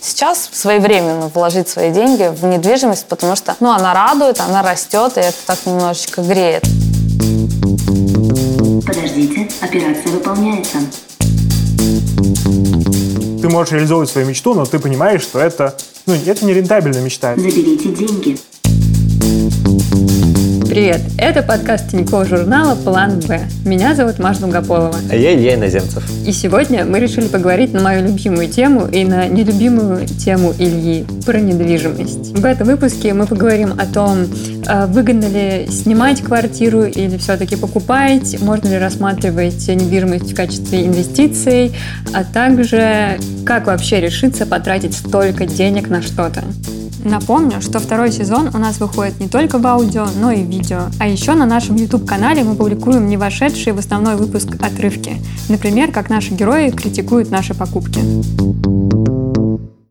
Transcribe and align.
Сейчас 0.00 0.48
своевременно 0.52 1.28
вложить 1.28 1.68
свои 1.68 1.92
деньги 1.92 2.28
в 2.34 2.44
недвижимость, 2.44 3.06
потому 3.06 3.36
что 3.36 3.54
ну, 3.60 3.70
она 3.70 3.92
радует, 3.92 4.40
она 4.40 4.62
растет, 4.62 5.16
и 5.16 5.20
это 5.20 5.36
так 5.46 5.58
немножечко 5.66 6.22
греет. 6.22 6.62
Подождите, 8.86 9.48
операция 9.60 10.12
выполняется. 10.12 10.78
Ты 13.42 13.48
можешь 13.48 13.72
реализовывать 13.72 14.10
свою 14.10 14.26
мечту, 14.26 14.54
но 14.54 14.64
ты 14.64 14.78
понимаешь, 14.78 15.22
что 15.22 15.38
это, 15.38 15.76
ну, 16.06 16.14
это 16.14 16.44
не 16.44 16.54
рентабельная 16.54 17.02
мечта. 17.02 17.34
Заберите 17.36 17.90
деньги. 17.90 18.38
Привет! 20.76 21.00
Это 21.16 21.42
подкаст 21.42 21.88
Тинькофф 21.88 22.28
журнала 22.28 22.74
«План 22.74 23.20
Б». 23.20 23.40
Меня 23.64 23.94
зовут 23.94 24.18
Маша 24.18 24.40
Долгополова. 24.40 24.94
А 25.10 25.16
я 25.16 25.34
Илья 25.34 25.54
Иноземцев. 25.54 26.04
И 26.26 26.32
сегодня 26.32 26.84
мы 26.84 26.98
решили 27.00 27.28
поговорить 27.28 27.72
на 27.72 27.80
мою 27.80 28.06
любимую 28.06 28.46
тему 28.48 28.86
и 28.86 29.02
на 29.06 29.26
нелюбимую 29.26 30.06
тему 30.06 30.52
Ильи– 30.58 31.06
про 31.24 31.40
недвижимость. 31.40 32.38
В 32.38 32.44
этом 32.44 32.66
выпуске 32.66 33.14
мы 33.14 33.26
поговорим 33.26 33.72
о 33.78 33.86
том, 33.86 34.26
а, 34.66 34.86
выгодно 34.86 35.24
ли 35.24 35.66
снимать 35.70 36.20
квартиру 36.20 36.82
или 36.84 37.16
все-таки 37.16 37.56
покупать, 37.56 38.38
можно 38.42 38.68
ли 38.68 38.76
рассматривать 38.76 39.66
недвижимость 39.66 40.32
в 40.32 40.36
качестве 40.36 40.86
инвестиций, 40.86 41.72
а 42.12 42.22
также 42.22 43.18
как 43.46 43.68
вообще 43.68 44.02
решиться 44.02 44.44
потратить 44.44 44.94
столько 44.94 45.46
денег 45.46 45.88
на 45.88 46.02
что-то. 46.02 46.44
Напомню, 47.08 47.60
что 47.60 47.78
второй 47.78 48.10
сезон 48.10 48.50
у 48.52 48.58
нас 48.58 48.80
выходит 48.80 49.20
не 49.20 49.28
только 49.28 49.58
в 49.58 49.66
аудио, 49.66 50.08
но 50.20 50.32
и 50.32 50.42
в 50.42 50.48
видео. 50.48 50.86
А 50.98 51.06
еще 51.06 51.34
на 51.34 51.46
нашем 51.46 51.76
YouTube-канале 51.76 52.42
мы 52.42 52.56
публикуем 52.56 53.06
не 53.06 53.16
вошедшие 53.16 53.74
в 53.74 53.78
основной 53.78 54.16
выпуск 54.16 54.56
отрывки. 54.60 55.16
Например, 55.48 55.92
как 55.92 56.10
наши 56.10 56.34
герои 56.34 56.70
критикуют 56.70 57.30
наши 57.30 57.54
покупки. 57.54 59.05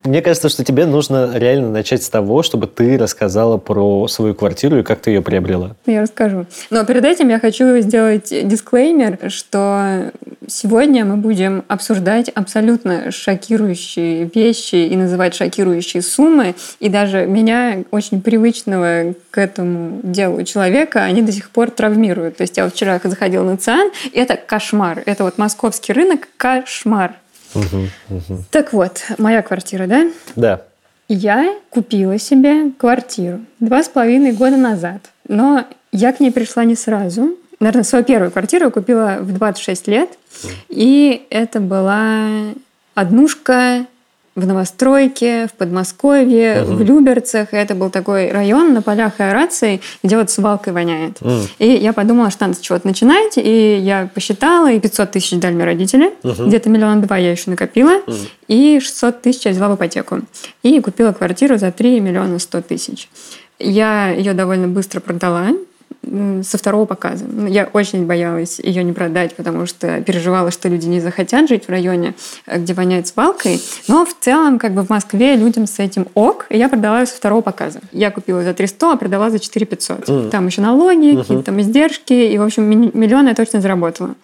Мне 0.06 0.22
кажется, 0.22 0.50
что 0.50 0.64
тебе 0.64 0.86
нужно 0.86 1.32
реально 1.36 1.70
начать 1.70 2.04
с 2.04 2.10
того, 2.10 2.44
чтобы 2.44 2.68
ты 2.68 2.98
рассказала 2.98 3.58
про 3.58 4.08
свою 4.08 4.36
квартиру 4.36 4.80
и 4.80 4.84
как 4.84 5.00
ты 5.00 5.12
ее 5.12 5.22
приобрела. 5.22 5.76
Я 5.86 6.02
расскажу. 6.02 6.46
Но 6.70 6.86
перед 6.86 7.04
этим 7.06 7.30
я 7.30 7.40
хочу 7.40 7.80
сделать 7.80 8.30
дисклеймер, 8.30 9.32
что 9.32 10.12
сегодня 10.48 11.06
мы 11.06 11.18
будем 11.18 11.64
обсуждать 11.68 12.30
абсолютно 12.30 13.12
шокирующие 13.12 14.30
вещи 14.34 14.76
и 14.76 14.96
называть 14.96 15.34
шокирующие 15.34 16.04
суммы. 16.04 16.56
И 16.80 16.90
даже 16.90 17.26
меня, 17.26 17.84
очень 17.92 18.22
привычного 18.22 19.16
к 19.32 19.38
этому 19.40 20.02
делу 20.04 20.44
человека, 20.44 21.04
они 21.04 21.22
до 21.24 21.32
сих 21.32 21.50
пор 21.50 21.72
травмируют. 21.72 22.38
То 22.38 22.42
есть 22.42 22.58
я 22.58 22.70
вчера 22.70 23.00
заходила 23.04 23.44
на 23.44 23.58
ЦИАН, 23.58 23.92
и 24.12 24.20
это 24.20 24.36
кошмар. 24.36 25.02
Это 25.06 25.24
вот 25.24 25.38
московский 25.38 25.94
рынок 25.94 26.28
кошмар. 26.38 27.16
Так 28.52 28.74
вот, 28.74 29.04
моя 29.18 29.42
квартира, 29.42 29.88
да? 29.88 30.10
Да. 30.36 30.62
Я 31.08 31.54
купила 31.70 32.18
себе 32.18 32.72
квартиру 32.78 33.42
два 33.60 33.84
с 33.84 33.90
половиной 33.90 34.32
года 34.32 34.58
назад. 34.58 35.02
Но 35.28 35.66
я 35.92 36.12
к 36.14 36.20
ней 36.20 36.32
пришла 36.32 36.64
не 36.64 36.76
сразу. 36.76 37.38
Наверное, 37.60 37.84
свою 37.84 38.04
первую 38.04 38.32
квартиру 38.32 38.66
я 38.66 38.72
купила 38.72 39.18
в 39.20 39.32
26 39.34 39.88
лет. 39.88 40.10
И 40.70 41.26
это 41.30 41.60
была 41.60 42.28
однушка 42.96 43.86
в 44.36 44.46
новостройке, 44.46 45.48
в 45.48 45.54
Подмосковье, 45.54 46.64
угу. 46.64 46.74
в 46.76 46.82
Люберцах. 46.82 47.54
И 47.54 47.58
это 47.58 47.74
был 47.74 47.90
такой 47.90 48.32
район 48.32 48.74
на 48.74 48.82
полях 48.82 49.20
аэрации, 49.20 49.82
где 50.04 50.18
вот 50.18 50.30
свалкой 50.30 50.74
воняет. 50.74 51.22
Угу. 51.22 51.32
И 51.60 51.68
я 51.68 51.94
подумала, 51.94 52.30
что 52.30 52.46
надо 52.46 52.58
с 52.58 52.60
чего-то 52.60 52.86
начинать. 52.86 53.38
И 53.38 53.78
я 53.78 54.10
посчитала, 54.14 54.72
и 54.72 54.80
500 54.80 55.12
тысяч 55.12 55.40
дали 55.40 55.54
мне 55.54 55.64
родители. 55.64 56.14
Угу. 56.24 56.48
Где-то 56.48 56.70
миллион 56.70 57.02
два 57.02 57.18
я 57.18 57.32
еще 57.32 57.50
накопила. 57.50 58.02
Угу. 58.06 58.16
И 58.50 58.80
600 58.82 59.22
тысяч 59.22 59.46
я 59.46 59.52
взяла 59.52 59.70
в 59.70 59.76
ипотеку. 59.78 60.20
И 60.64 60.80
купила 60.82 61.14
квартиру 61.14 61.58
за 61.58 61.72
3 61.72 62.02
миллиона 62.02 62.38
100 62.38 62.62
тысяч. 62.62 63.10
Я 63.58 64.10
ее 64.10 64.34
довольно 64.34 64.68
быстро 64.68 65.00
продала 65.00 65.48
со 66.44 66.58
второго 66.58 66.86
показа. 66.86 67.26
Ну, 67.28 67.48
я 67.48 67.70
очень 67.74 68.06
боялась 68.06 68.60
ее 68.60 68.84
не 68.84 68.94
продать, 68.94 69.36
потому 69.36 69.66
что 69.66 70.02
переживала, 70.02 70.52
что 70.52 70.70
люди 70.70 70.88
не 70.88 71.00
захотят 71.00 71.50
жить 71.50 71.66
в 71.66 71.70
районе, 71.70 72.14
э, 72.46 72.60
где 72.60 72.74
воняет 72.74 73.08
свалкой. 73.08 73.62
Но 73.88 74.06
в 74.06 74.16
целом, 74.20 74.60
как 74.60 74.74
бы 74.74 74.84
в 74.84 74.90
Москве 74.90 75.36
людям 75.36 75.68
с 75.68 75.80
этим 75.80 76.08
ок, 76.14 76.46
и 76.50 76.58
я 76.58 76.70
продала 76.70 77.02
ее 77.02 77.06
со 77.06 77.16
второго 77.16 77.42
показа. 77.42 77.80
Я 77.92 78.12
купила 78.12 78.44
за 78.44 78.54
300, 78.54 78.94
а 78.94 78.96
продала 78.98 79.30
за 79.30 79.40
4 79.40 79.66
500. 79.66 80.00
Mm. 80.10 80.30
Там 80.30 80.48
еще 80.48 80.62
налоги, 80.62 81.14
uh-huh. 81.14 81.22
какие-то 81.22 81.44
там 81.44 81.62
издержки, 81.62 82.14
и, 82.14 82.38
в 82.38 82.44
общем, 82.44 82.64
миллион 82.64 83.28
я 83.28 83.36
точно 83.36 83.62
заработала. 83.62 84.16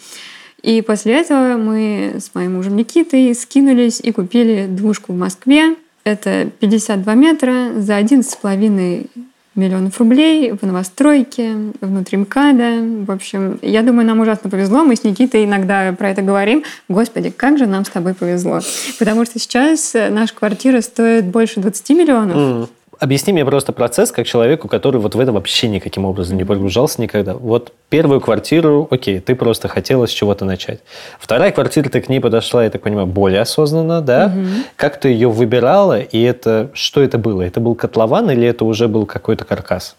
И 0.62 0.82
после 0.82 1.14
этого 1.14 1.58
мы 1.58 2.18
с 2.20 2.36
моим 2.36 2.56
мужем 2.56 2.76
Никитой 2.76 3.34
скинулись 3.34 4.00
и 4.00 4.12
купили 4.12 4.68
двушку 4.68 5.14
в 5.14 5.18
Москве. 5.18 5.76
Это 6.04 6.50
52 6.60 7.14
метра 7.16 7.72
за 7.78 8.00
11,5 8.00 9.10
миллионов 9.56 10.00
рублей 10.00 10.52
в 10.54 10.64
новостройке, 10.64 11.56
внутри 11.82 12.18
МКАДа. 12.20 13.06
В 13.06 13.12
общем, 13.12 13.60
я 13.62 13.82
думаю, 13.82 14.08
нам 14.08 14.20
ужасно 14.20 14.50
повезло. 14.50 14.84
Мы 14.84 14.96
с 14.96 15.04
Никитой 15.04 15.46
иногда 15.46 15.94
про 15.94 16.10
это 16.10 16.22
говорим. 16.22 16.64
Господи, 16.88 17.32
как 17.32 17.58
же 17.58 17.66
нам 17.66 17.84
с 17.84 17.90
тобой 17.90 18.14
повезло. 18.14 18.62
Потому 18.98 19.26
что 19.26 19.40
сейчас 19.40 19.94
наша 19.94 20.34
квартира 20.34 20.82
стоит 20.82 21.26
больше 21.26 21.60
20 21.60 21.90
миллионов. 21.92 22.38
Mm. 22.38 22.70
Объясни 23.02 23.34
мне 23.34 23.44
просто 23.44 23.74
процесс, 23.74 24.12
как 24.12 24.28
человеку, 24.28 24.68
который 24.68 25.02
вот 25.02 25.16
в 25.16 25.20
это 25.20 25.32
вообще 25.32 25.68
никаким 25.68 26.06
образом 26.06 26.38
не 26.38 26.44
погружался 26.44 27.02
никогда. 27.02 27.34
Вот 27.34 27.74
первую 27.90 28.22
квартиру, 28.22 28.88
окей, 28.92 29.20
ты 29.20 29.34
просто 29.34 29.68
хотела 29.68 30.06
с 30.06 30.12
чего-то 30.12 30.46
начать. 30.46 30.82
Вторая 31.20 31.52
квартира, 31.52 31.90
ты 31.90 32.00
к 32.00 32.10
ней 32.10 32.20
подошла, 32.20 32.64
я 32.64 32.70
так 32.70 32.84
понимаю, 32.84 33.08
более 33.08 33.42
осознанно, 33.42 34.02
да? 34.02 34.28
Угу. 34.28 34.48
Как 34.76 35.00
ты 35.00 35.10
ее 35.10 35.32
выбирала, 35.32 36.00
и 36.00 36.22
это 36.22 36.70
что 36.76 37.02
это 37.02 37.18
было? 37.18 37.42
Это 37.42 37.60
был 37.60 37.74
котлован 37.74 38.30
или 38.30 38.46
это 38.46 38.66
уже 38.66 38.88
был 38.88 39.08
какой-то 39.08 39.46
каркас? 39.46 39.96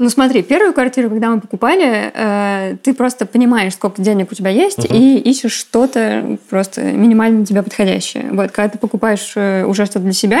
Ну 0.00 0.08
смотри, 0.08 0.42
первую 0.42 0.72
квартиру, 0.72 1.10
когда 1.10 1.28
мы 1.28 1.42
покупали, 1.42 2.10
э, 2.14 2.76
ты 2.82 2.94
просто 2.94 3.26
понимаешь, 3.26 3.74
сколько 3.74 4.00
денег 4.00 4.32
у 4.32 4.34
тебя 4.34 4.48
есть, 4.48 4.78
угу. 4.78 4.94
и 4.94 5.18
ищешь 5.18 5.52
что-то 5.52 6.38
просто 6.48 6.80
минимально 6.80 7.44
тебе 7.44 7.62
подходящее. 7.62 8.30
Вот, 8.32 8.50
когда 8.50 8.70
ты 8.70 8.78
покупаешь 8.78 9.32
э, 9.36 9.66
уже 9.66 9.84
что-то 9.84 10.00
для 10.00 10.14
себя, 10.14 10.40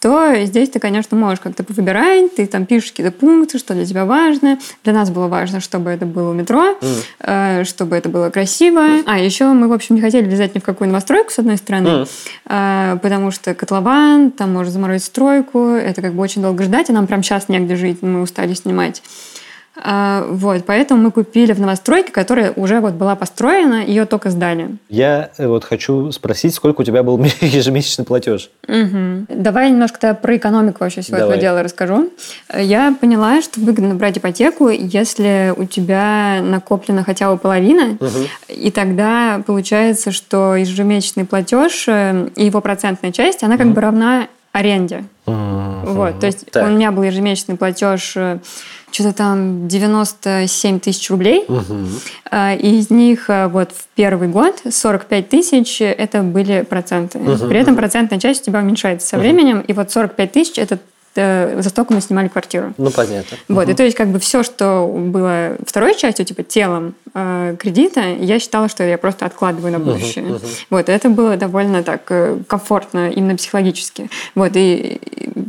то 0.00 0.34
здесь 0.44 0.70
ты, 0.70 0.78
конечно, 0.78 1.16
можешь 1.16 1.40
как-то 1.40 1.64
выбирать, 1.68 2.34
ты 2.36 2.46
там 2.46 2.66
пишешь 2.66 2.90
какие-то 2.90 3.12
пункты, 3.12 3.58
что 3.58 3.74
для 3.74 3.84
тебя 3.84 4.04
важно. 4.04 4.58
Для 4.84 4.92
нас 4.92 5.10
было 5.10 5.26
важно, 5.26 5.60
чтобы 5.60 5.90
это 5.90 6.06
было 6.06 6.32
метро, 6.32 6.76
mm. 7.20 7.64
чтобы 7.64 7.96
это 7.96 8.08
было 8.08 8.30
красиво. 8.30 8.78
Mm. 8.78 9.02
А 9.06 9.18
еще 9.18 9.46
мы, 9.46 9.68
в 9.68 9.72
общем, 9.72 9.96
не 9.96 10.00
хотели 10.00 10.24
влезать 10.24 10.54
ни 10.54 10.60
в 10.60 10.62
какую 10.62 10.88
новостройку, 10.88 11.30
с 11.30 11.38
одной 11.38 11.56
стороны, 11.56 12.06
mm. 12.46 12.98
потому 13.00 13.30
что 13.30 13.54
котлован, 13.54 14.30
там 14.30 14.52
может 14.52 14.72
заморозить 14.72 15.06
стройку, 15.06 15.70
это 15.70 16.00
как 16.00 16.14
бы 16.14 16.22
очень 16.22 16.42
долго 16.42 16.64
ждать, 16.64 16.90
а 16.90 16.92
нам 16.92 17.06
прям 17.06 17.22
сейчас 17.22 17.48
негде 17.48 17.76
жить, 17.76 18.02
мы 18.02 18.22
устали 18.22 18.54
снимать. 18.54 19.02
А, 19.82 20.26
вот, 20.28 20.64
поэтому 20.66 21.02
мы 21.02 21.10
купили 21.10 21.52
в 21.52 21.60
новостройке, 21.60 22.12
которая 22.12 22.52
уже 22.52 22.80
вот 22.80 22.94
была 22.94 23.14
построена, 23.16 23.84
ее 23.84 24.06
только 24.06 24.30
сдали. 24.30 24.76
Я 24.88 25.30
э, 25.38 25.46
вот 25.46 25.64
хочу 25.64 26.10
спросить, 26.12 26.54
сколько 26.54 26.80
у 26.80 26.84
тебя 26.84 27.02
был 27.02 27.18
ежемесячный 27.40 28.04
платеж? 28.04 28.50
Угу. 28.66 29.26
Давай 29.28 29.70
немножко 29.70 29.98
тогда 29.98 30.14
про 30.14 30.36
экономику 30.36 30.78
вообще 30.80 31.00
всего 31.00 31.18
Давай. 31.18 31.36
этого 31.36 31.42
дела 31.42 31.62
расскажу. 31.62 32.10
Я 32.54 32.94
поняла, 33.00 33.40
что 33.42 33.60
выгодно 33.60 33.94
брать 33.94 34.18
ипотеку, 34.18 34.68
если 34.68 35.52
у 35.56 35.64
тебя 35.64 36.40
накоплена 36.42 37.04
хотя 37.04 37.30
бы 37.30 37.38
половина, 37.38 37.96
угу. 38.00 38.08
и 38.48 38.70
тогда 38.70 39.42
получается, 39.46 40.12
что 40.12 40.56
ежемесячный 40.56 41.24
платеж 41.24 41.84
э, 41.88 42.28
и 42.36 42.46
его 42.46 42.60
процентная 42.60 43.12
часть, 43.12 43.42
она 43.42 43.56
как 43.56 43.66
угу. 43.66 43.74
бы 43.74 43.80
равна 43.80 44.28
аренде. 44.52 45.04
Угу. 45.26 45.92
Вот, 45.92 46.20
то 46.20 46.26
есть 46.26 46.50
так. 46.50 46.66
у 46.66 46.70
меня 46.70 46.90
был 46.90 47.02
ежемесячный 47.02 47.56
платеж 47.56 48.14
э, 48.16 48.38
что-то 48.90 49.12
там 49.12 49.68
97 49.68 50.80
тысяч 50.80 51.10
рублей. 51.10 51.44
Угу. 51.48 51.74
Из 52.60 52.90
них 52.90 53.30
э, 53.30 53.48
вот 53.48 53.72
в 53.72 53.86
первый 53.94 54.28
год 54.28 54.60
45 54.68 55.28
тысяч 55.28 55.80
это 55.80 56.22
были 56.22 56.62
проценты. 56.62 57.18
Угу. 57.18 57.48
При 57.48 57.58
этом 57.58 57.76
процентная 57.76 58.18
часть 58.18 58.42
у 58.42 58.44
тебя 58.46 58.60
уменьшается 58.60 59.06
со 59.06 59.16
угу. 59.16 59.22
временем, 59.22 59.60
и 59.60 59.72
вот 59.72 59.90
45 59.90 60.32
тысяч 60.32 60.58
это 60.58 60.78
за 61.14 61.68
столько 61.68 61.94
мы 61.94 62.00
снимали 62.00 62.28
квартиру. 62.28 62.74
Ну, 62.78 62.90
понятно. 62.90 63.36
Вот, 63.48 63.64
угу. 63.64 63.72
и 63.72 63.74
то 63.74 63.82
есть 63.82 63.96
как 63.96 64.08
бы 64.08 64.18
все, 64.18 64.42
что 64.42 64.86
было 64.86 65.56
второй 65.66 65.96
частью, 65.96 66.24
типа 66.24 66.42
телом 66.42 66.94
э, 67.14 67.56
кредита, 67.58 68.00
я 68.00 68.38
считала, 68.38 68.68
что 68.68 68.84
я 68.84 68.98
просто 68.98 69.26
откладываю 69.26 69.72
на 69.72 69.78
будущее. 69.78 70.24
Угу, 70.24 70.34
угу. 70.34 70.46
Вот, 70.70 70.88
это 70.88 71.08
было 71.08 71.36
довольно 71.36 71.82
так 71.82 72.10
комфортно 72.46 73.10
именно 73.10 73.36
психологически. 73.36 74.10
Вот, 74.34 74.52
и 74.54 75.00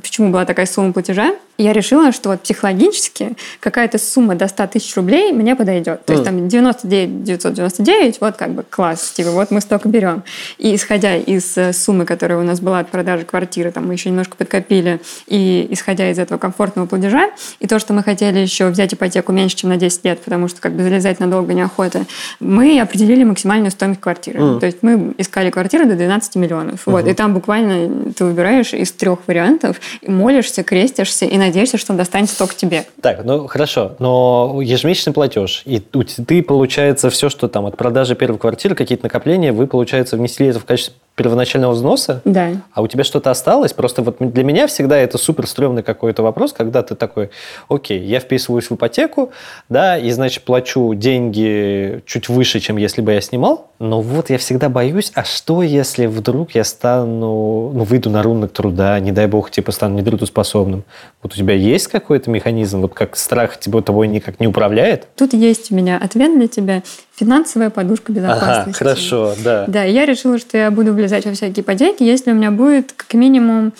почему 0.01 0.31
была 0.31 0.45
такая 0.45 0.65
сумма 0.65 0.93
платежа? 0.93 1.35
я 1.59 1.73
решила, 1.73 2.13
что 2.13 2.29
вот 2.29 2.41
психологически 2.41 3.35
какая-то 3.59 3.97
сумма 3.97 4.35
до 4.35 4.47
100 4.47 4.67
тысяч 4.67 4.95
рублей 4.95 5.33
мне 5.33 5.57
подойдет. 5.57 6.05
То 6.05 6.13
есть 6.13 6.25
там 6.25 6.47
99 6.47 7.23
999, 7.23 8.21
вот 8.21 8.37
как 8.37 8.51
бы 8.51 8.63
класс, 8.63 9.11
типа 9.11 9.31
вот 9.31 9.51
мы 9.51 9.59
столько 9.59 9.89
берем. 9.89 10.23
И 10.57 10.73
исходя 10.73 11.17
из 11.17 11.57
э, 11.57 11.73
суммы, 11.73 12.05
которая 12.05 12.39
у 12.39 12.43
нас 12.43 12.61
была 12.61 12.79
от 12.79 12.89
продажи 12.89 13.25
квартиры, 13.25 13.71
там 13.71 13.87
мы 13.87 13.93
еще 13.93 14.09
немножко 14.09 14.37
подкопили, 14.37 15.01
и 15.27 15.58
исходя 15.69 16.09
из 16.09 16.19
этого 16.19 16.37
комфортного 16.37 16.85
платежа, 16.85 17.29
и 17.59 17.67
то, 17.67 17.79
что 17.79 17.93
мы 17.93 18.03
хотели 18.03 18.39
еще 18.39 18.67
взять 18.67 18.93
ипотеку 18.93 19.31
меньше, 19.31 19.55
чем 19.55 19.69
на 19.69 19.77
10 19.77 20.05
лет, 20.05 20.19
потому 20.21 20.47
что 20.47 20.61
как 20.61 20.73
бы 20.73 20.83
залезать 20.83 21.19
надолго 21.19 21.53
неохота, 21.53 22.05
мы 22.39 22.79
определили 22.79 23.23
максимальную 23.23 23.71
стоимость 23.71 24.01
квартиры. 24.01 24.59
То 24.59 24.65
есть 24.65 24.79
мы 24.81 25.13
искали 25.17 25.49
квартиру 25.49 25.85
до 25.85 25.95
12 25.95 26.35
миллионов. 26.35 26.81
Вот, 26.85 27.07
и 27.07 27.13
там 27.13 27.33
буквально 27.33 28.11
ты 28.13 28.25
выбираешь 28.25 28.73
из 28.73 28.91
трех 28.91 29.19
вариантов, 29.27 29.79
и 30.01 30.09
молишься, 30.09 30.63
крестишься 30.63 31.25
и 31.25 31.37
надеешься, 31.37 31.77
что 31.77 31.93
он 31.93 31.97
достанется 31.97 32.37
только 32.37 32.55
тебе. 32.55 32.85
Так, 33.01 33.23
ну 33.23 33.47
хорошо, 33.47 33.95
но 33.99 34.59
ежемесячный 34.61 35.13
платеж, 35.13 35.63
и 35.65 35.79
ты, 35.79 36.43
получается, 36.43 37.09
все, 37.09 37.29
что 37.29 37.47
там 37.47 37.65
от 37.65 37.77
продажи 37.77 38.15
первой 38.15 38.37
квартиры, 38.37 38.75
какие-то 38.75 39.05
накопления, 39.05 39.51
вы, 39.51 39.67
получается, 39.67 40.17
внесли 40.17 40.47
это 40.47 40.59
в 40.59 40.65
качестве 40.65 40.95
первоначального 41.19 41.73
взноса? 41.73 42.21
Да. 42.23 42.51
А 42.71 42.81
у 42.81 42.87
тебя 42.87 43.03
что-то 43.03 43.29
осталось? 43.29 43.73
Просто 43.73 44.01
вот 44.01 44.15
для 44.19 44.43
меня 44.45 44.67
всегда 44.67 44.97
это 44.97 45.17
супер 45.17 45.47
стрёмный 45.47 45.83
какой-то 45.83 46.23
вопрос, 46.23 46.53
когда 46.53 46.81
ты 46.81 46.95
такой, 46.95 47.29
окей, 47.67 47.99
я 47.99 48.21
вписываюсь 48.21 48.69
в 48.69 48.75
ипотеку, 48.75 49.31
да, 49.67 49.97
и, 49.97 50.09
значит, 50.11 50.43
плачу 50.43 50.93
деньги 50.93 52.01
чуть 52.05 52.29
выше, 52.29 52.61
чем 52.61 52.77
если 52.77 53.01
бы 53.01 53.11
я 53.11 53.19
снимал, 53.19 53.68
но 53.79 54.01
вот 54.01 54.29
я 54.29 54.37
всегда 54.37 54.67
боюсь, 54.67 55.11
а 55.15 55.23
что, 55.23 55.63
если 55.63 56.05
вдруг 56.05 56.51
я 56.51 56.65
стану, 56.65 57.71
ну, 57.73 57.83
выйду 57.85 58.09
на 58.09 58.21
рынок 58.21 58.51
труда, 58.51 58.99
не 58.99 59.13
дай 59.13 59.25
бог, 59.27 59.51
типа, 59.51 59.71
стану 59.71 59.97
нетрудоспособным? 59.97 60.83
Вот 61.23 61.33
у 61.33 61.35
тебя 61.35 61.53
есть 61.53 61.87
какой-то 61.87 62.29
механизм, 62.29 62.81
вот 62.81 62.93
как 62.93 63.15
страх 63.15 63.57
тебя 63.57 63.81
тобой 63.81 64.09
никак 64.09 64.41
не 64.41 64.47
управляет? 64.47 65.07
Тут 65.15 65.33
есть 65.33 65.71
у 65.71 65.75
меня 65.75 65.97
ответ 65.97 66.37
для 66.37 66.49
тебя. 66.49 66.83
Финансовая 67.15 67.69
подушка 67.69 68.11
безопасности. 68.11 68.69
Ага, 68.69 68.73
хорошо, 68.73 69.33
да. 69.43 69.65
Да, 69.67 69.85
и 69.85 69.93
я 69.93 70.05
решила, 70.05 70.37
что 70.39 70.57
я 70.57 70.71
буду 70.71 70.93
влезать 70.93 71.25
во 71.25 71.31
всякие 71.31 71.63
ипотеки, 71.63 72.03
если 72.03 72.31
у 72.31 72.35
меня 72.35 72.51
будет 72.51 72.91
как 72.91 73.13
минимум 73.13 73.71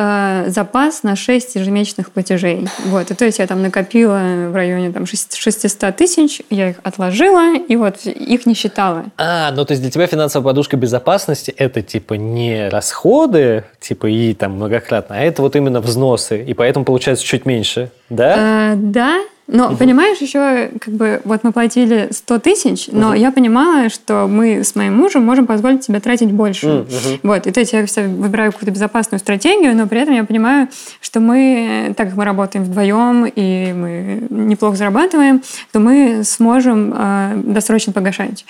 э, 0.00 0.44
запас 0.48 1.02
на 1.02 1.16
6 1.16 1.56
ежемесячных 1.56 2.10
платежей. 2.10 2.66
Вот. 2.86 3.10
И 3.10 3.14
то 3.14 3.24
есть 3.24 3.38
я 3.38 3.46
там 3.46 3.62
накопила 3.62 4.48
в 4.48 4.54
районе 4.54 4.90
там, 4.92 5.06
600 5.06 5.96
тысяч, 5.96 6.42
я 6.50 6.70
их 6.70 6.76
отложила, 6.82 7.56
и 7.56 7.76
вот 7.76 8.06
их 8.06 8.46
не 8.46 8.54
считала. 8.54 9.04
А, 9.18 9.52
ну 9.52 9.64
то 9.64 9.72
есть 9.72 9.82
для 9.82 9.90
тебя 9.90 10.06
финансовая 10.06 10.44
подушка 10.44 10.76
безопасности 10.76 11.50
это 11.56 11.82
типа 11.82 12.14
не 12.14 12.68
расходы, 12.68 13.64
типа 13.80 14.06
и 14.06 14.34
там 14.34 14.52
многократно, 14.52 15.16
а 15.16 15.20
это 15.20 15.42
вот 15.42 15.56
именно 15.56 15.80
взносы, 15.80 16.42
и 16.42 16.54
поэтому 16.54 16.84
получается 16.84 17.24
чуть 17.24 17.44
меньше, 17.44 17.90
да? 18.08 18.72
Э, 18.72 18.76
да, 18.76 19.20
но, 19.52 19.74
понимаешь, 19.76 20.18
еще 20.18 20.70
как 20.80 20.94
бы 20.94 21.20
вот 21.24 21.42
мы 21.42 21.52
платили 21.52 22.08
100 22.10 22.38
тысяч, 22.38 22.88
но 22.92 23.14
я 23.14 23.32
понимала, 23.32 23.88
что 23.88 24.26
мы 24.28 24.62
с 24.62 24.76
моим 24.76 24.96
мужем 24.96 25.24
можем 25.24 25.46
позволить 25.46 25.84
себе 25.84 25.98
тратить 26.00 26.30
больше. 26.30 26.86
Вот, 27.22 27.46
и 27.46 27.50
то 27.50 27.60
есть 27.60 27.72
я 27.72 27.84
выбираю 28.06 28.52
какую-то 28.52 28.72
безопасную 28.72 29.18
стратегию, 29.18 29.76
но 29.76 29.86
при 29.86 30.00
этом 30.00 30.14
я 30.14 30.24
понимаю, 30.24 30.68
что 31.00 31.20
мы, 31.20 31.94
так 31.96 32.08
как 32.08 32.16
мы 32.16 32.24
работаем 32.24 32.64
вдвоем 32.64 33.26
и 33.26 33.72
мы 33.72 34.26
неплохо 34.30 34.76
зарабатываем, 34.76 35.42
то 35.72 35.80
мы 35.80 36.22
сможем 36.24 36.94
э, 36.96 37.32
досрочно 37.44 37.92
погашать. 37.92 38.44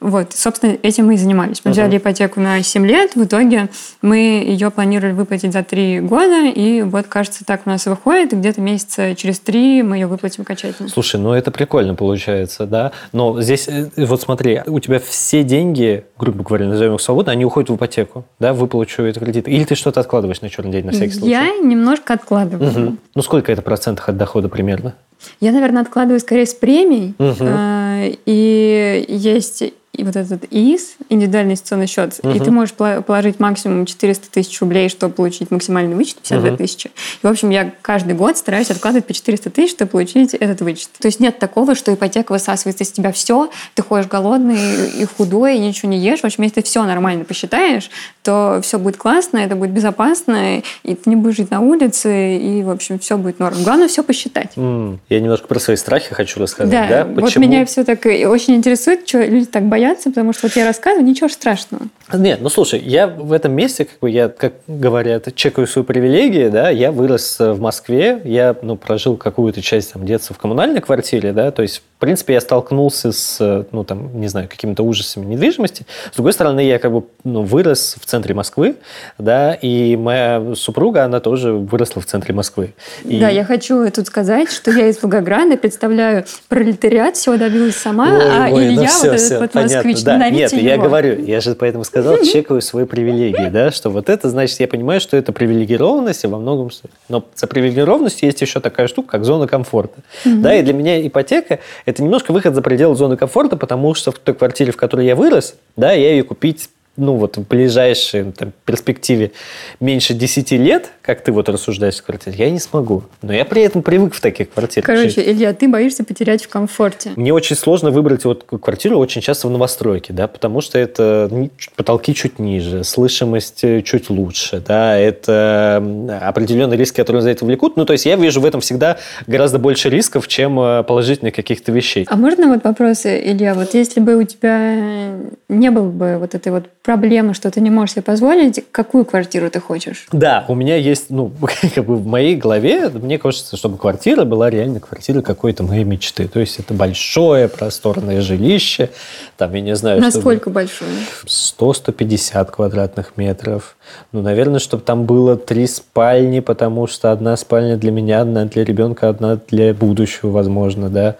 Вот, 0.00 0.32
собственно, 0.32 0.76
этим 0.82 1.06
мы 1.06 1.14
и 1.14 1.18
занимались. 1.18 1.60
Мы 1.64 1.72
взяли 1.72 1.98
ипотеку 1.98 2.40
на 2.40 2.62
7 2.62 2.86
лет, 2.86 3.14
в 3.14 3.24
итоге 3.24 3.68
мы 4.00 4.16
ее 4.16 4.70
планировали 4.70 5.12
выплатить 5.12 5.52
за 5.52 5.62
3 5.62 6.00
года, 6.00 6.46
и 6.46 6.82
вот, 6.82 7.06
кажется, 7.08 7.44
так 7.44 7.62
у 7.66 7.70
нас 7.70 7.84
выходит, 7.86 8.32
где-то 8.32 8.60
месяца 8.60 9.14
через 9.14 9.38
3 9.40 9.82
мы 9.82 9.96
ее 9.96 10.06
выплатим 10.06 10.45
окончательно. 10.46 10.88
Слушай, 10.88 11.20
ну 11.20 11.32
это 11.32 11.50
прикольно 11.50 11.94
получается, 11.94 12.66
да. 12.66 12.92
Но 13.12 13.40
здесь, 13.42 13.68
э, 13.68 13.88
вот 13.96 14.20
смотри, 14.20 14.62
у 14.66 14.78
тебя 14.80 15.00
все 15.00 15.42
деньги, 15.42 16.04
грубо 16.18 16.44
говоря, 16.44 16.66
назовем 16.66 16.94
их 16.94 17.00
свободно, 17.00 17.32
они 17.32 17.44
уходят 17.44 17.68
в 17.70 17.76
ипотеку, 17.76 18.24
да, 18.38 18.54
выплачу 18.54 19.02
этот 19.02 19.22
кредит. 19.22 19.48
Или 19.48 19.64
ты 19.64 19.74
что-то 19.74 20.00
откладываешь 20.00 20.40
на 20.40 20.48
черный 20.48 20.72
день 20.72 20.86
на 20.86 20.92
всякий 20.92 21.12
случай? 21.12 21.30
Я 21.30 21.58
немножко 21.58 22.14
откладываю. 22.14 22.70
Мгм. 22.70 22.98
Ну 23.14 23.22
сколько 23.22 23.50
это 23.52 23.62
процентов 23.62 24.08
от 24.08 24.16
дохода 24.16 24.48
примерно? 24.48 24.94
Я, 25.40 25.50
наверное, 25.52 25.82
откладываю 25.82 26.20
скорее 26.20 26.46
с 26.46 26.54
премий. 26.54 27.14
Э, 27.18 28.12
И 28.26 29.04
есть 29.08 29.64
и 29.96 30.04
вот 30.04 30.16
этот 30.16 30.44
ИИС, 30.50 30.96
индивидуальный 31.08 31.46
инвестиционный 31.52 31.86
счет, 31.86 32.18
и 32.22 32.38
ты 32.40 32.50
можешь 32.50 32.74
положить 32.74 33.40
максимум 33.40 33.86
400 33.86 34.30
тысяч 34.30 34.60
рублей, 34.60 34.88
чтобы 34.88 35.14
получить 35.14 35.50
максимальный 35.50 35.94
вычет 35.94 36.16
52 36.18 36.56
тысячи. 36.56 36.86
И, 37.22 37.26
в 37.26 37.30
общем, 37.30 37.50
я 37.50 37.72
каждый 37.82 38.14
год 38.14 38.36
стараюсь 38.36 38.70
откладывать 38.70 39.06
по 39.06 39.12
400 39.14 39.50
тысяч, 39.50 39.70
чтобы 39.72 39.90
получить 39.92 40.34
этот 40.34 40.60
вычет. 40.60 40.90
То 40.98 41.06
есть 41.06 41.20
нет 41.20 41.38
такого, 41.38 41.74
что 41.74 41.92
ипотека 41.94 42.32
высасывает 42.32 42.80
из 42.80 42.90
тебя 42.92 43.12
все, 43.12 43.50
ты 43.74 43.82
ходишь 43.82 44.06
голодный 44.08 44.90
и 45.00 45.04
худой, 45.04 45.56
и 45.56 45.58
ничего 45.58 45.90
не 45.90 45.98
ешь. 45.98 46.20
В 46.20 46.24
общем, 46.24 46.42
если 46.42 46.56
ты 46.60 46.62
все 46.62 46.82
нормально 46.84 47.24
посчитаешь, 47.24 47.90
то 48.22 48.60
все 48.62 48.78
будет 48.78 48.96
классно, 48.96 49.38
это 49.38 49.54
будет 49.56 49.70
безопасно, 49.70 50.58
и 50.82 50.94
ты 50.94 51.08
не 51.10 51.16
будешь 51.16 51.36
жить 51.36 51.50
на 51.50 51.60
улице, 51.60 52.36
и, 52.36 52.62
в 52.62 52.70
общем, 52.70 52.98
все 52.98 53.16
будет 53.16 53.38
норм. 53.38 53.56
Главное 53.62 53.88
все 53.88 54.02
посчитать. 54.02 54.50
М, 54.56 55.00
Я 55.08 55.20
немножко 55.20 55.46
про 55.46 55.58
свои 55.60 55.76
страхи 55.76 56.12
хочу 56.12 56.40
рассказать, 56.40 56.70
да? 56.72 57.04
Да, 57.04 57.20
вот 57.20 57.36
меня 57.36 57.64
все 57.66 57.84
так 57.84 58.04
и 58.06 58.26
очень 58.26 58.56
интересует, 58.56 59.08
что 59.08 59.22
люди 59.24 59.46
так 59.46 59.64
боятся, 59.64 59.85
потому 59.94 60.32
что 60.32 60.46
вот 60.46 60.56
я 60.56 60.66
рассказываю, 60.66 61.06
ничего 61.06 61.28
страшного. 61.28 61.86
Нет, 62.12 62.40
ну 62.40 62.48
слушай, 62.48 62.80
я 62.80 63.06
в 63.06 63.32
этом 63.32 63.52
месте, 63.52 63.84
как 63.84 63.98
бы 64.00 64.10
я, 64.10 64.28
как 64.28 64.54
говорят, 64.66 65.34
чекаю 65.34 65.66
свою 65.66 65.84
привилегии, 65.84 66.48
да, 66.48 66.70
я 66.70 66.92
вырос 66.92 67.38
в 67.38 67.60
Москве, 67.60 68.20
я, 68.24 68.56
ну, 68.62 68.76
прожил 68.76 69.16
какую-то 69.16 69.62
часть 69.62 69.92
там 69.92 70.04
детства 70.04 70.34
в 70.34 70.38
коммунальной 70.38 70.80
квартире, 70.80 71.32
да, 71.32 71.50
то 71.50 71.62
есть, 71.62 71.82
в 71.96 71.98
принципе, 71.98 72.34
я 72.34 72.42
столкнулся 72.42 73.10
с, 73.10 73.38
э, 73.40 73.64
ну, 73.72 73.82
там, 73.82 74.20
не 74.20 74.28
знаю, 74.28 74.48
какими-то 74.50 74.82
ужасами 74.82 75.24
недвижимости. 75.24 75.86
С 76.12 76.16
другой 76.16 76.34
стороны, 76.34 76.60
я 76.60 76.78
как 76.78 76.92
бы, 76.92 77.04
ну, 77.24 77.40
вырос 77.42 77.96
в 77.98 78.04
центре 78.04 78.34
Москвы, 78.34 78.76
да, 79.16 79.54
и 79.54 79.96
моя 79.96 80.54
супруга, 80.56 81.04
она 81.04 81.20
тоже 81.20 81.54
выросла 81.54 82.02
в 82.02 82.06
центре 82.06 82.34
Москвы. 82.34 82.74
И- 83.04 83.18
Да, 83.18 83.30
я 83.30 83.44
хочу 83.44 83.90
тут 83.90 84.08
сказать, 84.08 84.50
что 84.50 84.70
я 84.72 84.88
из 84.88 85.02
Волгограда 85.02 85.56
представляю 85.56 86.26
пролетариат, 86.48 87.16
всего 87.16 87.38
добилась 87.38 87.76
сама, 87.76 88.12
Ой, 88.12 88.30
а 88.30 88.48
ой, 88.52 88.66
Илья 88.66 88.74
ну 88.74 88.82
вот 88.82 88.90
всё, 88.90 89.12
этот 89.14 89.40
вот 89.40 89.54
москвич, 89.54 90.02
да. 90.02 90.18
Нет, 90.18 90.32
ненавидьте 90.32 90.60
я 90.60 90.74
его. 90.74 90.84
говорю, 90.84 91.24
я 91.24 91.40
же 91.40 91.54
поэтому 91.54 91.84
сказал, 91.84 92.18
чекаю 92.24 92.60
свои 92.60 92.84
привилегии, 92.84 93.48
да, 93.48 93.70
что 93.70 93.88
вот 93.88 94.10
это 94.10 94.28
значит, 94.28 94.60
я 94.60 94.68
понимаю, 94.68 95.00
что 95.00 95.16
это 95.16 95.32
привилегированность 95.32 96.24
и 96.24 96.26
во 96.26 96.38
многом... 96.38 96.68
Но 97.08 97.24
за 97.34 97.46
привилегированностью 97.46 98.28
есть 98.28 98.42
еще 98.42 98.60
такая 98.60 98.86
штука, 98.86 99.12
как 99.12 99.24
зона 99.24 99.46
комфорта. 99.46 100.00
Да, 100.26 100.54
и 100.54 100.60
для 100.60 100.74
меня 100.74 101.06
ипотека– 101.06 101.60
это 101.86 102.02
немножко 102.02 102.32
выход 102.32 102.54
за 102.54 102.60
пределы 102.60 102.94
зоны 102.96 103.16
комфорта, 103.16 103.56
потому 103.56 103.94
что 103.94 104.12
в 104.12 104.18
той 104.18 104.34
квартире, 104.34 104.72
в 104.72 104.76
которой 104.76 105.06
я 105.06 105.16
вырос, 105.16 105.54
да, 105.76 105.92
я 105.92 106.10
ее 106.10 106.24
купить 106.24 106.68
ну 106.96 107.16
вот 107.16 107.36
в 107.36 107.46
ближайшей 107.46 108.32
там, 108.32 108.52
перспективе 108.64 109.32
меньше 109.80 110.14
10 110.14 110.50
лет, 110.52 110.92
как 111.06 111.22
ты 111.22 111.30
вот 111.32 111.48
рассуждаешь 111.48 111.96
в 111.96 112.02
квартире, 112.02 112.36
я 112.36 112.50
не 112.50 112.58
смогу. 112.58 113.04
Но 113.22 113.32
я 113.32 113.44
при 113.44 113.62
этом 113.62 113.82
привык 113.82 114.12
в 114.14 114.20
таких 114.20 114.50
квартирах. 114.50 114.86
Короче, 114.86 115.22
Илья, 115.22 115.54
ты 115.54 115.68
боишься 115.68 116.04
потерять 116.04 116.44
в 116.44 116.48
комфорте. 116.48 117.12
Мне 117.16 117.32
очень 117.32 117.54
сложно 117.56 117.90
выбрать 117.90 118.24
вот 118.24 118.44
квартиру 118.44 118.98
очень 118.98 119.20
часто 119.20 119.46
в 119.46 119.50
новостройке, 119.50 120.12
да, 120.12 120.26
потому 120.26 120.60
что 120.60 120.78
это 120.78 121.28
ни- 121.30 121.50
потолки 121.76 122.12
чуть 122.14 122.38
ниже, 122.38 122.82
слышимость 122.82 123.62
э, 123.62 123.82
чуть 123.82 124.10
лучше, 124.10 124.62
да, 124.66 124.96
это 124.96 125.82
определенные 126.22 126.76
риски, 126.78 126.96
которые 126.96 127.22
за 127.22 127.30
это 127.30 127.44
влекут. 127.44 127.76
Ну, 127.76 127.84
то 127.84 127.92
есть 127.92 128.04
я 128.06 128.16
вижу 128.16 128.40
в 128.40 128.44
этом 128.44 128.60
всегда 128.60 128.98
гораздо 129.26 129.58
больше 129.58 129.90
рисков, 129.90 130.26
чем 130.26 130.58
э, 130.58 130.82
положительных 130.82 131.34
каких-то 131.34 131.70
вещей. 131.70 132.06
А 132.08 132.16
можно 132.16 132.48
вот 132.48 132.64
вопрос, 132.64 133.06
Илья, 133.06 133.54
вот 133.54 133.74
если 133.74 134.00
бы 134.00 134.16
у 134.16 134.22
тебя 134.24 135.10
не 135.48 135.70
было 135.70 135.88
бы 135.88 136.18
вот 136.18 136.34
этой 136.34 136.50
вот 136.50 136.64
проблемы, 136.82 137.34
что 137.34 137.50
ты 137.50 137.60
не 137.60 137.70
можешь 137.70 137.94
себе 137.94 138.02
позволить, 138.02 138.64
какую 138.72 139.04
квартиру 139.04 139.50
ты 139.50 139.60
хочешь? 139.60 140.06
Да, 140.12 140.44
у 140.48 140.54
меня 140.54 140.76
есть, 140.76 140.95
ну, 141.08 141.30
как 141.74 141.84
бы 141.84 141.96
в 141.96 142.06
моей 142.06 142.36
голове, 142.36 142.88
мне 142.90 143.18
кажется, 143.18 143.56
чтобы 143.56 143.78
квартира 143.78 144.24
была 144.24 144.50
реально 144.50 144.80
квартира 144.80 145.22
какой-то 145.22 145.62
моей 145.62 145.84
мечты. 145.84 146.28
То 146.28 146.40
есть 146.40 146.58
это 146.58 146.74
большое, 146.74 147.48
просторное 147.48 148.20
жилище, 148.20 148.90
там, 149.36 149.54
я 149.54 149.60
не 149.60 149.76
знаю, 149.76 150.00
чтобы- 150.02 150.14
Насколько 150.16 150.50
большую? 150.50 150.90
100-150 151.26 152.50
квадратных 152.50 153.16
метров. 153.16 153.76
Ну, 154.12 154.20
наверное, 154.22 154.58
чтобы 154.58 154.82
там 154.82 155.04
было 155.04 155.36
три 155.36 155.66
спальни, 155.66 156.40
потому 156.40 156.86
что 156.86 157.12
одна 157.12 157.36
спальня 157.36 157.76
для 157.76 157.92
меня, 157.92 158.20
одна 158.22 158.44
для 158.44 158.64
ребенка, 158.64 159.08
одна 159.08 159.38
для 159.48 159.72
будущего, 159.74 160.30
возможно, 160.30 160.88
да. 160.88 161.16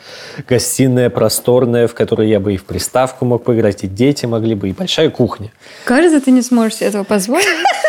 Гостиная 0.48 1.10
просторная, 1.10 1.86
в 1.88 1.94
которой 1.94 2.28
я 2.28 2.40
бы 2.40 2.54
и 2.54 2.56
в 2.56 2.64
приставку 2.64 3.24
мог 3.24 3.44
поиграть, 3.44 3.84
и 3.84 3.86
дети 3.86 4.26
могли 4.26 4.54
бы, 4.54 4.68
и 4.68 4.72
большая 4.72 5.10
кухня. 5.10 5.52
Кажется, 5.84 6.20
ты 6.20 6.30
не 6.30 6.42
сможешь 6.42 6.76
себе 6.78 6.88
этого 6.88 7.04
позволить. 7.04 7.46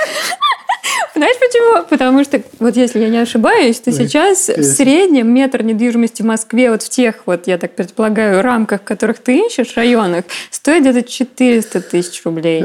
Знаешь 1.17 1.37
почему? 1.39 1.83
Потому 1.89 2.23
что, 2.23 2.41
вот 2.59 2.75
если 2.75 2.99
я 2.99 3.09
не 3.09 3.17
ошибаюсь, 3.17 3.79
то 3.79 3.91
сейчас 3.91 4.49
в 4.49 4.63
среднем 4.63 5.33
метр 5.33 5.63
недвижимости 5.63 6.21
в 6.21 6.25
Москве, 6.25 6.69
вот 6.71 6.83
в 6.83 6.89
тех, 6.89 7.15
вот 7.25 7.47
я 7.47 7.57
так 7.57 7.71
предполагаю, 7.71 8.41
рамках, 8.41 8.83
которых 8.83 9.17
ты 9.19 9.47
ищешь, 9.47 9.75
районах, 9.75 10.25
стоит 10.51 10.81
где-то 10.83 11.03
400 11.03 11.81
тысяч 11.81 12.21
рублей. 12.23 12.61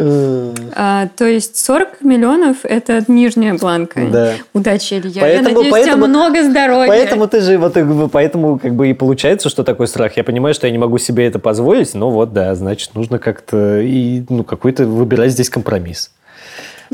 А, 0.75 1.09
то 1.17 1.25
есть 1.27 1.57
40 1.57 2.03
миллионов– 2.03 2.59
это 2.63 3.03
нижняя 3.09 3.57
планка. 3.57 4.01
Да. 4.11 4.35
Удачи, 4.53 4.95
Илья. 4.95 5.21
Поэтому- 5.21 5.49
я 5.49 5.55
надеюсь, 5.55 5.71
поэтому- 5.71 6.05
у 6.05 6.09
тебя 6.09 6.19
много 6.19 6.43
здоровья. 6.51 6.89
Поэтому 6.89 7.29
ты 7.29 7.41
же, 7.41 7.59
вот, 7.59 7.77
э, 7.77 8.09
поэтому 8.13 8.59
как 8.59 8.75
бы 8.75 8.91
и 8.91 8.95
получается, 8.95 9.49
что 9.49 9.65
такой 9.65 9.89
страх. 9.89 10.17
Я 10.17 10.25
понимаю, 10.25 10.55
что 10.55 10.67
я 10.67 10.73
не 10.73 10.79
могу 10.79 10.99
себе 10.99 11.27
это 11.27 11.39
позволить, 11.39 11.95
но 11.95 12.11
вот, 12.11 12.33
да, 12.33 12.55
значит, 12.55 12.95
нужно 12.95 13.19
как-то 13.19 13.81
и, 13.81 14.23
ну, 14.29 14.45
какой-то 14.45 14.85
выбирать 14.87 15.33
здесь 15.33 15.49
компромисс. 15.49 16.11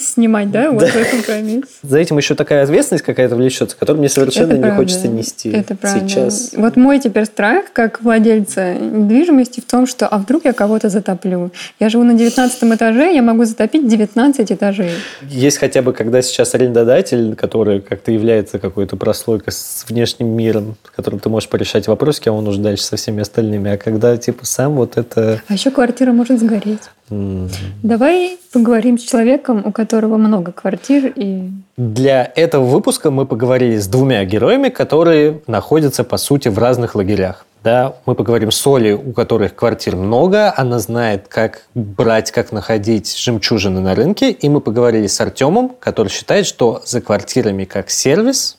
Снимать, 0.00 0.50
да? 0.50 0.70
Вот 0.70 0.88
твой 0.90 1.04
компромисс. 1.04 1.64
За 1.82 1.98
этим 1.98 2.16
еще 2.18 2.34
такая 2.34 2.62
ответственность 2.62 3.04
какая-то 3.04 3.36
влечется, 3.36 3.76
которую 3.76 4.00
мне 4.00 4.08
совершенно 4.08 4.46
Это 4.52 4.56
не 4.56 4.60
правда. 4.62 4.76
хочется 4.78 5.08
нести 5.08 5.50
Это 5.50 5.74
правда. 5.74 6.08
сейчас. 6.08 6.50
Вот 6.56 6.76
мой 6.76 6.98
теперь 6.98 7.24
страх, 7.24 7.66
как 7.72 8.02
владельца 8.02 8.74
недвижимости, 8.74 9.60
в 9.60 9.64
том, 9.64 9.86
что 9.86 10.06
а 10.06 10.18
вдруг 10.18 10.44
я 10.44 10.52
кого-то 10.52 10.88
затоплю? 10.88 11.50
Я 11.80 11.88
живу 11.88 12.04
на 12.04 12.14
19 12.14 12.64
этаже, 12.64 13.12
я 13.14 13.22
могу 13.22 13.44
затопить 13.44 13.88
19 13.88 14.52
этажей. 14.52 14.90
Есть 15.22 15.58
хотя 15.58 15.82
бы, 15.82 15.92
когда 15.92 16.22
сейчас 16.22 16.54
арендодатель, 16.54 17.34
который 17.34 17.80
как-то 17.80 18.10
является 18.12 18.58
какой-то 18.58 18.96
прослойкой 18.96 19.52
с 19.52 19.84
внешним 19.88 20.28
миром, 20.28 20.76
с 20.86 20.90
которым 20.96 21.20
ты 21.20 21.28
можешь 21.28 21.48
порешать 21.48 21.88
вопросы, 21.88 22.22
а 22.26 22.32
он 22.32 22.46
уже 22.48 22.60
дальше 22.60 22.84
со 22.84 22.96
всеми 22.96 23.20
остальными. 23.22 23.70
А 23.72 23.76
когда, 23.76 24.16
типа, 24.16 24.44
сам 24.46 24.74
вот 24.74 24.96
это... 24.96 25.40
А 25.48 25.52
еще 25.54 25.70
квартира 25.70 26.12
может 26.12 26.38
сгореть. 26.40 26.82
м, 27.10 27.48
Давай 27.82 28.38
поговорим 28.52 28.98
с 28.98 29.02
человеком, 29.02 29.62
у 29.64 29.72
которого 29.72 29.87
много 29.92 30.52
квартир 30.52 31.12
и 31.14 31.50
Для 31.76 32.30
этого 32.34 32.64
выпуска 32.64 33.10
мы 33.10 33.26
поговорили 33.26 33.76
с 33.76 33.86
двумя 33.86 34.24
героями, 34.24 34.68
которые 34.68 35.40
находятся, 35.46 36.04
по 36.04 36.16
сути, 36.16 36.48
в 36.48 36.58
разных 36.58 36.94
лагерях. 36.94 37.44
Да, 37.64 37.96
мы 38.06 38.14
поговорим 38.14 38.50
с 38.50 38.66
Олей, 38.66 38.92
у 38.92 39.12
которых 39.12 39.54
квартир 39.54 39.96
много, 39.96 40.54
она 40.56 40.78
знает, 40.78 41.26
как 41.28 41.62
брать, 41.74 42.30
как 42.30 42.52
находить 42.52 43.16
жемчужины 43.16 43.80
на 43.80 43.94
рынке. 43.94 44.30
И 44.30 44.48
мы 44.48 44.60
поговорили 44.60 45.08
с 45.08 45.20
Артемом, 45.20 45.72
который 45.80 46.08
считает, 46.08 46.46
что 46.46 46.82
за 46.84 47.00
квартирами 47.00 47.64
как 47.64 47.90
сервис 47.90 48.58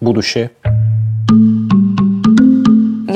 будущее. 0.00 0.50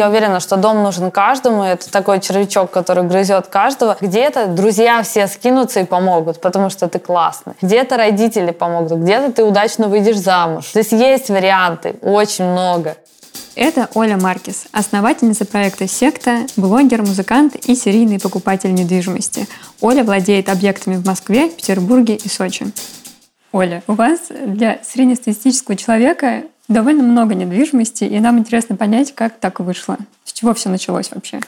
Я 0.01 0.09
уверена, 0.09 0.41
что 0.41 0.57
дом 0.57 0.83
нужен 0.83 1.11
каждому. 1.11 1.63
Это 1.63 1.93
такой 1.93 2.21
червячок, 2.21 2.71
который 2.71 3.05
грызет 3.05 3.49
каждого. 3.49 3.99
Где-то 4.01 4.47
друзья 4.47 5.03
все 5.03 5.27
скинутся 5.27 5.81
и 5.81 5.85
помогут, 5.85 6.41
потому 6.41 6.71
что 6.71 6.89
ты 6.89 6.99
классный. 6.99 7.53
Где-то 7.61 7.99
родители 7.99 8.51
помогут, 8.51 8.93
где-то 9.01 9.31
ты 9.31 9.45
удачно 9.45 9.89
выйдешь 9.89 10.17
замуж. 10.17 10.65
То 10.73 10.79
есть 10.79 10.93
есть 10.93 11.29
варианты, 11.29 11.97
очень 12.01 12.47
много. 12.47 12.97
Это 13.55 13.91
Оля 13.93 14.17
Маркис, 14.17 14.69
основательница 14.73 15.45
проекта 15.45 15.87
«Секта», 15.87 16.47
блогер, 16.57 17.03
музыкант 17.03 17.57
и 17.57 17.75
серийный 17.75 18.19
покупатель 18.19 18.73
недвижимости. 18.73 19.47
Оля 19.83 20.03
владеет 20.03 20.49
объектами 20.49 20.97
в 20.97 21.05
Москве, 21.05 21.51
Петербурге 21.51 22.15
и 22.15 22.29
Сочи. 22.31 22.73
Оля, 23.53 23.83
у 23.87 23.93
вас 23.93 24.21
для 24.31 24.79
среднестатистического 24.83 25.77
человека 25.77 26.45
довольно 26.71 27.03
много 27.03 27.35
недвижимости, 27.35 28.05
и 28.05 28.19
нам 28.21 28.39
интересно 28.39 28.77
понять, 28.77 29.15
как 29.15 29.39
так 29.39 29.61
вышло. 29.61 29.99
С 30.25 30.33
чего 30.33 30.55
все 30.55 30.71
началось 30.71 31.11
вообще? 31.11 31.41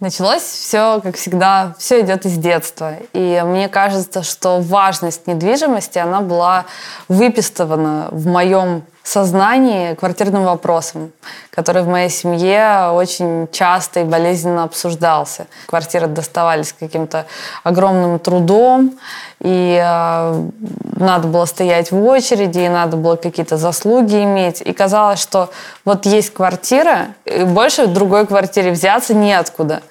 Началось 0.00 0.42
все, 0.42 1.00
как 1.00 1.16
всегда, 1.16 1.76
все 1.78 2.00
идет 2.00 2.26
из 2.26 2.36
детства. 2.36 2.96
И 3.12 3.40
мне 3.44 3.68
кажется, 3.68 4.24
что 4.24 4.60
важность 4.60 5.28
недвижимости, 5.28 5.98
она 5.98 6.22
была 6.22 6.64
выпистована 7.06 8.08
в 8.10 8.26
моем 8.26 8.82
сознании 9.08 9.94
квартирным 9.94 10.44
вопросом, 10.44 11.12
который 11.50 11.82
в 11.82 11.88
моей 11.88 12.08
семье 12.08 12.90
очень 12.92 13.48
часто 13.50 14.00
и 14.00 14.04
болезненно 14.04 14.64
обсуждался. 14.64 15.46
Квартиры 15.66 16.06
доставались 16.06 16.72
каким-то 16.72 17.26
огромным 17.64 18.18
трудом, 18.18 18.98
и 19.40 19.82
э, 19.84 20.48
надо 20.96 21.28
было 21.28 21.44
стоять 21.46 21.90
в 21.90 22.00
очереди, 22.04 22.60
и 22.60 22.68
надо 22.68 22.96
было 22.96 23.16
какие-то 23.16 23.56
заслуги 23.56 24.22
иметь. 24.22 24.60
И 24.60 24.72
казалось, 24.72 25.20
что 25.20 25.50
вот 25.84 26.06
есть 26.06 26.32
квартира, 26.32 27.08
и 27.24 27.42
больше 27.42 27.86
в 27.86 27.92
другой 27.92 28.26
квартире 28.26 28.70
взяться 28.70 29.14
неоткуда. 29.14 29.82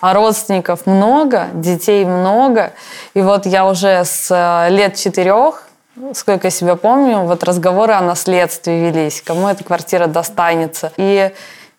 А 0.00 0.14
родственников 0.14 0.86
много, 0.86 1.48
детей 1.52 2.04
много. 2.04 2.72
И 3.14 3.20
вот 3.20 3.46
я 3.46 3.66
уже 3.66 4.04
с 4.04 4.28
э, 4.30 4.70
лет 4.70 4.94
четырех 4.94 5.69
сколько 6.14 6.46
я 6.46 6.50
себя 6.50 6.76
помню, 6.76 7.20
вот 7.20 7.42
разговоры 7.44 7.92
о 7.92 8.00
наследстве 8.00 8.90
велись, 8.90 9.22
кому 9.22 9.48
эта 9.48 9.64
квартира 9.64 10.06
достанется. 10.06 10.92
И 10.96 11.32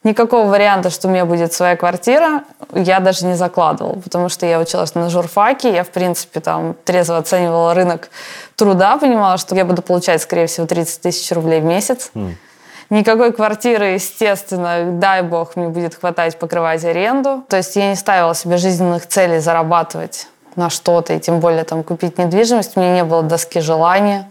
никакого 0.04 0.48
варианта, 0.48 0.90
что 0.90 1.08
у 1.08 1.12
меня 1.12 1.26
будет 1.26 1.54
своя 1.54 1.76
квартира, 1.76 2.44
я 2.74 3.00
даже 3.00 3.26
не 3.26 3.36
закладывала, 3.36 4.00
потому 4.00 4.30
что 4.30 4.46
я 4.46 4.60
училась 4.60 4.96
на 4.96 5.10
журфаке, 5.10 5.74
я, 5.74 5.84
в 5.84 5.90
принципе, 5.90 6.40
там 6.40 6.76
трезво 6.86 7.18
оценивала 7.18 7.74
рынок 7.74 8.10
труда, 8.56 8.98
понимала, 8.98 9.38
что 9.38 9.56
я 9.56 9.66
буду 9.66 9.82
получать, 9.82 10.22
скорее 10.22 10.48
всего, 10.48 10.68
30 10.68 11.02
тысяч 11.02 11.32
рублей 11.32 11.62
в 11.62 11.66
месяц. 11.66 12.12
Никакой 12.90 13.32
квартиры, 13.32 13.94
естественно, 13.94 15.00
дай 15.00 15.22
бог, 15.22 15.56
мне 15.56 15.70
будет 15.70 15.96
хватать 15.96 16.38
покрывать 16.38 16.84
аренду. 16.84 17.42
То 17.48 17.56
есть 17.56 17.78
я 17.78 17.90
не 17.90 17.96
ставила 17.96 18.36
себе 18.36 18.58
жизненных 18.58 19.08
целей 19.08 19.40
зарабатывать 19.40 20.28
на 20.58 20.70
что-то, 20.70 21.14
и 21.14 21.20
тем 21.20 21.40
более 21.40 21.64
там 21.64 21.84
купить 21.84 22.18
недвижимость. 22.18 22.74
У 22.76 22.80
меня 22.80 22.96
не 22.96 23.04
было 23.04 23.24
доски 23.24 23.60
желания. 23.60 24.28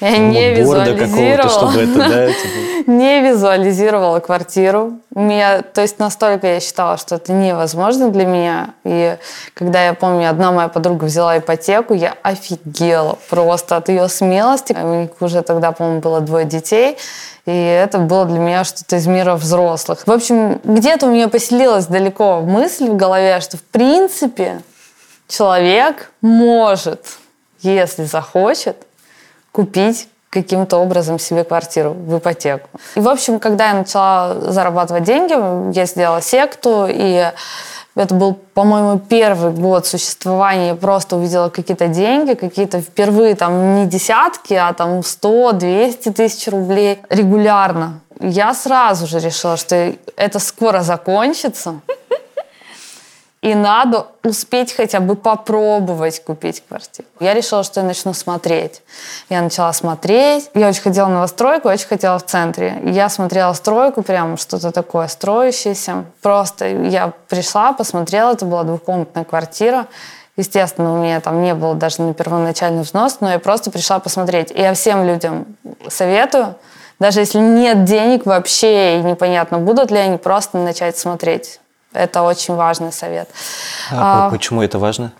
Я 0.00 0.16
не 0.16 0.54
Мудборда 0.56 0.94
какого-то, 0.94 1.02
визуализировала. 1.02 1.50
чтобы 1.50 1.82
это, 1.82 1.98
да, 2.08 2.26
типа, 2.32 2.90
Не 2.90 3.20
визуализировала 3.20 4.20
квартиру. 4.20 4.94
У 5.14 5.20
меня, 5.20 5.60
то 5.60 5.82
есть 5.82 5.98
настолько 5.98 6.46
я 6.46 6.60
считала, 6.60 6.96
что 6.96 7.16
это 7.16 7.32
невозможно 7.32 8.08
для 8.08 8.24
меня. 8.24 8.70
И 8.84 9.16
когда 9.52 9.84
я 9.84 9.92
помню, 9.92 10.30
одна 10.30 10.52
моя 10.52 10.68
подруга 10.68 11.04
взяла 11.04 11.36
ипотеку, 11.36 11.92
я 11.92 12.14
офигела 12.22 13.18
просто 13.28 13.76
от 13.76 13.90
ее 13.90 14.08
смелости. 14.08 14.72
У 14.72 15.02
них 15.02 15.10
уже 15.20 15.42
тогда, 15.42 15.72
по-моему, 15.72 16.00
было 16.00 16.20
двое 16.20 16.46
детей. 16.46 16.96
И 17.44 17.52
это 17.52 17.98
было 17.98 18.24
для 18.24 18.38
меня 18.38 18.64
что-то 18.64 18.96
из 18.96 19.06
мира 19.06 19.34
взрослых. 19.34 20.06
В 20.06 20.10
общем, 20.10 20.60
где-то 20.64 21.06
у 21.06 21.10
меня 21.10 21.28
поселилась 21.28 21.86
далеко 21.86 22.40
мысль 22.40 22.88
в 22.88 22.96
голове, 22.96 23.40
что 23.40 23.58
в 23.58 23.62
принципе 23.62 24.62
человек 25.30 26.12
может, 26.20 27.18
если 27.60 28.04
захочет, 28.04 28.76
купить 29.52 30.08
каким-то 30.28 30.76
образом 30.78 31.18
себе 31.18 31.44
квартиру 31.44 31.92
в 31.92 32.18
ипотеку. 32.18 32.68
И, 32.94 33.00
в 33.00 33.08
общем, 33.08 33.40
когда 33.40 33.68
я 33.68 33.74
начала 33.74 34.34
зарабатывать 34.52 35.04
деньги, 35.04 35.76
я 35.76 35.86
сделала 35.86 36.20
секту, 36.20 36.86
и 36.88 37.32
это 37.96 38.14
был, 38.14 38.34
по-моему, 38.54 39.00
первый 39.00 39.52
год 39.52 39.86
существования. 39.86 40.68
Я 40.68 40.74
просто 40.76 41.16
увидела 41.16 41.48
какие-то 41.48 41.88
деньги, 41.88 42.34
какие-то 42.34 42.80
впервые 42.80 43.34
там 43.34 43.74
не 43.74 43.86
десятки, 43.86 44.54
а 44.54 44.72
там 44.72 45.02
100, 45.02 45.52
200 45.52 46.12
тысяч 46.12 46.46
рублей 46.48 47.00
регулярно. 47.08 48.00
Я 48.20 48.54
сразу 48.54 49.06
же 49.06 49.18
решила, 49.18 49.56
что 49.56 49.94
это 50.16 50.38
скоро 50.38 50.82
закончится. 50.82 51.80
И 53.42 53.54
надо 53.54 54.06
успеть 54.22 54.74
хотя 54.74 55.00
бы 55.00 55.16
попробовать 55.16 56.22
купить 56.22 56.62
квартиру. 56.68 57.08
Я 57.20 57.32
решила, 57.32 57.62
что 57.62 57.80
я 57.80 57.86
начну 57.86 58.12
смотреть. 58.12 58.82
Я 59.30 59.40
начала 59.40 59.72
смотреть. 59.72 60.50
Я 60.52 60.68
очень 60.68 60.82
хотела 60.82 61.08
новостройку, 61.08 61.68
очень 61.68 61.86
хотела 61.86 62.18
в 62.18 62.26
центре. 62.26 62.82
Я 62.84 63.08
смотрела 63.08 63.54
стройку, 63.54 64.02
прям 64.02 64.36
что-то 64.36 64.72
такое 64.72 65.08
строящееся. 65.08 66.04
Просто 66.20 66.66
я 66.66 67.14
пришла, 67.28 67.72
посмотрела, 67.72 68.32
это 68.32 68.44
была 68.44 68.64
двухкомнатная 68.64 69.24
квартира. 69.24 69.86
Естественно, 70.36 70.92
у 70.92 71.02
меня 71.02 71.20
там 71.20 71.42
не 71.42 71.54
было 71.54 71.74
даже 71.74 72.02
на 72.02 72.12
первоначальный 72.12 72.82
взнос, 72.82 73.18
но 73.20 73.32
я 73.32 73.38
просто 73.38 73.70
пришла 73.70 74.00
посмотреть. 74.00 74.50
И 74.50 74.60
я 74.60 74.74
всем 74.74 75.06
людям 75.06 75.56
советую, 75.88 76.56
даже 76.98 77.20
если 77.20 77.38
нет 77.38 77.84
денег 77.84 78.26
вообще 78.26 78.98
и 78.98 79.02
непонятно, 79.02 79.58
будут 79.58 79.90
ли 79.90 79.98
они, 79.98 80.18
просто 80.18 80.58
начать 80.58 80.98
смотреть. 80.98 81.59
Это 81.92 82.22
очень 82.22 82.54
важный 82.54 82.92
совет. 82.92 83.28
А, 83.90 84.26
А, 84.26 84.30
почему 84.30 84.62
это 84.62 84.78
важно? 84.78 85.12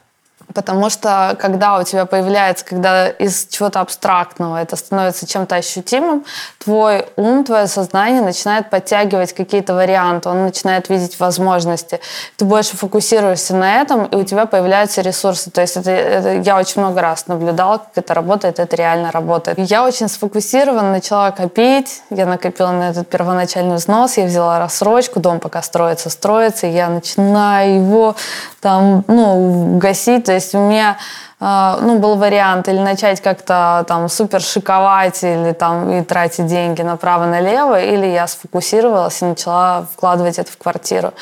Потому 0.54 0.90
что 0.90 1.36
когда 1.40 1.78
у 1.78 1.82
тебя 1.84 2.06
появляется, 2.06 2.64
когда 2.64 3.08
из 3.08 3.46
чего-то 3.46 3.80
абстрактного 3.80 4.60
это 4.60 4.76
становится 4.76 5.26
чем-то 5.26 5.56
ощутимым, 5.56 6.24
твой 6.58 7.06
ум, 7.16 7.44
твое 7.44 7.66
сознание 7.66 8.20
начинает 8.20 8.70
подтягивать 8.70 9.32
какие-то 9.32 9.74
варианты, 9.74 10.28
он 10.28 10.42
начинает 10.42 10.88
видеть 10.88 11.20
возможности. 11.20 12.00
Ты 12.36 12.44
больше 12.44 12.76
фокусируешься 12.76 13.54
на 13.54 13.80
этом, 13.80 14.06
и 14.06 14.16
у 14.16 14.24
тебя 14.24 14.46
появляются 14.46 15.02
ресурсы. 15.02 15.50
То 15.50 15.60
есть 15.60 15.76
это, 15.76 15.90
это 15.90 16.34
я 16.36 16.58
очень 16.58 16.80
много 16.80 17.00
раз 17.00 17.26
наблюдала, 17.28 17.78
как 17.78 17.90
это 17.94 18.14
работает, 18.14 18.58
это 18.58 18.76
реально 18.76 19.12
работает. 19.12 19.58
Я 19.58 19.84
очень 19.84 20.08
сфокусированно 20.08 20.90
начала 20.90 21.30
копить, 21.30 22.02
я 22.10 22.26
накопила 22.26 22.72
на 22.72 22.90
этот 22.90 23.08
первоначальный 23.08 23.76
взнос, 23.76 24.16
я 24.16 24.24
взяла 24.24 24.58
рассрочку, 24.58 25.20
дом 25.20 25.38
пока 25.38 25.62
строится, 25.62 26.10
строится, 26.10 26.66
и 26.66 26.70
я 26.70 26.88
начинаю 26.88 27.76
его 27.76 28.16
там, 28.60 29.04
ну, 29.06 29.78
гасить, 29.78 30.24
то 30.24 30.32
есть 30.40 30.54
у 30.54 30.58
меня 30.58 30.96
э, 31.40 31.76
ну, 31.82 31.98
был 31.98 32.16
вариант 32.16 32.68
или 32.68 32.78
начать 32.78 33.20
как-то 33.20 33.84
там 33.86 34.08
супер 34.08 34.40
шиковать 34.40 35.22
или 35.22 35.52
там 35.52 35.90
и 35.90 36.02
тратить 36.02 36.46
деньги 36.46 36.82
направо-налево, 36.82 37.80
или 37.80 38.06
я 38.06 38.26
сфокусировалась 38.26 39.22
и 39.22 39.26
начала 39.26 39.86
вкладывать 39.92 40.38
это 40.38 40.50
в 40.50 40.58
квартиру. 40.58 41.12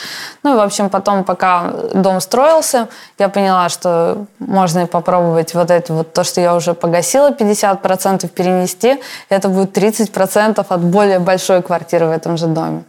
Ну 0.43 0.55
и, 0.55 0.57
в 0.57 0.61
общем, 0.61 0.89
потом, 0.89 1.25
пока 1.25 1.73
дом 1.95 2.21
строился, 2.21 2.89
я 3.19 3.29
поняла, 3.29 3.69
что 3.69 4.27
можно 4.39 4.81
и 4.81 4.87
попробовать 4.87 5.55
вот 5.55 5.71
это 5.71 5.93
вот 5.93 6.13
то, 6.13 6.25
что 6.25 6.41
я 6.41 6.55
уже 6.55 6.75
погасила 6.75 7.31
50% 7.31 8.29
перенести, 8.29 9.03
это 9.29 9.49
будет 9.49 9.77
30% 9.77 10.65
от 10.69 10.81
более 10.81 11.19
большой 11.19 11.63
квартиры 11.63 12.07
в 12.07 12.11
этом 12.11 12.37
же 12.37 12.47
доме. 12.47 12.85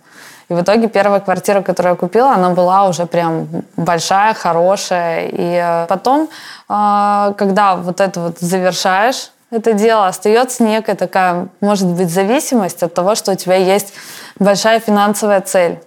И 0.50 0.54
в 0.54 0.62
итоге 0.62 0.88
первая 0.88 1.20
квартира, 1.20 1.62
которую 1.62 1.94
я 1.94 1.96
купила, 1.96 2.34
она 2.34 2.50
была 2.50 2.88
уже 2.88 3.06
прям 3.06 3.48
большая, 3.78 4.34
хорошая. 4.34 5.28
И 5.28 5.62
э, 5.64 5.86
потом, 5.88 6.28
э, 6.68 7.34
когда 7.38 7.76
вот 7.76 8.02
это 8.02 8.20
вот 8.20 8.40
завершаешь, 8.40 9.32
это 9.52 9.74
дело, 9.74 10.08
остается 10.08 10.64
некая 10.64 10.96
такая, 10.96 11.48
может 11.62 11.88
быть, 11.88 12.10
зависимость 12.10 12.84
от 12.84 12.94
того, 12.94 13.16
что 13.16 13.32
у 13.32 13.36
тебя 13.36 13.56
есть 13.56 13.94
большая 14.40 14.80
финансовая 14.80 15.42
цель, 15.42 15.80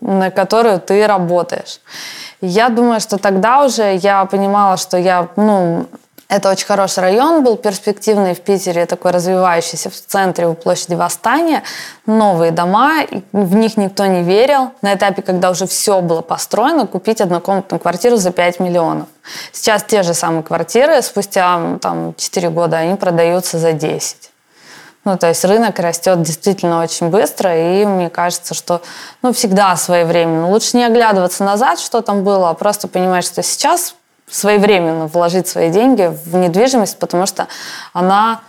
на 0.00 0.30
которую 0.30 0.80
ты 0.80 1.06
работаешь. 1.06 1.80
Я 2.40 2.68
думаю, 2.68 3.00
что 3.00 3.18
тогда 3.18 3.64
уже 3.64 3.96
я 3.96 4.24
понимала, 4.26 4.76
что 4.76 4.96
я, 4.98 5.28
ну, 5.36 5.86
это 6.28 6.50
очень 6.50 6.66
хороший 6.66 7.00
район 7.00 7.42
был, 7.42 7.56
перспективный 7.56 8.34
в 8.34 8.40
Питере, 8.40 8.84
такой 8.84 9.12
развивающийся 9.12 9.88
в 9.88 9.94
центре 9.94 10.46
у 10.46 10.52
площади 10.52 10.94
Восстания. 10.94 11.62
Новые 12.04 12.52
дома, 12.52 13.06
в 13.32 13.54
них 13.54 13.78
никто 13.78 14.04
не 14.04 14.22
верил. 14.22 14.72
На 14.82 14.94
этапе, 14.94 15.22
когда 15.22 15.50
уже 15.50 15.66
все 15.66 16.02
было 16.02 16.20
построено, 16.20 16.86
купить 16.86 17.22
однокомнатную 17.22 17.80
квартиру 17.80 18.18
за 18.18 18.30
5 18.30 18.60
миллионов. 18.60 19.08
Сейчас 19.52 19.82
те 19.84 20.02
же 20.02 20.12
самые 20.12 20.42
квартиры, 20.42 21.00
спустя 21.00 21.78
там, 21.80 22.14
4 22.14 22.50
года, 22.50 22.76
они 22.76 22.96
продаются 22.96 23.58
за 23.58 23.72
10. 23.72 24.30
Ну, 25.04 25.16
то 25.16 25.28
есть 25.28 25.42
рынок 25.46 25.78
растет 25.78 26.20
действительно 26.20 26.82
очень 26.82 27.08
быстро, 27.08 27.56
и 27.56 27.86
мне 27.86 28.10
кажется, 28.10 28.52
что 28.52 28.82
ну, 29.22 29.32
всегда 29.32 29.74
своевременно. 29.76 30.50
Лучше 30.50 30.76
не 30.76 30.84
оглядываться 30.84 31.42
назад, 31.44 31.80
что 31.80 32.02
там 32.02 32.22
было, 32.22 32.50
а 32.50 32.54
просто 32.54 32.86
понимать, 32.86 33.24
что 33.24 33.42
сейчас 33.42 33.94
своевременно 34.30 35.06
вложить 35.06 35.48
свои 35.48 35.70
деньги 35.70 36.12
в 36.24 36.36
недвижимость, 36.36 36.98
потому 36.98 37.26
что 37.26 37.48
она 37.92 38.40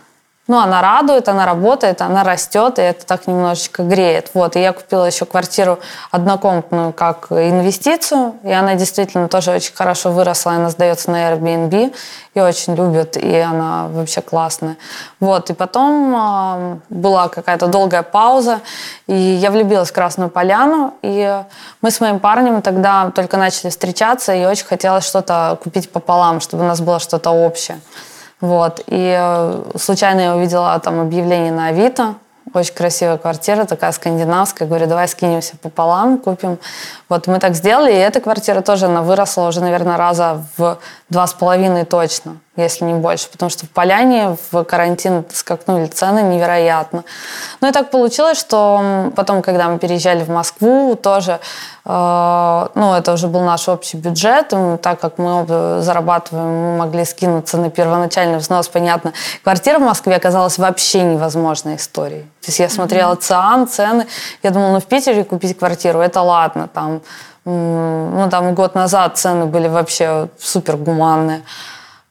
ну, 0.50 0.58
она 0.58 0.82
радует, 0.82 1.30
она 1.30 1.46
работает, 1.46 2.02
она 2.02 2.24
растет, 2.24 2.80
и 2.80 2.82
это 2.82 3.06
так 3.06 3.28
немножечко 3.28 3.84
греет. 3.84 4.32
Вот, 4.34 4.56
и 4.56 4.60
я 4.60 4.74
купила 4.74 5.06
еще 5.06 5.26
квартиру 5.26 5.78
однокомнатную 6.10 6.92
как 6.92 7.28
инвестицию, 7.32 8.34
и 8.44 8.52
она 8.52 8.74
действительно 8.74 9.28
тоже 9.28 9.52
очень 9.52 9.76
хорошо 9.76 10.12
выросла, 10.12 10.54
она 10.54 10.72
сдается 10.72 11.12
на 11.12 11.32
Airbnb, 11.32 11.96
и 12.34 12.40
очень 12.40 12.74
любят, 12.74 13.16
и 13.16 13.36
она 13.36 13.90
вообще 13.90 14.22
классная. 14.22 14.78
Вот, 15.20 15.52
и 15.52 15.54
потом 15.54 16.16
э, 16.16 16.78
была 16.90 17.28
какая-то 17.28 17.68
долгая 17.68 18.02
пауза, 18.02 18.62
и 19.06 19.14
я 19.14 19.52
влюбилась 19.52 19.92
в 19.92 19.94
Красную 19.94 20.32
Поляну, 20.32 20.96
и 21.04 21.44
мы 21.84 21.92
с 21.92 22.02
моим 22.02 22.20
парнем 22.20 22.64
тогда 22.64 23.12
только 23.14 23.38
начали 23.38 23.70
встречаться, 23.70 24.34
и 24.34 24.44
очень 24.46 24.66
хотелось 24.66 25.06
что-то 25.06 25.60
купить 25.62 25.92
пополам, 25.92 26.42
чтобы 26.42 26.64
у 26.64 26.68
нас 26.68 26.82
было 26.82 27.00
что-то 27.00 27.30
общее. 27.30 27.80
Вот. 28.42 28.82
И 28.88 29.16
э, 29.18 29.62
случайно 29.78 30.22
я 30.22 30.36
увидела 30.36 30.80
там 30.80 31.00
объявление 31.00 31.52
на 31.52 31.68
Авито. 31.68 32.16
Очень 32.54 32.74
красивая 32.74 33.18
квартира, 33.18 33.66
такая 33.66 33.92
скандинавская. 33.92 34.68
Говорю, 34.68 34.88
давай 34.88 35.08
скинемся 35.08 35.56
пополам, 35.58 36.18
купим. 36.18 36.58
Вот 37.08 37.28
мы 37.28 37.40
так 37.40 37.54
сделали, 37.54 37.92
и 37.92 37.96
эта 37.96 38.22
квартира 38.22 38.62
тоже, 38.62 38.86
она 38.88 39.04
выросла 39.04 39.48
уже, 39.48 39.62
наверное, 39.62 39.98
раза 39.98 40.44
в 40.58 40.80
два 41.10 41.26
с 41.26 41.34
половиной 41.34 41.86
точно, 41.86 42.38
если 42.56 42.86
не 42.86 42.94
больше, 42.94 43.30
потому 43.30 43.50
что 43.50 43.66
в 43.66 43.70
Поляне 43.70 44.38
в 44.52 44.64
карантин 44.64 45.26
скакнули 45.34 45.88
цены 45.88 46.22
невероятно. 46.22 47.04
Ну 47.62 47.70
и 47.70 47.72
так 47.72 47.90
получилось, 47.90 48.38
что 48.38 49.12
потом, 49.16 49.42
когда 49.42 49.70
мы 49.70 49.80
переезжали 49.80 50.24
в 50.24 50.30
Москву, 50.30 50.96
тоже, 50.96 51.40
э, 51.86 52.68
ну 52.76 52.94
это 52.94 53.14
уже 53.14 53.28
был 53.28 53.42
наш 53.42 53.68
общий 53.68 53.98
бюджет, 53.98 54.54
и 54.54 54.78
так 54.78 55.00
как 55.00 55.18
мы 55.18 55.42
оба 55.42 55.82
зарабатываем, 55.82 56.48
мы 56.48 56.78
могли 56.78 57.06
скинуться 57.06 57.58
на 57.58 57.72
первоначальный 57.72 58.38
взнос, 58.38 58.68
понятно. 58.68 59.14
Квартира 59.44 59.80
в 59.80 59.84
Москве 59.84 60.16
оказалась 60.16 60.60
вообще 60.60 61.02
невозможной 61.02 61.78
историей. 61.78 62.24
То 62.42 62.48
есть 62.48 62.60
я 62.60 62.70
смотрела 62.70 63.16
ЦИАН, 63.16 63.68
цены, 63.68 64.08
я 64.44 64.52
думала, 64.52 64.74
ну 64.74 64.80
в 64.80 64.86
Питере 64.86 65.24
купить 65.24 65.58
квартиру, 65.58 66.00
это 66.00 66.22
ладно, 66.22 66.70
там 66.72 67.02
ну, 67.46 68.28
там 68.30 68.54
год 68.54 68.76
назад 68.76 69.18
цены 69.18 69.46
были 69.46 69.68
вообще 69.68 70.30
супер 70.40 70.78
гуманные. 70.78 71.42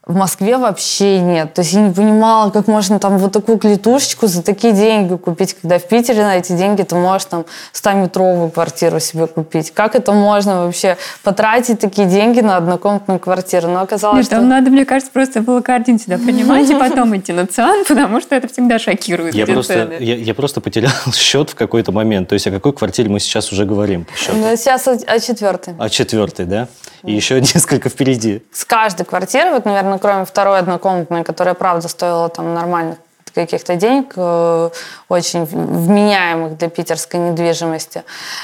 В 0.09 0.17
Москве 0.17 0.57
вообще 0.57 1.21
нет. 1.21 1.53
То 1.53 1.61
есть 1.61 1.75
я 1.75 1.83
не 1.83 1.93
понимала, 1.93 2.49
как 2.49 2.67
можно 2.67 2.99
там 2.99 3.19
вот 3.19 3.31
такую 3.33 3.59
клетушечку 3.59 4.27
за 4.27 4.43
такие 4.43 4.73
деньги 4.73 5.15
купить, 5.17 5.53
когда 5.53 5.79
в 5.79 5.87
Питере 5.87 6.23
на 6.23 6.39
эти 6.39 6.53
деньги 6.53 6.83
ты 6.83 6.95
можешь 6.95 7.27
там 7.27 7.45
100-метровую 7.75 8.51
квартиру 8.51 9.01
себе 9.01 9.27
купить. 9.27 9.71
Как 9.71 9.95
это 9.95 10.13
можно 10.13 10.65
вообще 10.65 10.97
потратить 11.23 11.81
такие 11.81 12.09
деньги 12.09 12.41
на 12.41 12.57
однокомнатную 12.57 13.21
квартиру? 13.21 13.69
Но 13.69 13.83
оказалось, 13.83 14.17
Нет, 14.17 14.27
что... 14.27 14.37
там 14.37 14.49
надо, 14.49 14.71
мне 14.71 14.87
кажется, 14.87 15.13
просто 15.13 15.43
было 15.43 15.61
картин 15.61 16.01
сюда 16.01 16.17
принимать 16.17 16.71
и 16.71 16.75
потом 16.75 17.15
идти 17.15 17.35
на 17.35 17.47
ЦИАН, 17.47 17.85
потому 17.87 18.23
что 18.23 18.35
это 18.35 18.49
всегда 18.49 18.79
шокирует. 18.79 19.35
Я 19.35 19.47
просто, 19.47 19.93
я, 20.01 20.15
я 20.15 20.35
просто 20.35 20.63
потерял 20.63 20.91
счет 21.13 21.51
в 21.51 21.55
какой-то 21.55 21.93
момент. 21.93 22.31
То 22.31 22.33
есть 22.33 22.47
о 22.47 22.51
какой 22.51 22.73
квартире 22.73 23.11
мы 23.11 23.21
сейчас 23.21 23.53
уже 23.53 23.67
говорим? 23.67 24.07
Ну, 24.33 24.57
сейчас 24.57 24.89
о, 24.89 24.93
о 24.93 25.21
четвертой. 25.21 25.75
О 25.79 25.91
четвертой, 25.91 26.47
да? 26.47 26.69
И 27.03 27.13
еще 27.13 27.39
несколько 27.41 27.91
впереди. 27.91 28.43
С 28.53 28.65
каждой 28.65 29.05
квартиры, 29.05 29.51
вот, 29.51 29.67
наверное, 29.67 29.98
кроме 29.99 30.25
второй 30.25 30.59
однокомнатной, 30.59 31.25
которая, 31.25 31.55
правда, 31.55 31.89
стоила 31.89 32.29
там 32.29 32.55
нормальных 32.55 32.99
каких-то 33.35 33.77
денег, 33.77 34.13
э, 34.17 34.71
очень 35.09 35.45
вменяемых 35.45 36.57
для 36.57 36.69
питерской 36.69 37.21
недвижимости, 37.21 38.03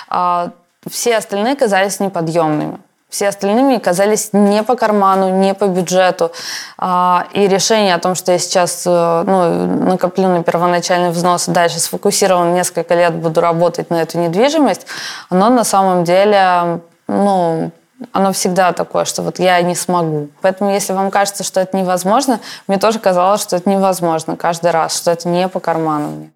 а 0.08 0.50
все 0.88 1.16
остальные 1.16 1.56
казались 1.56 2.00
неподъемными. 2.00 2.78
Все 3.08 3.28
остальные 3.28 3.78
казались 3.78 4.30
не 4.32 4.64
по 4.64 4.74
карману, 4.74 5.28
не 5.38 5.54
по 5.54 5.66
бюджету. 5.66 6.32
А, 6.78 7.26
И 7.32 7.46
решение 7.46 7.94
о 7.94 7.98
том, 8.00 8.16
что 8.16 8.32
я 8.32 8.38
сейчас 8.38 8.82
э, 8.86 9.24
ну, 9.24 9.66
накоплю 9.90 10.26
на 10.26 10.42
первоначальный 10.42 11.10
взнос 11.10 11.48
и 11.48 11.52
дальше 11.52 11.78
сфокусированно 11.78 12.54
несколько 12.54 12.94
лет 12.94 13.14
буду 13.14 13.40
работать 13.40 13.90
на 13.90 14.02
эту 14.02 14.18
недвижимость, 14.18 14.86
оно 15.30 15.48
на 15.48 15.62
самом 15.62 16.02
деле 16.02 16.80
ну, 17.06 17.70
оно 18.12 18.32
всегда 18.32 18.72
такое, 18.72 19.04
что 19.04 19.22
вот 19.22 19.38
я 19.38 19.60
не 19.62 19.74
смогу. 19.74 20.28
Поэтому, 20.40 20.70
если 20.70 20.92
вам 20.92 21.10
кажется, 21.10 21.44
что 21.44 21.60
это 21.60 21.76
невозможно, 21.76 22.40
мне 22.68 22.78
тоже 22.78 22.98
казалось, 22.98 23.42
что 23.42 23.56
это 23.56 23.68
невозможно 23.68 24.36
каждый 24.36 24.70
раз, 24.70 24.96
что 24.96 25.10
это 25.10 25.28
не 25.28 25.48
по 25.48 25.60
карману 25.60 26.08
мне. 26.08 26.30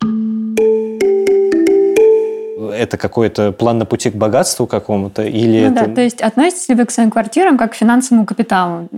Это 2.74 2.96
какой-то 2.96 3.52
план 3.52 3.78
на 3.78 3.86
пути 3.86 4.10
к 4.10 4.14
богатству 4.14 4.66
какому-то? 4.66 5.22
Или 5.22 5.66
Ну 5.66 5.72
это... 5.72 5.86
да, 5.86 5.94
то 5.94 6.00
есть 6.00 6.20
относитесь 6.20 6.68
ли 6.68 6.74
вы 6.74 6.84
к 6.84 6.90
своим 6.90 7.10
квартирам 7.10 7.58
как 7.58 7.72
к 7.72 7.74
финансовому 7.74 8.24
капиталу? 8.24 8.88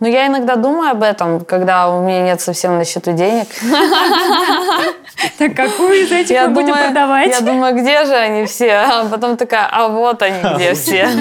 Но 0.00 0.08
я 0.08 0.26
иногда 0.26 0.56
думаю 0.56 0.90
об 0.90 1.02
этом, 1.02 1.44
когда 1.44 1.88
у 1.88 2.02
меня 2.02 2.22
нет 2.22 2.40
совсем 2.40 2.78
на 2.78 2.84
счету 2.84 3.12
денег. 3.12 3.48
Так 5.38 5.54
какую 5.54 6.02
из 6.02 6.12
этих 6.12 6.38
мы 6.42 6.48
будем 6.48 6.74
продавать? 6.74 7.30
я 7.30 7.40
думаю, 7.40 7.74
где 7.74 8.04
же 8.04 8.14
они 8.14 8.46
все? 8.46 8.72
А 8.72 9.04
потом 9.08 9.36
такая, 9.36 9.66
а 9.70 9.88
вот 9.88 10.20
они 10.22 10.42
где 10.54 10.74
все. 10.74 11.08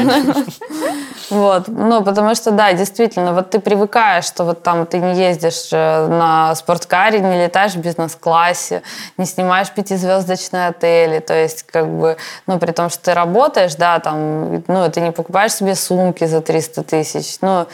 Вот, 1.30 1.68
ну, 1.68 2.04
потому 2.04 2.36
что, 2.36 2.52
да, 2.52 2.74
действительно, 2.74 3.34
вот 3.34 3.50
ты 3.50 3.60
привыкаешь, 3.60 4.26
что 4.26 4.44
вот 4.44 4.62
там 4.62 4.86
ты 4.86 5.00
не 5.00 5.16
ездишь 5.16 5.70
э, 5.72 6.08
на 6.08 6.54
спорткаре, 6.54 7.22
не 7.22 7.46
летаешь 7.46 7.74
в 7.74 7.80
бизнес-классе, 7.80 8.84
не 9.18 9.26
снимаешь 9.26 9.72
пятизвездочные 9.72 10.68
отели, 10.68 11.20
то 11.20 11.34
есть, 11.34 11.64
как 11.64 11.88
бы, 11.88 12.18
ну, 12.46 12.60
при 12.60 12.72
том, 12.72 12.90
что 12.90 13.06
ты 13.06 13.14
работаешь, 13.16 13.74
да, 13.76 14.00
там, 14.00 14.64
ну, 14.68 14.92
ты 14.92 15.02
не 15.02 15.12
покупаешь 15.12 15.54
себе 15.54 15.74
сумки 15.74 16.26
за 16.26 16.42
300 16.42 16.84
тысяч, 16.84 17.38
ну, 17.42 17.66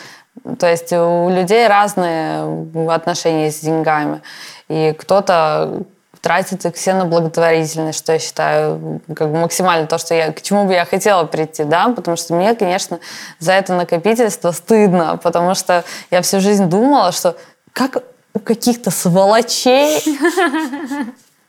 то 0.58 0.68
есть 0.68 0.92
у 0.94 1.30
людей 1.30 1.68
разные 1.68 2.68
отношения 2.90 3.52
с 3.52 3.60
деньгами. 3.60 4.22
И 4.68 4.94
кто-то 4.98 5.84
тратит 6.22 6.66
их 6.66 6.76
все 6.76 6.94
на 6.94 7.06
благотворительность, 7.06 8.00
что 8.00 8.14
я 8.14 8.20
считаю 8.20 9.02
как 9.16 9.32
бы 9.32 9.38
максимально 9.38 9.88
то, 9.88 9.98
что 9.98 10.14
я, 10.14 10.32
к 10.34 10.42
чему 10.42 10.66
бы 10.66 10.74
я 10.74 10.86
хотела 10.86 11.24
прийти, 11.24 11.64
да, 11.64 11.90
потому 11.90 12.18
что 12.18 12.34
мне, 12.34 12.56
конечно, 12.56 13.00
за 13.40 13.54
это 13.54 13.74
накопительство 13.74 14.52
стыдно, 14.52 15.18
потому 15.22 15.56
что 15.56 15.84
я 16.12 16.22
всю 16.22 16.40
жизнь 16.42 16.66
думала, 16.66 17.12
что 17.12 17.38
как 17.74 18.04
у 18.34 18.40
каких-то 18.40 18.92
сволочей 18.92 20.04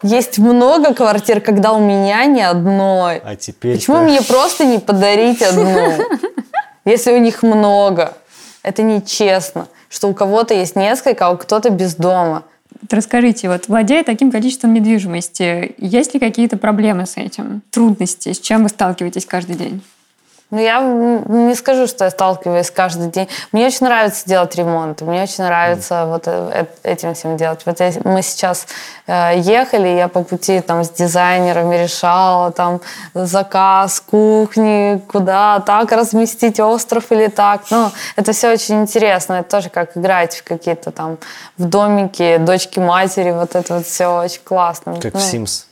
есть 0.03 0.38
много 0.38 0.94
квартир, 0.94 1.40
когда 1.40 1.72
у 1.72 1.81
меня 1.81 2.24
ни 2.24 2.40
одной. 2.40 3.18
А 3.18 3.37
теперь... 3.37 3.76
Почему 3.76 3.98
мне 4.03 4.22
просто 4.22 4.64
не 4.64 4.79
подарить 4.79 5.42
одну, 5.42 5.94
если 6.85 7.12
у 7.12 7.18
них 7.18 7.42
много? 7.42 8.14
Это 8.62 8.83
нечестно, 8.83 9.68
что 9.88 10.09
у 10.09 10.14
кого-то 10.14 10.55
есть 10.55 10.77
несколько, 10.77 11.27
а 11.27 11.31
у 11.31 11.37
кто-то 11.37 11.70
без 11.70 11.94
дома. 11.94 12.44
Расскажите, 12.88 13.49
вот 13.49 13.68
владея 13.68 14.05
таким 14.05 14.31
количеством 14.31 14.75
недвижимости, 14.75 15.75
есть 15.79 16.14
ли 16.14 16.20
какие-то 16.20 16.57
проблемы 16.57 17.07
с 17.07 17.16
этим? 17.16 17.62
Трудности? 17.70 18.33
С 18.33 18.40
чем 18.40 18.62
вы 18.62 18.68
сталкиваетесь 18.68 19.27
каждый 19.27 19.57
день? 19.57 19.83
Ну, 20.50 20.58
я 20.58 20.80
не 20.80 21.54
скажу, 21.54 21.86
что 21.86 22.04
я 22.04 22.10
сталкиваюсь 22.10 22.70
каждый 22.72 23.08
день. 23.08 23.28
Мне 23.52 23.66
очень 23.66 23.86
нравится 23.86 24.28
делать 24.28 24.54
ремонт, 24.56 25.00
мне 25.02 25.22
очень 25.22 25.44
нравится 25.44 26.06
вот 26.06 26.24
э- 26.26 26.66
э- 26.84 26.90
этим 26.92 27.14
всем 27.14 27.36
делать. 27.36 27.60
Вот 27.66 27.78
я- 27.80 27.92
мы 28.04 28.22
сейчас 28.22 28.66
э, 29.06 29.38
ехали, 29.38 29.88
я 29.88 30.08
по 30.08 30.22
пути 30.24 30.60
там 30.60 30.82
с 30.84 30.90
дизайнерами 30.90 31.76
решала 31.76 32.50
там 32.52 32.80
заказ 33.14 34.00
кухни, 34.00 35.00
куда 35.12 35.60
так 35.60 35.92
разместить 35.92 36.58
остров 36.60 37.12
или 37.12 37.28
так. 37.28 37.62
Ну, 37.70 37.90
это 38.16 38.32
все 38.32 38.52
очень 38.52 38.82
интересно. 38.82 39.34
Это 39.34 39.50
тоже 39.50 39.68
как 39.70 39.96
играть 39.96 40.36
в 40.36 40.44
какие-то 40.44 40.90
там 40.90 41.18
в 41.58 41.64
домике 41.64 42.38
дочки 42.38 42.78
матери. 42.80 43.30
Вот 43.30 43.54
это 43.54 43.74
вот 43.74 43.86
все 43.86 44.06
очень 44.08 44.42
классно. 44.42 44.96
Как 45.00 45.14
Ну, 45.14 45.20
в 45.20 45.22
Sims. 45.22 45.64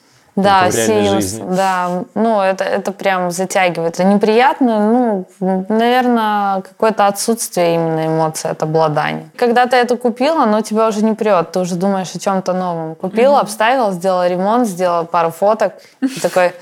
Да, 0.43 0.71
в 0.71 0.75
реальной 0.75 1.07
Sims, 1.07 1.11
жизни. 1.15 1.45
да. 1.57 2.05
Ну, 2.15 2.41
это, 2.41 2.65
это 2.65 2.93
прям 2.93 3.31
затягивает. 3.31 3.95
Это 3.95 4.05
неприятно, 4.05 5.27
ну, 5.41 5.65
наверное, 5.69 6.63
какое-то 6.63 7.07
отсутствие 7.07 7.75
именно 7.75 8.07
эмоций 8.07 8.51
от 8.51 8.63
обладания. 8.63 9.29
Когда 9.37 9.67
ты 9.67 9.77
это 9.77 9.97
купила, 9.97 10.43
оно 10.45 10.61
тебя 10.63 10.89
уже 10.89 11.05
не 11.05 11.15
прет. 11.15 11.53
Ты 11.53 11.61
уже 11.61 11.75
думаешь 11.75 12.15
о 12.15 12.19
чем-то 12.19 12.53
новом. 12.53 12.95
Купила, 12.95 13.41
обставила, 13.41 13.93
сделала 13.93 14.29
ремонт, 14.29 14.67
сделала 14.69 15.05
пару 15.05 15.31
фоток. 15.31 15.73
И 16.01 16.21
такой, 16.21 16.53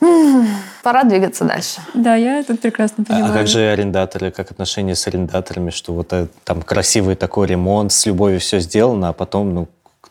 «М, 0.00 0.46
пора 0.84 1.02
двигаться 1.02 1.44
дальше. 1.44 1.80
Да, 1.92 2.14
я 2.14 2.44
тут 2.44 2.60
прекрасно 2.60 3.02
А- 3.08 3.12
понимаю. 3.12 3.34
А 3.34 3.36
как 3.36 3.48
же 3.48 3.60
арендаторы, 3.68 4.30
как 4.30 4.52
отношения 4.52 4.94
с 4.94 5.04
арендаторами, 5.08 5.70
что 5.70 5.92
вот 5.92 6.12
э, 6.12 6.28
там 6.44 6.62
красивый 6.62 7.16
такой 7.16 7.48
ремонт, 7.48 7.90
с 7.92 8.06
любовью 8.06 8.38
все 8.38 8.60
сделано, 8.60 9.08
а 9.08 9.12
потом, 9.12 9.54
ну, 9.54 9.66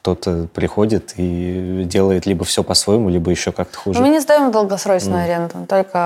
кто-то 0.07 0.47
приходит 0.53 1.15
и 1.17 1.83
делает 1.85 2.25
либо 2.25 2.45
все 2.45 2.63
по-своему, 2.63 3.09
либо 3.09 3.29
еще 3.29 3.51
как-то 3.51 3.77
хуже. 3.77 3.99
Мы 3.99 4.07
не 4.07 4.21
сдаем 4.21 4.51
долгосрочную 4.51 5.25
аренду, 5.25 5.65
только 5.67 5.97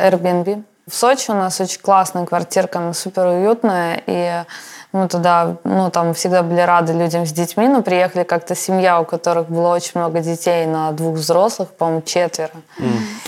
Airbnb. 0.00 0.62
В 0.88 0.94
Сочи 0.94 1.30
у 1.30 1.34
нас 1.34 1.60
очень 1.60 1.80
классная 1.80 2.24
квартирка, 2.24 2.78
она 2.78 2.94
супер 2.94 3.26
уютная, 3.26 4.02
и 4.06 4.44
мы 4.92 5.08
туда, 5.08 5.56
ну, 5.64 5.90
там 5.90 6.12
всегда 6.14 6.42
были 6.42 6.60
рады 6.60 6.92
людям 6.92 7.26
с 7.26 7.32
детьми, 7.32 7.66
но 7.68 7.82
приехали 7.82 8.24
как-то 8.24 8.54
семья, 8.54 9.00
у 9.00 9.04
которых 9.04 9.48
было 9.48 9.74
очень 9.74 9.92
много 9.94 10.20
детей 10.20 10.66
на 10.66 10.92
двух 10.92 11.16
взрослых, 11.16 11.70
по-моему, 11.70 12.02
четверо. 12.02 12.50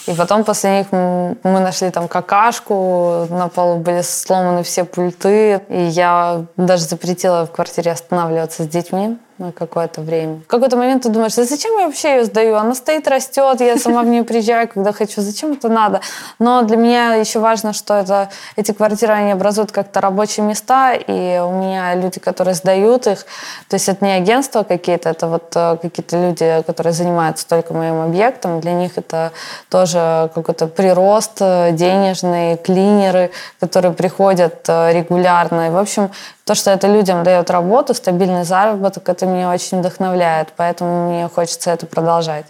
И 0.06 0.12
потом 0.12 0.44
после 0.44 0.78
них 0.78 0.86
мы 0.92 1.60
нашли 1.60 1.90
там 1.90 2.08
какашку, 2.08 3.26
на 3.30 3.48
полу 3.48 3.76
были 3.76 4.02
сломаны 4.02 4.62
все 4.62 4.84
пульты, 4.84 5.62
и 5.68 5.82
я 5.84 6.44
даже 6.56 6.84
запретила 6.84 7.46
в 7.46 7.50
квартире 7.50 7.92
останавливаться 7.92 8.64
с 8.64 8.68
детьми 8.68 9.16
на 9.38 9.52
какое-то 9.52 10.00
время. 10.00 10.40
В 10.44 10.46
какой-то 10.46 10.76
момент 10.76 11.02
ты 11.02 11.08
думаешь, 11.08 11.34
да 11.34 11.44
зачем 11.44 11.76
я 11.78 11.86
вообще 11.86 12.16
ее 12.16 12.24
сдаю? 12.24 12.56
Она 12.56 12.74
стоит, 12.74 13.08
растет, 13.08 13.60
я 13.60 13.76
сама 13.78 14.02
в 14.02 14.06
нее 14.06 14.22
приезжаю, 14.22 14.68
когда 14.68 14.92
хочу. 14.92 15.20
Зачем 15.22 15.52
это 15.52 15.68
надо? 15.68 16.00
Но 16.38 16.62
для 16.62 16.76
меня 16.76 17.14
еще 17.14 17.40
важно, 17.40 17.72
что 17.72 17.94
это, 17.94 18.30
эти 18.56 18.72
квартиры, 18.72 19.12
они 19.12 19.32
образуют 19.32 19.72
как-то 19.72 20.00
рабочие 20.00 20.46
места, 20.46 20.92
и 20.94 21.40
у 21.40 21.50
меня 21.54 21.94
люди, 21.94 22.20
которые 22.20 22.54
сдают 22.54 23.06
их, 23.06 23.24
то 23.68 23.74
есть 23.74 23.88
это 23.88 24.04
не 24.04 24.12
агентства 24.12 24.62
какие-то, 24.62 25.08
это 25.08 25.26
вот 25.26 25.52
э, 25.54 25.76
какие-то 25.80 26.28
люди, 26.28 26.62
которые 26.66 26.92
занимаются 26.92 27.48
только 27.48 27.74
моим 27.74 28.00
объектом, 28.00 28.60
для 28.60 28.72
них 28.72 28.92
это 28.96 29.32
тоже 29.68 30.30
какой-то 30.34 30.66
прирост 30.66 31.38
э, 31.40 31.72
денежный, 31.72 32.56
клинеры, 32.56 33.30
которые 33.60 33.92
приходят 33.92 34.64
э, 34.68 34.92
регулярно. 34.92 35.68
И, 35.68 35.70
в 35.70 35.78
общем, 35.78 36.10
то, 36.44 36.54
что 36.54 36.70
это 36.70 36.88
людям 36.88 37.24
дает 37.24 37.50
работу, 37.50 37.94
стабильный 37.94 38.44
заработок, 38.44 39.08
это 39.08 39.26
меня 39.26 39.50
очень 39.50 39.78
вдохновляет, 39.78 40.48
поэтому 40.56 41.08
мне 41.08 41.28
хочется 41.28 41.70
это 41.70 41.86
продолжать. 41.86 42.46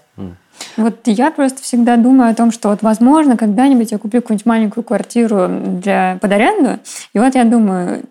Вот 0.76 0.94
я 1.06 1.30
просто 1.30 1.62
всегда 1.62 1.96
думаю 1.96 2.30
о 2.30 2.34
том, 2.34 2.52
что 2.52 2.68
вот, 2.68 2.82
возможно, 2.82 3.36
когда-нибудь 3.36 3.92
я 3.92 3.98
куплю 3.98 4.20
какую-нибудь 4.20 4.46
маленькую 4.46 4.84
квартиру 4.84 5.48
для, 5.48 6.18
под 6.20 6.32
аренду, 6.32 6.78
и 7.12 7.18
вот 7.18 7.34
я 7.34 7.44
думаю, 7.44 8.02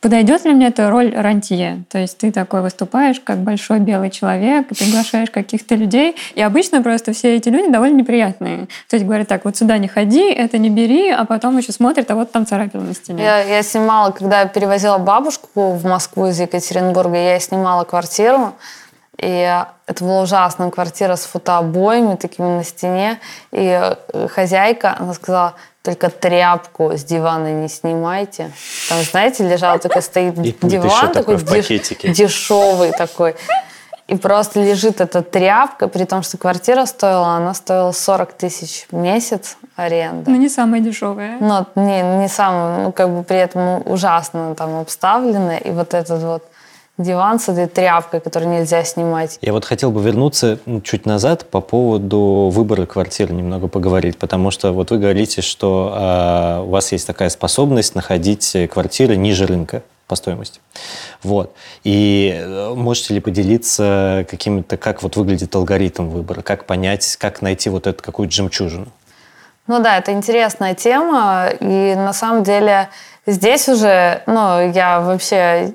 подойдет 0.00 0.44
ли 0.44 0.52
мне 0.52 0.68
эта 0.68 0.90
роль 0.90 1.14
рантье? 1.14 1.84
То 1.90 1.98
есть 1.98 2.18
ты 2.18 2.32
такой 2.32 2.62
выступаешь 2.62 3.20
как 3.20 3.38
большой 3.38 3.80
белый 3.80 4.10
человек, 4.10 4.68
приглашаешь 4.68 5.30
каких-то 5.30 5.74
людей, 5.74 6.16
и 6.34 6.42
обычно 6.42 6.82
просто 6.82 7.12
все 7.12 7.36
эти 7.36 7.48
люди 7.48 7.70
довольно 7.70 7.96
неприятные. 7.96 8.68
То 8.88 8.96
есть 8.96 9.04
говорят 9.04 9.28
так, 9.28 9.44
вот 9.44 9.56
сюда 9.56 9.78
не 9.78 9.88
ходи, 9.88 10.30
это 10.30 10.58
не 10.58 10.70
бери, 10.70 11.10
а 11.10 11.24
потом 11.24 11.58
еще 11.58 11.72
смотрят, 11.72 12.10
а 12.10 12.14
вот 12.14 12.32
там 12.32 12.46
царапина 12.46 12.84
на 12.84 12.94
стене. 12.94 13.22
Я, 13.22 13.40
я 13.42 13.62
снимала, 13.62 14.10
когда 14.10 14.44
перевозила 14.46 14.98
бабушку 14.98 15.72
в 15.72 15.84
Москву 15.84 16.26
из 16.26 16.40
Екатеринбурга, 16.40 17.16
я 17.16 17.40
снимала 17.40 17.84
квартиру, 17.84 18.54
и 19.18 19.64
это 19.86 20.04
была 20.04 20.22
ужасная 20.22 20.70
квартира 20.70 21.16
с 21.16 21.24
фотообоями 21.24 22.14
такими 22.14 22.46
на 22.46 22.64
стене. 22.64 23.18
И 23.50 23.66
э, 24.12 24.28
хозяйка, 24.28 24.94
она 24.96 25.12
сказала, 25.12 25.54
только 25.88 26.10
тряпку 26.10 26.92
с 26.92 27.02
дивана 27.04 27.50
не 27.62 27.68
снимайте. 27.68 28.50
Там, 28.90 29.02
знаете, 29.10 29.48
лежал 29.48 29.78
такой, 29.78 30.02
стоит 30.02 30.38
И 30.38 30.54
диван 30.60 31.12
такой 31.12 31.38
такой 31.38 31.60
деш- 31.60 32.12
дешевый 32.12 32.92
такой. 32.92 33.34
И 34.06 34.16
просто 34.16 34.60
лежит 34.60 35.00
эта 35.00 35.22
тряпка, 35.22 35.88
при 35.88 36.04
том, 36.04 36.22
что 36.22 36.36
квартира 36.36 36.84
стоила, 36.86 37.36
она 37.36 37.54
стоила 37.54 37.92
40 37.92 38.32
тысяч 38.34 38.86
в 38.90 38.96
месяц 38.96 39.56
аренда. 39.76 40.30
Ну, 40.30 40.36
не 40.36 40.50
самая 40.50 40.80
дешевая. 40.82 41.38
Ну, 41.40 41.66
не, 41.74 42.02
не 42.02 42.28
самое, 42.28 42.84
ну, 42.84 42.92
как 42.92 43.08
бы 43.08 43.22
при 43.22 43.38
этом 43.38 43.82
ужасно 43.86 44.54
там 44.54 44.80
обставлено. 44.80 45.56
И 45.56 45.70
вот 45.70 45.94
этот 45.94 46.22
вот 46.22 46.42
диван 46.98 47.38
с 47.38 47.48
этой 47.48 47.68
тряпкой, 47.68 48.20
которую 48.20 48.58
нельзя 48.58 48.84
снимать. 48.84 49.38
Я 49.40 49.52
вот 49.52 49.64
хотел 49.64 49.90
бы 49.90 50.02
вернуться 50.02 50.58
ну, 50.66 50.80
чуть 50.80 51.06
назад 51.06 51.46
по 51.48 51.60
поводу 51.60 52.50
выбора 52.52 52.86
квартиры 52.86 53.32
немного 53.32 53.68
поговорить, 53.68 54.18
потому 54.18 54.50
что 54.50 54.72
вот 54.72 54.90
вы 54.90 54.98
говорите, 54.98 55.40
что 55.40 55.92
а, 55.94 56.62
у 56.62 56.70
вас 56.70 56.92
есть 56.92 57.06
такая 57.06 57.30
способность 57.30 57.94
находить 57.94 58.56
квартиры 58.70 59.16
ниже 59.16 59.46
рынка 59.46 59.82
по 60.08 60.16
стоимости. 60.16 60.60
Вот. 61.22 61.54
И 61.84 62.34
э, 62.34 62.72
можете 62.74 63.14
ли 63.14 63.20
поделиться 63.20 64.26
какими-то, 64.28 64.78
как 64.78 65.02
вот 65.02 65.16
выглядит 65.16 65.54
алгоритм 65.54 66.08
выбора, 66.08 66.40
как 66.40 66.64
понять, 66.64 67.16
как 67.16 67.42
найти 67.42 67.68
вот 67.68 67.86
эту 67.86 68.02
какую-то 68.02 68.34
жемчужину? 68.34 68.88
Ну 69.66 69.82
да, 69.82 69.98
это 69.98 70.12
интересная 70.12 70.74
тема. 70.74 71.50
И 71.60 71.94
на 71.94 72.14
самом 72.14 72.42
деле 72.42 72.88
здесь 73.28 73.68
уже, 73.68 74.22
ну, 74.26 74.70
я 74.72 75.00
вообще 75.00 75.72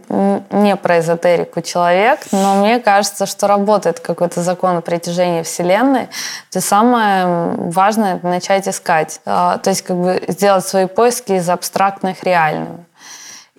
не 0.50 0.76
про 0.76 1.00
эзотерику 1.00 1.62
человек, 1.62 2.20
но 2.32 2.56
мне 2.56 2.80
кажется, 2.80 3.26
что 3.26 3.48
работает 3.48 4.00
какой-то 4.00 4.42
закон 4.42 4.82
притяжения 4.82 5.44
Вселенной. 5.44 6.10
То 6.52 6.60
самое 6.62 7.26
важное– 7.58 8.20
начать 8.24 8.68
искать. 8.68 9.22
А, 9.26 9.58
То 9.60 9.70
есть 9.70 9.84
как 9.84 9.98
бы 9.98 10.24
сделать 10.28 10.66
свои 10.66 10.88
поиски 10.88 11.34
из 11.34 11.50
абстрактных 11.50 12.24
реальными. 12.24 12.86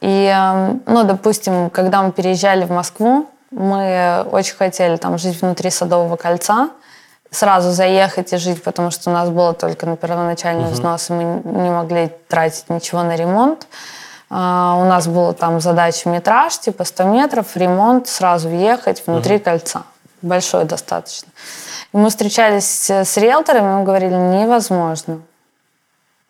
И, 0.01 0.35
ну, 0.87 1.05
допустим, 1.05 1.71
когда 1.71 2.03
мы 2.03 2.13
переезжали 2.13 2.65
в 2.65 2.71
Москву, 2.71 3.27
мы 3.51 4.27
очень 4.33 4.57
хотели 4.57 4.97
там 4.97 5.17
жить 5.17 5.41
внутри 5.41 5.71
Садового 5.71 6.17
кольца, 6.17 6.71
сразу 7.35 7.71
заехать 7.71 8.33
и 8.33 8.37
жить, 8.37 8.63
потому 8.63 8.91
что 8.91 9.11
у 9.11 9.13
нас 9.13 9.29
было 9.29 9.55
только 9.55 9.87
на 9.87 9.97
первоначальный 9.97 10.71
взнос, 10.71 11.11
и 11.11 11.13
мы 11.13 11.43
не 11.45 11.71
могли 11.71 12.11
тратить 12.29 12.71
ничего 12.71 13.03
на 13.03 13.17
ремонт. 13.17 13.67
А, 14.31 14.77
У 14.79 14.85
нас 14.85 15.07
была 15.07 15.33
там 15.33 15.61
задача 15.61 16.09
метраж, 16.09 16.59
типа 16.59 16.85
100 16.85 17.05
метров, 17.05 17.57
ремонт, 17.57 18.09
сразу 18.09 18.49
въехать 18.49 19.07
внутри 19.07 19.39
кольца. 19.39 19.83
Большой 20.23 20.65
достаточно. 20.65 21.29
И 21.93 21.97
мы 21.97 22.09
встречались 22.09 22.67
с, 22.67 22.91
с 22.91 23.17
риэлторами, 23.17 23.79
мы 23.79 23.85
говорили, 23.85 24.15
невозможно. 24.15 25.21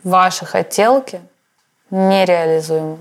Ваши 0.03 0.45
хотелки 0.45 1.21
нереализуемы. 1.91 2.99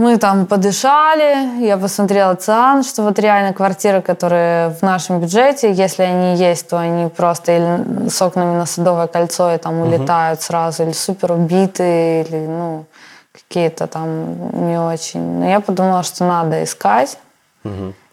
Мы 0.00 0.16
там 0.16 0.46
подышали, 0.46 1.62
я 1.62 1.76
посмотрела 1.76 2.34
ЦИАН, 2.34 2.84
что 2.84 3.02
вот 3.02 3.18
реально 3.18 3.52
квартиры, 3.52 4.00
которые 4.00 4.70
в 4.70 4.80
нашем 4.80 5.20
бюджете, 5.20 5.70
если 5.72 6.04
они 6.04 6.36
есть, 6.36 6.70
то 6.70 6.78
они 6.78 7.10
просто 7.10 7.52
или 7.52 8.08
с 8.08 8.22
окнами 8.22 8.56
на 8.56 8.64
Садовое 8.64 9.08
кольцо 9.08 9.54
и 9.54 9.58
там 9.58 9.80
улетают 9.80 10.40
сразу, 10.40 10.84
или 10.84 10.92
супер 10.92 11.32
убитые, 11.32 12.24
или 12.24 12.46
ну 12.46 12.86
какие-то 13.30 13.86
там 13.88 14.68
не 14.70 14.78
очень. 14.78 15.20
Но 15.20 15.46
я 15.46 15.60
подумала, 15.60 16.02
что 16.02 16.24
надо 16.24 16.64
искать. 16.64 17.18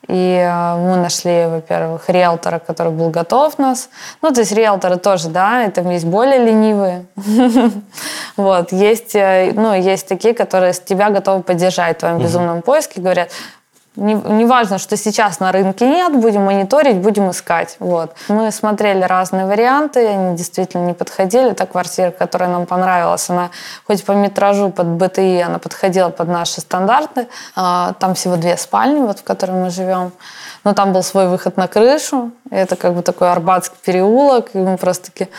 И 0.07 0.37
э, 0.41 0.75
мы 0.77 0.97
нашли, 0.97 1.45
во-первых, 1.47 2.09
риэлтора, 2.09 2.59
который 2.59 2.91
был 2.91 3.09
готов 3.09 3.57
нас. 3.59 3.89
Ну, 4.21 4.31
то 4.31 4.41
есть 4.41 4.53
риэлторы 4.53 4.97
тоже, 4.97 5.29
да, 5.29 5.65
и 5.65 5.71
там 5.71 5.89
есть 5.89 6.05
более 6.05 6.39
ленивые. 6.39 7.05
Вот, 8.37 8.71
есть, 8.71 9.15
э, 9.15 9.51
ну, 9.55 9.73
есть 9.73 10.07
такие, 10.07 10.35
которые 10.35 10.73
тебя 10.73 11.09
готовы 11.09 11.41
поддержать 11.41 11.97
в 11.97 11.99
твоем 12.01 12.19
безумном 12.19 12.61
поиске, 12.61 13.01
говорят, 13.01 13.31
Не, 13.97 14.13
не 14.13 14.77
что 14.77 14.95
сейчас 14.95 15.39
на 15.39 15.51
рынке 15.51 15.87
нет, 15.87 16.15
будем 16.15 16.45
мониторить, 16.45 16.97
будем 16.97 17.31
искать. 17.31 17.77
Вот. 17.79 18.11
Мы 18.27 18.51
смотрели 18.51 19.01
разные 19.01 19.47
варианты, 19.47 20.05
они 20.07 20.37
действительно 20.37 20.85
не 20.85 20.93
подходили. 20.93 21.53
Та 21.53 21.65
квартира, 21.65 22.11
которая 22.11 22.49
нам 22.49 22.67
понравилась, 22.67 23.27
она 23.29 23.49
хоть 23.87 24.05
по 24.05 24.11
метражу 24.11 24.69
под 24.69 24.85
БТИ, 24.85 25.41
она 25.41 25.57
подходила 25.57 26.09
под 26.09 26.27
наши 26.27 26.61
стандарты. 26.61 27.27
А, 27.55 27.93
Там 27.99 28.13
всего 28.13 28.35
две 28.35 28.55
спальни, 28.57 28.99
вот, 28.99 29.19
в 29.19 29.23
которой 29.23 29.53
мы 29.53 29.71
живем. 29.71 30.11
Но 30.63 30.73
там 30.73 30.93
был 30.93 31.01
свой 31.01 31.27
выход 31.27 31.57
на 31.57 31.67
крышу. 31.67 32.31
Это 32.51 32.75
как 32.75 32.93
бы 32.93 33.01
такой 33.01 33.31
Арбатский 33.31 33.77
переулок. 33.83 34.49
И 34.53 34.59
мы 34.59 34.77
просто 34.77 35.11
такие, 35.11 35.29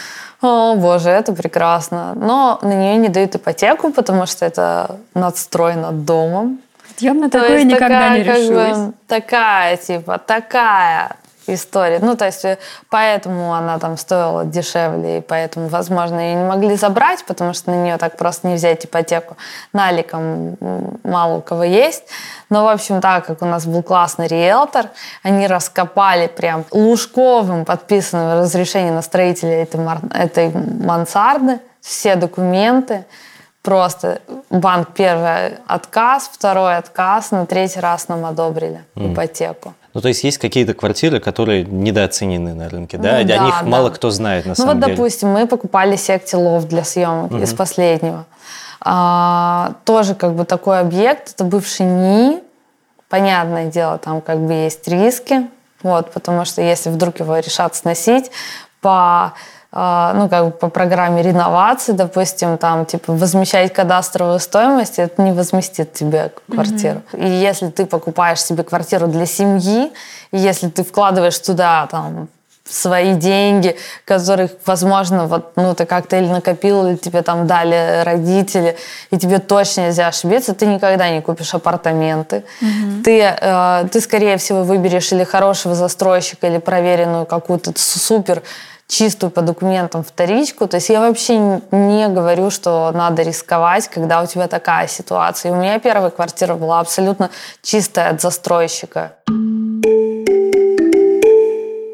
о, 0.43 0.75
боже, 0.75 1.11
это 1.11 1.33
прекрасно. 1.33 2.15
Но 2.17 2.59
на 2.63 2.75
нее 2.75 2.97
не 2.97 3.09
дают 3.09 3.37
ипотеку, 3.37 3.93
потому 3.93 4.27
что 4.27 4.45
это 4.45 4.97
надстрой 5.15 5.77
над 5.77 6.05
домом. 6.05 6.59
Я 7.01 7.15
бы 7.15 7.21
на 7.21 7.31
То 7.31 7.41
такое 7.41 7.59
есть 7.59 7.67
никогда 7.67 7.89
такая, 7.89 8.19
не 8.19 8.25
как 8.25 8.35
бы, 8.35 8.41
решилась. 8.41 8.95
такая, 9.07 9.77
типа, 9.77 10.19
такая 10.19 11.17
история. 11.55 11.99
Ну, 12.01 12.17
то 12.17 12.27
есть, 12.27 12.45
э, 12.45 12.59
поэтому 12.91 13.55
она 13.55 13.79
там 13.79 13.97
стоила 13.97 14.45
дешевле, 14.45 15.19
и 15.19 15.21
поэтому, 15.21 15.69
возможно, 15.69 16.21
ее 16.21 16.35
не 16.35 16.45
могли 16.45 16.77
забрать, 16.77 17.25
потому 17.25 17.55
что 17.55 17.71
на 17.71 17.77
нее 17.83 17.97
так 17.97 18.17
просто 18.17 18.49
не 18.49 18.55
взять 18.55 18.85
ипотеку. 18.85 19.37
Наликом 19.73 20.57
мало 21.05 21.39
у 21.39 21.41
кого 21.41 21.65
есть. 21.65 22.05
Но, 22.51 22.65
в 22.65 22.69
общем, 22.69 23.01
так 23.01 23.27
как 23.27 23.43
у 23.43 23.47
нас 23.47 23.67
был 23.67 23.83
классный 23.83 24.27
риэлтор, 24.27 24.87
они 25.23 25.47
раскопали 25.47 26.27
прям 26.27 26.65
Лужковым 26.71 27.65
подписанное 27.65 28.41
разрешение 28.41 28.93
на 28.93 29.03
строителя 29.03 29.63
этой, 29.63 29.81
этой 30.15 30.51
мансарды, 30.51 31.61
все 31.81 32.17
документы. 32.17 33.05
Просто 33.69 34.23
банк 34.49 34.95
первый 34.95 35.59
отказ, 35.67 36.31
второй 36.33 36.79
отказ, 36.79 37.33
на 37.33 37.45
третий 37.45 37.81
раз 37.81 38.09
нам 38.09 38.25
одобрили 38.25 38.81
ипотеку. 38.97 39.75
Ну, 39.93 40.01
то 40.01 40.09
есть 40.09 40.25
есть 40.25 40.39
какие-то 40.39 40.73
квартиры, 40.73 41.21
которые 41.21 41.65
недооценены 41.65 42.55
на 42.55 42.71
рынке, 42.71 42.97
да? 42.97 43.17
Ну 43.17 43.21
О 43.21 43.25
да, 43.25 43.45
них 43.45 43.55
да. 43.61 43.67
мало 43.67 43.91
кто 43.91 44.09
знает 44.09 44.47
на 44.47 44.51
Ну 44.53 44.55
самом 44.55 44.77
вот, 44.77 44.85
деле. 44.85 44.97
допустим, 44.97 45.29
мы 45.29 45.47
покупали 45.47 45.97
секти 45.97 46.35
лофт 46.35 46.67
для 46.67 46.83
съемок 46.83 47.31
из 47.33 47.53
последнего. 47.53 48.25
А, 48.81 49.75
тоже 49.85 50.15
как 50.15 50.33
бы 50.33 50.47
такой 50.47 50.81
объект, 50.81 51.35
это 51.35 51.45
бывший 51.45 51.85
НИИ. 51.85 52.43
Понятное 53.11 53.67
дело, 53.67 53.99
там 53.99 54.23
как 54.23 54.39
бы 54.39 54.55
есть 54.55 54.89
риски, 54.89 55.47
вот, 55.83 56.11
потому 56.13 56.47
что 56.47 56.63
если 56.63 56.89
вдруг 56.89 57.21
его 57.21 57.37
решат 57.37 57.75
сносить 57.75 58.31
по 58.81 59.35
ну, 59.71 60.29
как 60.31 60.45
бы 60.47 60.51
по 60.51 60.69
программе 60.69 61.23
реновации, 61.23 61.93
допустим, 61.93 62.57
там, 62.57 62.87
типа, 62.87 63.13
возмещать 63.13 63.73
кадастровую 63.73 64.39
стоимость, 64.39 64.99
это 64.99 65.21
не 65.21 65.33
возместит 65.33 65.93
тебе 65.93 66.33
квартиру. 66.51 67.03
И 67.13 67.29
если 67.29 67.69
ты 67.69 67.85
покупаешь 67.85 68.43
себе 68.43 68.63
квартиру 68.63 69.09
для 69.09 69.27
семьи, 69.27 69.93
и 70.31 70.39
если 70.39 70.69
ты 70.69 70.85
вкладываешь 70.85 71.39
туда, 71.39 71.87
там, 71.91 72.29
свои 72.71 73.15
деньги, 73.15 73.77
которых, 74.05 74.53
возможно, 74.67 75.27
вот, 75.27 75.53
ну, 75.57 75.75
ты 75.75 75.87
как-то 75.87 76.17
или 76.17 76.29
накопил, 76.29 76.87
или 76.87 76.97
тебе 76.97 77.23
там 77.23 77.47
дали 77.47 78.03
родители, 78.05 78.77
и 79.11 79.19
тебе 79.19 79.39
точно 79.39 79.83
нельзя 79.83 80.09
ошибиться, 80.09 80.55
ты 80.55 80.67
никогда 80.67 81.11
не 81.11 81.21
купишь 81.21 81.55
апартаменты. 81.55 82.45
Ты, 83.05 83.21
э, 83.23 83.89
ты, 83.91 84.01
скорее 84.01 84.37
всего, 84.37 84.63
выберешь 84.63 85.13
или 85.13 85.25
хорошего 85.25 85.75
застройщика, 85.75 86.47
или 86.47 86.59
проверенную 86.59 87.27
какую-то 87.27 87.73
супер 87.77 88.43
чистую 88.89 89.31
по 89.31 89.43
документам 89.43 90.03
вторичку. 90.03 90.67
То 90.67 90.79
есть 90.79 90.89
я 90.89 91.01
вообще 91.01 91.37
не 91.71 92.09
говорю, 92.09 92.51
что 92.51 92.91
надо 92.93 93.23
рисковать, 93.23 93.87
когда 93.89 94.23
у 94.23 94.27
тебя 94.27 94.49
такая 94.49 94.89
ситуация. 94.89 95.51
И 95.51 95.55
у 95.55 95.57
меня 95.57 95.79
первая 95.79 96.11
квартира 96.11 96.55
была 96.55 96.81
абсолютно 96.81 97.31
чистая 97.63 98.11
от 98.11 98.21
застройщика. 98.23 99.13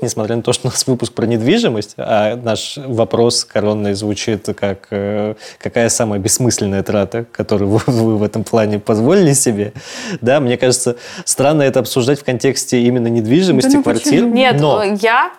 Несмотря 0.01 0.37
на 0.37 0.43
то, 0.43 0.53
что 0.53 0.69
у 0.69 0.71
нас 0.71 0.87
выпуск 0.87 1.15
про 1.15 1.25
недвижимость, 1.25 1.95
а 1.97 2.37
наш 2.37 2.77
вопрос 2.77 3.45
коронный 3.47 3.95
звучит 3.95 4.47
как 4.55 4.89
э, 4.91 5.35
какая 5.59 5.89
самая 5.89 6.21
бессмысленная 6.21 6.83
трата, 6.83 7.25
которую 7.33 7.71
вы, 7.71 7.81
вы 7.87 8.19
в 8.19 8.23
этом 8.23 8.45
плане 8.45 8.79
позволили 8.79 9.33
себе, 9.33 9.73
да, 10.21 10.41
мне 10.41 10.59
кажется, 10.59 10.97
странно 11.25 11.63
это 11.63 11.81
обсуждать 11.81 12.21
в 12.21 12.25
контексте 12.25 12.83
именно 12.83 13.07
недвижимости, 13.07 13.71
Да 13.71 13.77
ну 13.79 13.83
квартир. 13.83 14.13
почему? 14.13 14.35
Нет, 14.35 14.61
но 14.61 14.83
я 14.83 15.33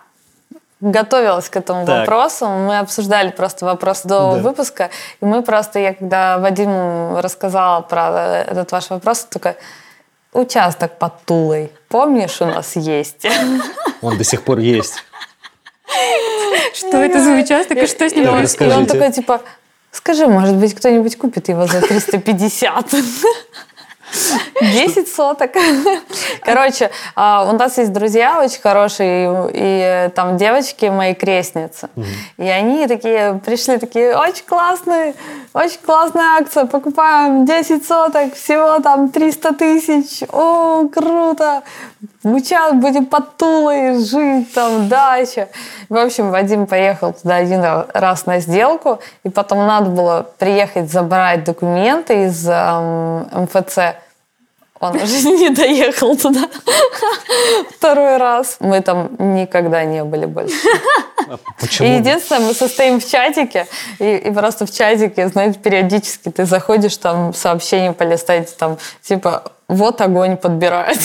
готовилась 0.92 1.50
к 1.50 1.58
этому 1.58 1.86
Так. 1.86 2.00
вопросу. 2.00 2.48
Мы 2.48 2.78
обсуждали 2.80 3.32
просто 3.32 3.66
вопрос 3.66 4.04
до 4.04 4.34
Да. 4.36 4.42
выпуска. 4.42 4.90
И 5.22 5.26
мы 5.26 5.42
просто, 5.42 5.80
я 5.80 5.94
когда 5.94 6.38
Вадиму 6.38 7.20
рассказала 7.22 7.82
про 7.82 8.44
этот 8.48 8.72
ваш 8.72 8.90
вопрос, 8.90 9.26
только 9.26 9.56
участок 10.34 10.98
под 11.00 11.24
Тулой. 11.26 11.72
Помнишь, 11.90 12.42
у 12.42 12.46
нас 12.46 12.76
есть? 12.76 13.26
он 14.02 14.18
до 14.18 14.24
сих 14.24 14.44
пор 14.44 14.60
есть. 14.60 15.04
Что 16.74 16.98
это 16.98 17.24
за 17.24 17.32
участок 17.32 17.78
и 17.78 17.88
что 17.88 18.08
с 18.10 18.14
ним? 18.16 18.26
И 18.26 18.74
он 18.74 18.86
такой, 18.86 19.12
типа, 19.12 19.42
скажи, 19.92 20.28
может 20.28 20.56
быть, 20.56 20.76
кто-нибудь 20.76 21.18
купит 21.18 21.50
его 21.50 21.66
за 21.68 21.82
350? 21.82 22.94
10 24.62 25.08
соток. 25.08 25.52
Короче, 26.42 26.92
а, 27.16 27.48
у 27.50 27.58
нас 27.58 27.78
есть 27.78 27.92
друзья 27.94 28.42
очень 28.42 28.62
хорошие, 28.62 29.50
и, 29.54 30.10
там 30.16 30.38
девочки 30.38 30.86
мои 30.86 31.14
крестницы. 31.14 31.90
И 32.38 32.48
они 32.48 32.88
такие, 32.88 33.42
пришли 33.46 33.78
такие, 33.78 34.18
очень 34.18 34.46
классные, 34.46 35.16
очень 35.54 35.80
классная 35.86 36.38
акция, 36.40 36.66
покупаем 36.66 37.46
10 37.46 37.86
соток, 37.86 38.34
всего 38.36 38.80
там 38.80 39.10
300 39.10 39.54
тысяч, 39.54 40.24
о, 40.32 40.88
круто, 40.88 41.64
мы 42.24 42.40
сейчас 42.40 42.74
будем 42.74 43.06
под 43.06 43.38
Тулой 43.38 44.00
жить, 44.04 44.54
там, 44.54 44.88
дача. 44.88 45.50
В 45.90 45.98
общем, 45.98 46.32
Вадим 46.32 46.66
поехал 46.66 47.14
туда 47.14 47.36
один 47.36 47.62
ра- 47.62 47.88
раз 47.94 48.26
на 48.26 48.40
сделку, 48.40 49.00
и 49.24 49.30
потом 49.30 49.60
надо 49.68 49.90
было 49.90 50.26
приехать 50.38 50.92
забрать 50.92 51.44
документы 51.44 52.26
из 52.26 52.48
эм, 52.48 53.28
МФЦ. 53.44 53.78
Он 54.80 54.96
уже 54.96 55.30
не 55.30 55.50
доехал 55.50 56.18
туда 56.18 56.50
второй 57.72 58.18
раз. 58.18 58.58
Мы 58.60 58.82
там 58.82 59.10
никогда 59.18 59.84
не 59.86 60.04
были 60.04 60.26
больше. 60.26 60.56
А 61.28 61.36
И 61.36 61.38
Почему? 61.60 61.88
единственное, 61.96 62.48
мы 62.48 62.54
состоим 62.54 63.00
в 63.00 63.10
чатике, 63.10 63.68
и, 64.00 64.16
и 64.18 64.32
просто 64.32 64.66
в 64.66 64.72
чатике, 64.72 65.28
знаете, 65.30 65.60
периодически 65.60 66.30
ты 66.30 66.46
заходишь, 66.46 66.98
там 66.98 67.34
сообщение 67.34 67.94
полистать, 67.94 68.56
там, 68.58 68.78
типа, 69.02 69.52
вот 69.68 70.02
огонь 70.02 70.38
подбирает. 70.38 71.00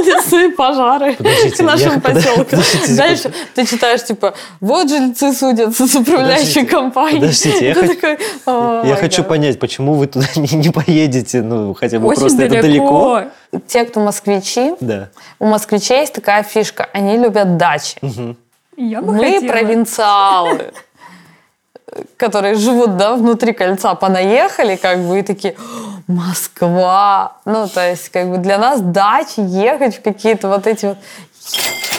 Лесные 0.00 0.50
пожары 0.50 1.14
Подождите, 1.14 1.56
к 1.56 1.60
нашему 1.66 1.94
я- 1.94 2.00
поселку. 2.00 2.44
подождите 2.44 2.94
Дальше 2.96 3.32
ты 3.54 3.66
читаешь, 3.66 4.04
типа, 4.04 4.34
вот 4.60 4.88
жильцы 4.88 5.32
судятся 5.32 5.86
с 5.86 5.94
управляющей 5.94 6.64
компанией. 6.66 7.20
подождите, 7.20 7.68
я 7.68 7.74
Ты 7.74 7.80
хот- 7.80 7.94
такой, 7.94 8.18
«О, 8.46 8.82
Я 8.84 8.90
май 8.92 9.00
хочу 9.00 9.22
гад». 9.22 9.28
понять, 9.28 9.58
почему 9.58 9.94
вы 9.94 10.06
туда 10.06 10.26
не, 10.36 10.56
не 10.56 10.70
поедете, 10.70 11.42
ну, 11.42 11.74
хотя 11.74 11.98
бы 11.98 12.06
Очень 12.08 12.20
просто 12.20 12.42
это 12.44 12.62
далеко. 12.62 13.22
Те, 13.66 13.84
кто 13.84 14.00
москвичи, 14.00 14.74
Да. 14.80 15.08
у 15.38 15.46
москвичей 15.46 16.00
есть 16.00 16.12
такая 16.12 16.42
фишка, 16.42 16.88
они 16.92 17.16
любят 17.16 17.56
дачи. 17.56 17.96
Я 18.76 19.00
бы 19.00 19.12
Мы 19.12 19.24
хотела. 19.32 19.52
провинциалы, 19.52 20.72
которые 22.16 22.54
живут, 22.56 22.96
да, 22.96 23.14
внутри 23.16 23.52
кольца, 23.52 23.94
понаехали, 23.94 24.76
как 24.76 24.98
бы, 25.00 25.18
и 25.20 25.22
такие, 25.22 25.54
«О, 25.54 25.85
Москва. 26.06 27.32
Ну, 27.44 27.68
то 27.68 27.88
есть, 27.88 28.08
как 28.10 28.28
бы 28.30 28.38
для 28.38 28.58
нас 28.58 28.80
дачи, 28.80 29.40
ехать 29.40 29.96
в 29.98 30.02
какие-то 30.02 30.48
вот 30.48 30.66
эти 30.66 30.86
вот... 30.86 30.98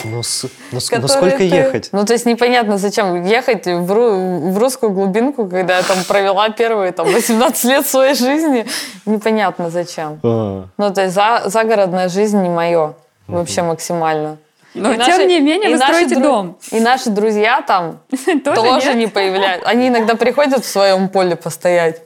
Ну, 0.04 0.22
с- 0.22 0.46
ну, 0.70 0.78
с- 0.80 0.90
ну, 0.90 0.96
которые 0.96 1.08
сколько 1.08 1.36
ты- 1.38 1.44
ехать? 1.44 1.88
Ну, 1.92 2.04
то 2.04 2.12
есть, 2.12 2.24
непонятно, 2.26 2.78
зачем 2.78 3.24
ехать 3.24 3.66
в, 3.66 3.92
ру- 3.92 4.50
в 4.52 4.58
русскую 4.58 4.92
глубинку, 4.92 5.46
когда 5.46 5.76
я 5.78 5.82
там 5.82 5.98
провела 6.06 6.48
первые 6.50 6.92
там, 6.92 7.10
18 7.12 7.64
лет 7.64 7.86
своей 7.86 8.14
жизни. 8.14 8.66
Непонятно, 9.06 9.70
зачем. 9.70 10.20
А, 10.22 10.66
Ну, 10.76 10.94
то 10.94 11.02
есть, 11.02 11.14
за, 11.14 11.42
загородная 11.46 12.08
жизнь 12.08 12.38
не 12.40 12.48
мое. 12.48 12.94
Вообще 13.26 13.62
максимально. 13.62 14.38
Но, 14.74 14.92
И 14.92 14.96
тем 14.98 15.06
наши- 15.06 15.24
не 15.24 15.40
менее, 15.40 15.70
и 15.70 15.72
вы 15.74 15.78
наши 15.80 15.92
строите 15.94 16.14
дру- 16.16 16.22
дом. 16.22 16.56
И 16.70 16.80
наши 16.80 17.10
друзья 17.10 17.62
там 17.66 17.98
Тоже 18.44 18.62
тоже 18.62 18.94
не 18.94 19.06
появляются. 19.06 19.68
Они 19.68 19.88
иногда 19.88 20.14
приходят 20.14 20.64
в 20.64 20.68
своем 20.68 21.08
поле 21.08 21.34
постоять. 21.36 22.02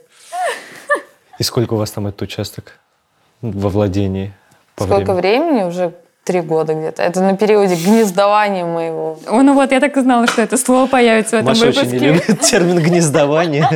И 1.43 1.45
сколько 1.45 1.73
у 1.73 1.77
вас 1.77 1.91
там 1.91 2.07
этот 2.07 2.21
участок 2.21 2.79
во 3.41 3.67
владении? 3.67 4.31
по 4.77 4.85
Сколько 4.85 5.13
времени? 5.13 5.41
времени? 5.49 5.63
Уже 5.67 5.93
три 6.23 6.39
года 6.39 6.73
где-то. 6.73 7.03
Это 7.03 7.19
на 7.21 7.35
периоде 7.35 7.75
гнездования 7.75 8.63
моего. 8.63 9.19
О, 9.27 9.41
ну 9.41 9.53
вот, 9.53 9.73
я 9.73 9.81
так 9.81 9.97
и 9.97 10.01
знала, 10.01 10.25
что 10.25 10.41
это 10.41 10.55
слово 10.55 10.87
появится 10.87 11.31
в 11.35 11.39
этом 11.39 11.49
Маша 11.49 11.67
очень 11.67 11.81
не 11.81 11.99
выпуске. 12.07 12.29
любит 12.29 12.39
термин 12.49 12.79
гнездование. 12.81 13.67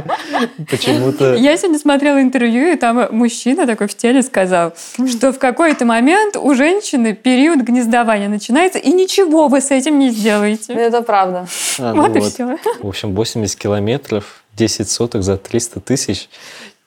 Почему-то. 0.72 1.36
Я 1.36 1.58
сегодня 1.58 1.78
смотрела 1.78 2.22
интервью, 2.22 2.72
и 2.72 2.78
там 2.78 3.10
мужчина 3.14 3.68
такой 3.68 3.88
в 3.90 3.98
теле 3.98 4.24
сказал, 4.24 4.72
что 5.10 5.34
в 5.34 5.38
какой-то 5.40 5.84
момент 5.84 6.38
у 6.38 6.56
женщины 6.56 7.14
период 7.14 7.60
гнездования 7.60 8.30
начинается, 8.30 8.80
и 8.80 8.94
ничего 8.94 9.50
вы 9.50 9.60
с 9.60 9.72
этим 9.72 10.00
не 10.00 10.12
сделаете. 10.12 10.72
Это 10.72 11.02
правда. 11.02 11.48
А, 11.80 11.94
ну 11.94 12.02
Вот 12.04 12.16
и 12.16 12.20
вот. 12.20 12.32
все. 12.32 12.58
В 12.80 12.88
общем, 12.88 13.14
80 13.14 13.60
километров, 13.60 14.42
10 14.56 14.90
соток 14.90 15.22
за 15.22 15.36
300 15.38 15.82
тысяч. 15.82 16.30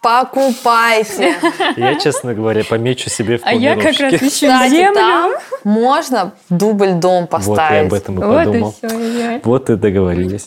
Покупайте. 0.00 1.34
Я, 1.76 1.94
честно 1.96 2.32
говоря, 2.34 2.64
помечу 2.64 3.10
себе 3.10 3.36
в 3.38 3.42
А 3.44 3.52
я 3.52 3.76
как 3.76 3.98
раз 4.00 4.14
ищу 4.14 4.28
Кстати, 4.46 4.70
землю. 4.70 4.94
там 4.94 5.32
можно 5.64 6.32
дубль 6.48 6.92
дом 6.92 7.28
Вот 7.30 7.32
я 7.32 7.36
поставить. 7.38 7.86
об 7.86 7.92
этом 7.94 8.14
и 8.22 8.24
Вот 8.26 8.40
и 8.40 8.44
подумал. 8.46 8.72
все. 8.78 9.40
Вот 9.44 9.70
и 9.70 9.76
договорились. 9.76 10.44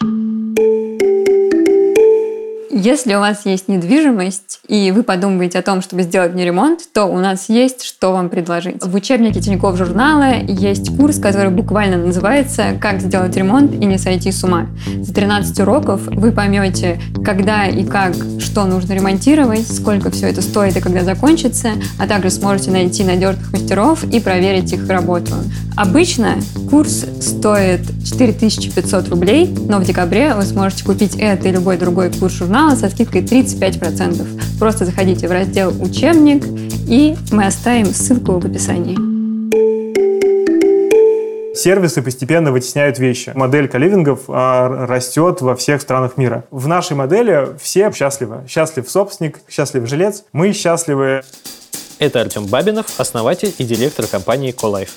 Если 2.75 3.13
у 3.13 3.19
вас 3.19 3.45
есть 3.45 3.67
недвижимость, 3.67 4.61
и 4.67 4.91
вы 4.91 5.03
подумываете 5.03 5.59
о 5.59 5.61
том, 5.61 5.83
чтобы 5.83 6.01
сделать 6.01 6.31
в 6.31 6.35
ней 6.35 6.45
ремонт, 6.45 6.79
то 6.91 7.05
у 7.05 7.19
нас 7.19 7.47
есть 7.47 7.83
что 7.83 8.11
вам 8.11 8.29
предложить. 8.29 8.83
В 8.83 8.95
учебнике 8.95 9.39
Тинькофф 9.41 9.77
журнала 9.77 10.33
есть 10.47 10.97
курс, 10.97 11.19
который 11.19 11.51
буквально 11.51 11.97
называется 11.97 12.75
«Как 12.81 12.99
сделать 12.99 13.37
ремонт 13.37 13.75
и 13.75 13.85
не 13.85 13.99
сойти 13.99 14.31
с 14.31 14.43
ума». 14.43 14.69
За 15.01 15.13
13 15.13 15.59
уроков 15.59 16.01
вы 16.07 16.31
поймете, 16.31 16.99
когда 17.23 17.67
и 17.67 17.85
как, 17.85 18.15
что 18.39 18.65
нужно 18.65 18.93
ремонтировать, 18.93 19.71
сколько 19.71 20.09
все 20.09 20.29
это 20.29 20.41
стоит 20.41 20.75
и 20.75 20.81
когда 20.81 21.03
закончится, 21.03 21.73
а 21.99 22.07
также 22.07 22.31
сможете 22.31 22.71
найти 22.71 23.03
надежных 23.03 23.51
мастеров 23.51 24.03
и 24.03 24.19
проверить 24.19 24.73
их 24.73 24.89
работу. 24.89 25.33
Обычно 25.75 26.37
курс 26.71 27.05
стоит 27.19 27.81
4500 28.03 29.09
рублей, 29.09 29.53
но 29.67 29.77
в 29.77 29.85
декабре 29.85 30.33
вы 30.33 30.41
сможете 30.43 30.83
купить 30.83 31.15
это 31.17 31.49
и 31.49 31.51
любой 31.51 31.77
другой 31.77 32.11
курс 32.11 32.33
журнала 32.33 32.62
со 32.71 32.89
скидкой 32.89 33.21
35%. 33.21 34.59
Просто 34.59 34.85
заходите 34.85 35.27
в 35.27 35.31
раздел 35.31 35.73
«Учебник», 35.81 36.43
и 36.87 37.15
мы 37.31 37.45
оставим 37.45 37.87
ссылку 37.87 38.39
в 38.39 38.45
описании. 38.45 39.13
Сервисы 41.55 42.01
постепенно 42.01 42.51
вытесняют 42.51 42.99
вещи. 42.99 43.31
Модель 43.35 43.67
коливингов 43.67 44.21
а, 44.27 44.85
растет 44.87 45.41
во 45.41 45.55
всех 45.55 45.81
странах 45.81 46.17
мира. 46.17 46.45
В 46.51 46.67
нашей 46.67 46.97
модели 46.97 47.55
все 47.61 47.91
счастливы. 47.91 48.43
Счастлив 48.49 48.89
собственник, 48.89 49.39
счастлив 49.47 49.87
жилец. 49.87 50.25
Мы 50.33 50.51
счастливы. 50.51 51.21
Это 51.99 52.21
Артем 52.21 52.47
Бабинов, 52.47 52.87
основатель 52.99 53.53
и 53.57 53.63
директор 53.63 54.07
компании 54.07 54.53
CoLife. 54.53 54.89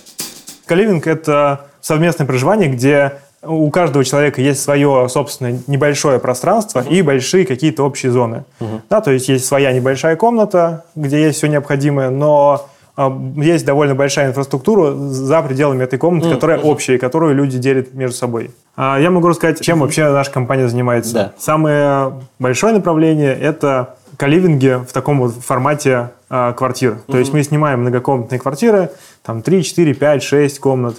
Коливинг– 0.65 1.07
это 1.09 1.67
совместное 1.81 2.27
проживание, 2.27 2.69
где 2.69 3.13
у 3.49 3.71
каждого 3.71 4.05
человека 4.05 4.41
есть 4.41 4.63
свое 4.63 5.09
собственное 5.09 5.59
небольшое 5.67 6.19
пространство 6.19 6.81
и 6.81 7.03
большие 7.03 7.47
какие-то 7.47 7.85
общие 7.85 8.13
зоны. 8.13 8.45
Да, 8.91 9.01
то 9.01 9.11
есть 9.11 9.29
есть 9.29 9.47
своя 9.47 9.73
небольшая 9.73 10.17
комната, 10.17 10.85
где 10.95 11.23
есть 11.23 11.39
все 11.39 11.47
необходимое, 11.47 12.11
но 12.11 12.67
а, 12.97 13.15
есть 13.37 13.67
довольно 13.67 13.95
большая 13.95 14.29
инфраструктура 14.29 14.93
за 14.93 15.43
пределами 15.43 15.85
этой 15.85 15.99
комнаты, 15.99 16.31
которая 16.31 16.59
общая, 16.59 16.99
которую 16.99 17.35
люди 17.35 17.59
делят 17.59 17.93
между 17.93 18.17
собой. 18.17 18.51
А, 18.75 18.99
Я 18.99 19.11
могу 19.11 19.29
рассказать, 19.29 19.61
чем 19.61 19.81
вообще 19.81 20.11
наша 20.11 20.31
компания 20.31 20.67
занимается. 20.67 21.13
Да. 21.15 21.33
Самое 21.39 22.15
большое 22.39 22.73
направление– 22.73 23.35
это 23.41 23.97
каливинги 24.17 24.81
в 24.89 24.93
таком 24.93 25.21
вот 25.21 25.35
формате 25.35 26.11
а, 26.31 26.55
квартир. 26.55 26.99
То 27.07 27.19
есть 27.19 27.35
мы 27.35 27.43
снимаем 27.43 27.81
многокомнатные 27.81 28.39
квартиры, 28.39 28.91
там 29.23 29.43
3, 29.43 29.63
4, 29.63 29.93
5, 29.93 30.23
6 30.23 30.59
комнат, 30.59 30.97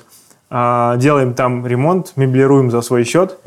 делаем 0.50 1.34
там 1.34 1.68
ремонт, 1.68 2.14
меблируем 2.16 2.72
за 2.72 2.82
свой 2.82 3.04
счет, 3.04 3.38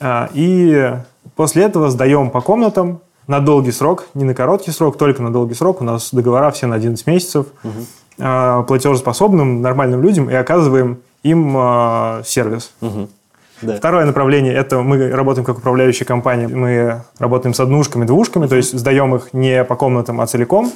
а, 0.00 0.30
и 0.32 0.94
после 1.36 1.64
этого 1.64 1.90
сдаем 1.90 2.30
по 2.30 2.40
комнатам 2.40 3.00
на 3.26 3.40
долгий 3.40 3.70
срок, 3.70 4.06
не 4.14 4.24
на 4.24 4.34
короткий 4.34 4.70
срок, 4.72 4.96
только 4.98 5.22
на 5.22 5.32
долгий 5.32 5.54
срок. 5.54 5.80
У 5.80 5.84
нас 5.84 6.12
договора 6.12 6.50
все 6.50 6.66
на 6.66 6.76
11 6.76 7.06
месяцев, 7.06 7.46
а, 8.18 8.62
платежеспособным, 8.62 9.60
нормальным 9.62 10.02
людям, 10.02 10.28
и 10.30 10.34
оказываем 10.34 10.98
им 11.22 11.54
а, 11.56 12.22
сервис. 12.24 12.72
Да. 13.62 13.76
Второе 13.76 14.06
направление– 14.06 14.54
это 14.54 14.80
мы 14.80 15.10
работаем 15.10 15.44
как 15.44 15.58
управляющая 15.58 16.06
компания. 16.06 16.48
Мы 16.48 17.02
работаем 17.18 17.54
с 17.54 17.60
однушками, 17.60 18.04
двушками, 18.04 18.46
то 18.46 18.56
есть 18.56 18.78
сдаем 18.78 19.14
их 19.14 19.32
не 19.32 19.64
по 19.64 19.76
комнатам, 19.76 20.20
а 20.20 20.26
целиком. 20.26 20.72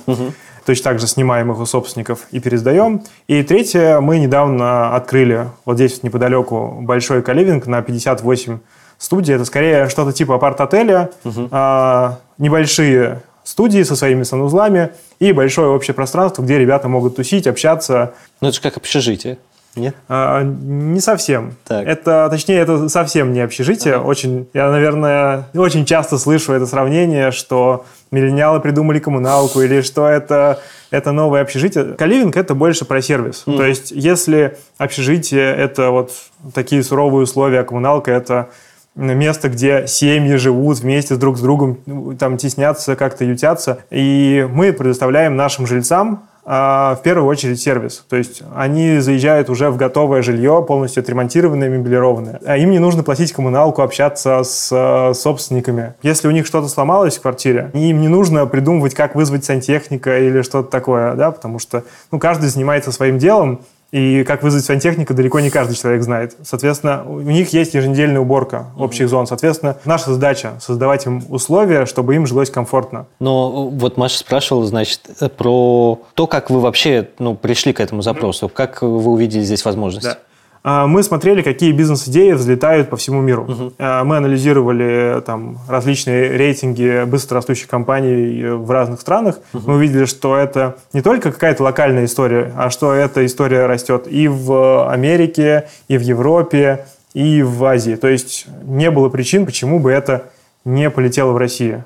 Точно 0.66 0.84
так 0.84 0.98
же 0.98 1.06
снимаем 1.06 1.50
их 1.52 1.58
у 1.58 1.66
собственников 1.66 2.20
и 2.30 2.40
пересдаем. 2.40 3.02
И 3.26 3.42
третье, 3.42 4.00
мы 4.00 4.18
недавно 4.18 4.94
открыли 4.94 5.48
вот 5.64 5.76
здесь 5.76 6.02
неподалеку 6.02 6.78
большой 6.80 7.22
каливинг 7.22 7.66
на 7.66 7.82
58 7.82 8.58
студий. 8.98 9.34
Это 9.34 9.44
скорее 9.44 9.88
что-то 9.88 10.12
типа 10.12 10.36
апарт-отеля, 10.36 11.10
а, 11.50 12.18
небольшие 12.38 13.22
студии 13.44 13.82
со 13.82 13.94
своими 13.94 14.22
санузлами 14.22 14.90
и 15.18 15.32
большое 15.32 15.68
общее 15.68 15.94
пространство, 15.94 16.42
где 16.42 16.58
ребята 16.58 16.88
могут 16.88 17.16
тусить, 17.16 17.46
общаться, 17.46 18.14
Ну, 18.40 18.48
это 18.48 18.56
же 18.56 18.62
как 18.62 18.76
общежитие. 18.78 19.38
Нет? 19.76 19.94
а, 20.08 20.42
не 20.42 21.00
совсем. 21.00 21.54
Так. 21.64 21.86
Это, 21.86 22.28
точнее, 22.30 22.58
это 22.58 22.88
совсем 22.88 23.32
не 23.32 23.40
общежитие. 23.40 23.98
Очень, 23.98 24.48
я, 24.54 24.70
наверное, 24.70 25.46
очень 25.54 25.84
часто 25.84 26.18
слышу 26.18 26.52
это 26.52 26.66
сравнение, 26.66 27.32
что 27.32 27.84
миллениалы 28.10 28.60
придумали 28.60 29.00
коммуналку 29.00 29.60
или 29.60 29.80
что 29.80 30.06
это, 30.08 30.60
это 30.90 31.12
новое 31.12 31.42
общежитие. 31.42 31.94
Каливинг– 31.94 32.36
это 32.38 32.54
больше 32.54 32.84
про 32.84 33.02
сервис. 33.02 33.42
То 33.44 33.64
есть, 33.64 33.90
если 33.90 34.56
общежитие– 34.78 35.54
это 35.56 35.90
вот 35.90 36.12
такие 36.54 36.82
суровые 36.82 37.24
условия, 37.24 37.60
а 37.60 37.64
коммуналка– 37.64 38.10
это 38.12 38.48
место, 38.94 39.48
где 39.48 39.86
семьи 39.88 40.36
живут 40.36 40.78
вместе 40.78 41.16
друг 41.16 41.36
с 41.36 41.40
другом, 41.40 41.78
там 42.18 42.36
теснятся, 42.36 42.94
как-то 42.96 43.24
ютятся. 43.24 43.78
И 43.90 44.46
мы 44.50 44.72
предоставляем 44.72 45.36
нашим 45.36 45.66
жильцам 45.66 46.28
в 46.44 47.00
первую 47.02 47.26
очередь 47.26 47.60
сервис. 47.60 48.04
То 48.08 48.16
есть 48.16 48.42
они 48.54 48.98
заезжают 48.98 49.48
уже 49.48 49.70
в 49.70 49.76
готовое 49.76 50.22
жилье, 50.22 50.64
полностью 50.66 51.00
отремонтированное, 51.02 51.68
меблированное. 51.68 52.40
А 52.44 52.56
им 52.58 52.70
не 52.70 52.78
нужно 52.78 53.02
платить 53.02 53.32
коммуналку, 53.32 53.82
общаться 53.82 54.42
с 54.44 54.70
э, 54.70 55.14
собственниками. 55.14 55.94
Если 56.02 56.28
у 56.28 56.30
них 56.30 56.46
что-то 56.46 56.68
сломалось 56.68 57.16
в 57.16 57.22
квартире, 57.22 57.70
им 57.72 58.00
не 58.00 58.08
нужно 58.08 58.44
придумывать, 58.46 58.94
как 58.94 59.14
вызвать 59.14 59.44
сантехника 59.44 60.18
или 60.18 60.42
что-то 60.42 60.70
такое, 60.70 61.14
да, 61.14 61.30
потому 61.30 61.58
что 61.58 61.84
ну, 62.12 62.18
каждый 62.18 62.48
занимается 62.48 62.92
своим 62.92 63.18
делом, 63.18 63.60
и 63.94 64.24
как 64.24 64.42
вызвать 64.42 64.64
сантехника, 64.64 65.14
далеко 65.14 65.38
не 65.38 65.50
каждый 65.50 65.76
человек 65.76 66.02
знает. 66.02 66.34
Соответственно, 66.42 67.04
у 67.06 67.20
них 67.20 67.52
есть 67.52 67.74
еженедельная 67.74 68.20
уборка 68.20 68.66
общих 68.76 69.08
зон. 69.08 69.28
Соответственно, 69.28 69.76
наша 69.84 70.12
задача 70.12 70.54
создавать 70.60 71.06
им 71.06 71.22
условия, 71.28 71.86
чтобы 71.86 72.16
им 72.16 72.26
жилось 72.26 72.50
комфортно. 72.50 73.06
Но 73.20 73.68
вот 73.68 73.96
Маша 73.96 74.18
спрашивала, 74.18 74.66
значит, 74.66 75.00
э, 75.20 75.28
про 75.28 76.00
то, 76.14 76.26
как 76.26 76.50
вы 76.50 76.58
вообще 76.58 77.08
ну, 77.20 77.36
пришли 77.36 77.72
к 77.72 77.78
этому 77.78 78.02
запросу, 78.02 78.48
как 78.48 78.82
вы 78.82 79.12
увидели 79.12 79.44
здесь 79.44 79.64
возможность. 79.64 80.08
Да. 80.08 80.18
А, 80.66 80.86
Мы 80.86 81.02
смотрели, 81.02 81.42
какие 81.42 81.72
бизнес-идеи 81.72 82.32
взлетают 82.32 82.88
по 82.88 82.96
всему 82.96 83.20
миру. 83.20 83.72
А, 83.78 84.02
Мы 84.02 84.16
анализировали 84.16 85.20
там, 85.20 85.58
различные 85.68 86.30
рейтинги 86.38 87.04
быстрорастущих 87.04 87.68
компаний 87.68 88.40
э, 88.42 88.54
в 88.54 88.70
разных 88.70 89.02
странах. 89.02 89.38
Мы 89.52 89.74
увидели, 89.74 90.06
что 90.06 90.36
это 90.36 90.76
не 90.94 91.02
только 91.02 91.32
какая-то 91.32 91.62
локальная 91.62 92.06
история, 92.06 92.50
а 92.56 92.70
что 92.70 92.94
эта 92.94 93.26
история 93.26 93.66
растет 93.66 94.06
и 94.10 94.26
в 94.26 94.90
Америке, 94.90 95.68
и 95.88 95.98
в 95.98 96.00
Европе, 96.00 96.86
и 97.12 97.42
в 97.42 97.62
Азии. 97.62 97.96
То 97.96 98.08
есть 98.08 98.46
не 98.64 98.90
было 98.90 99.10
причин, 99.10 99.44
почему 99.44 99.78
бы 99.78 99.92
это 99.92 100.30
не 100.64 100.88
полетело 100.88 101.32
в 101.32 101.36
Россию. 101.36 101.84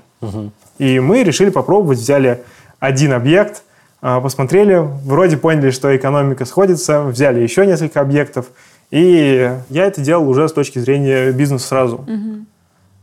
И 0.79 1.01
мы 1.01 1.25
решили 1.25 1.51
попробовать, 1.51 1.99
взяли 1.99 2.43
один 2.79 3.12
объект, 3.12 3.64
а, 4.01 4.21
посмотрели, 4.21 4.77
вроде 5.05 5.37
поняли, 5.37 5.71
что 5.71 5.95
экономика 5.97 6.45
сходится, 6.45 7.03
взяли 7.03 7.41
еще 7.41 7.67
несколько 7.67 8.01
объектов, 8.01 8.47
и 8.90 9.53
я 9.68 9.85
это 9.85 10.01
делал 10.01 10.29
уже 10.29 10.48
с 10.48 10.53
точки 10.53 10.79
зрения 10.79 11.33
бизнеса 11.33 11.66
сразу. 11.68 12.05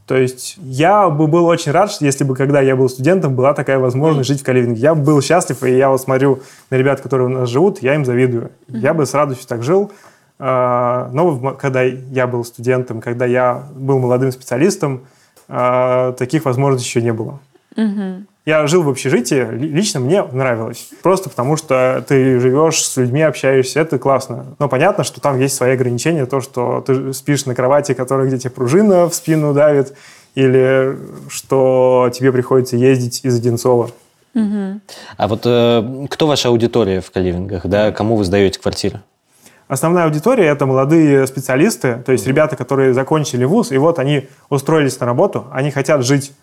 То 0.07 0.15
есть 0.15 0.57
я 0.61 1.09
бы 1.09 1.25
был 1.25 1.45
очень 1.45 1.71
рад, 1.71 1.89
если 1.99 2.23
бы, 2.23 2.35
когда 2.35 2.61
я 2.61 2.75
был 2.75 2.89
студентом, 2.89 3.35
была 3.35 3.53
такая 3.53 3.79
возможность 3.79 4.27
жить 4.27 4.41
в 4.41 4.43
Каливинге. 4.43 4.79
Я 4.79 4.93
бы 4.93 5.01
был 5.03 5.21
счастлив, 5.21 5.63
и 5.63 5.75
я 5.75 5.89
вот 5.89 5.99
смотрю 5.99 6.41
на 6.69 6.75
ребят, 6.75 7.01
которые 7.01 7.27
у 7.27 7.31
нас 7.31 7.49
живут, 7.49 7.81
я 7.81 7.95
им 7.95 8.05
завидую. 8.05 8.51
Я 8.67 8.93
бы 8.93 9.07
с 9.07 9.13
радостью 9.15 9.47
так 9.47 9.63
жил. 9.63 9.91
А, 10.37 11.09
Но 11.11 11.53
когда 11.53 11.81
я 11.81 12.27
был 12.27 12.43
студентом, 12.45 13.01
когда 13.01 13.25
я 13.25 13.63
был 13.73 13.97
молодым 13.97 14.31
специалистом, 14.31 15.05
а, 15.47 16.11
таких 16.13 16.45
возможностей 16.45 16.87
еще 16.89 17.01
не 17.01 17.13
было. 17.13 17.39
Я 18.45 18.67
жил 18.67 18.83
в 18.83 18.89
общежитии, 18.89 19.43
ли- 19.55 19.69
лично 19.69 19.99
мне 19.99 20.23
нравилось. 20.23 20.89
Просто 21.01 21.29
потому, 21.31 21.57
что 21.57 22.05
ты 22.07 22.39
живешь 22.39 22.85
с 22.85 22.95
людьми, 22.95 23.23
общаешься, 23.23 23.79
это 23.79 23.97
классно. 23.97 24.45
Но 24.59 24.69
понятно, 24.69 25.03
что 25.03 25.19
там 25.19 25.39
есть 25.39 25.55
свои 25.55 25.71
ограничения, 25.73 26.27
то, 26.27 26.41
что 26.41 26.81
ты 26.85 27.11
спишь 27.13 27.47
на 27.47 27.55
кровати, 27.55 27.93
которая 27.95 28.27
где 28.27 28.37
тебе 28.37 28.51
пружина 28.51 29.09
в 29.09 29.15
спину 29.15 29.53
давит, 29.53 29.95
или 30.35 30.95
что 31.27 32.11
тебе 32.13 32.31
приходится 32.31 32.75
ездить 32.75 33.21
из 33.23 33.35
Одинцова. 33.37 33.89
А 34.35 35.27
вот 35.27 35.41
э, 35.45 36.05
кто 36.09 36.27
ваша 36.27 36.49
аудитория 36.49 36.99
в 37.01 37.09
каливингах, 37.09 37.65
да, 37.65 37.91
кому 37.91 38.15
вы 38.17 38.25
сдаете 38.25 38.59
квартиры? 38.59 39.01
Основная 39.67 40.03
аудитория– 40.03 40.45
это 40.47 40.67
молодые 40.67 41.25
специалисты, 41.25 42.03
то 42.05 42.11
есть 42.11 42.27
ребята, 42.27 42.55
которые 42.55 42.93
закончили 42.93 43.45
вуз, 43.45 43.71
и 43.71 43.77
вот 43.79 43.97
они 43.97 44.27
устроились 44.49 44.99
на 44.99 45.07
работу, 45.07 45.47
они 45.51 45.71
хотят 45.71 46.05
жить 46.05 46.33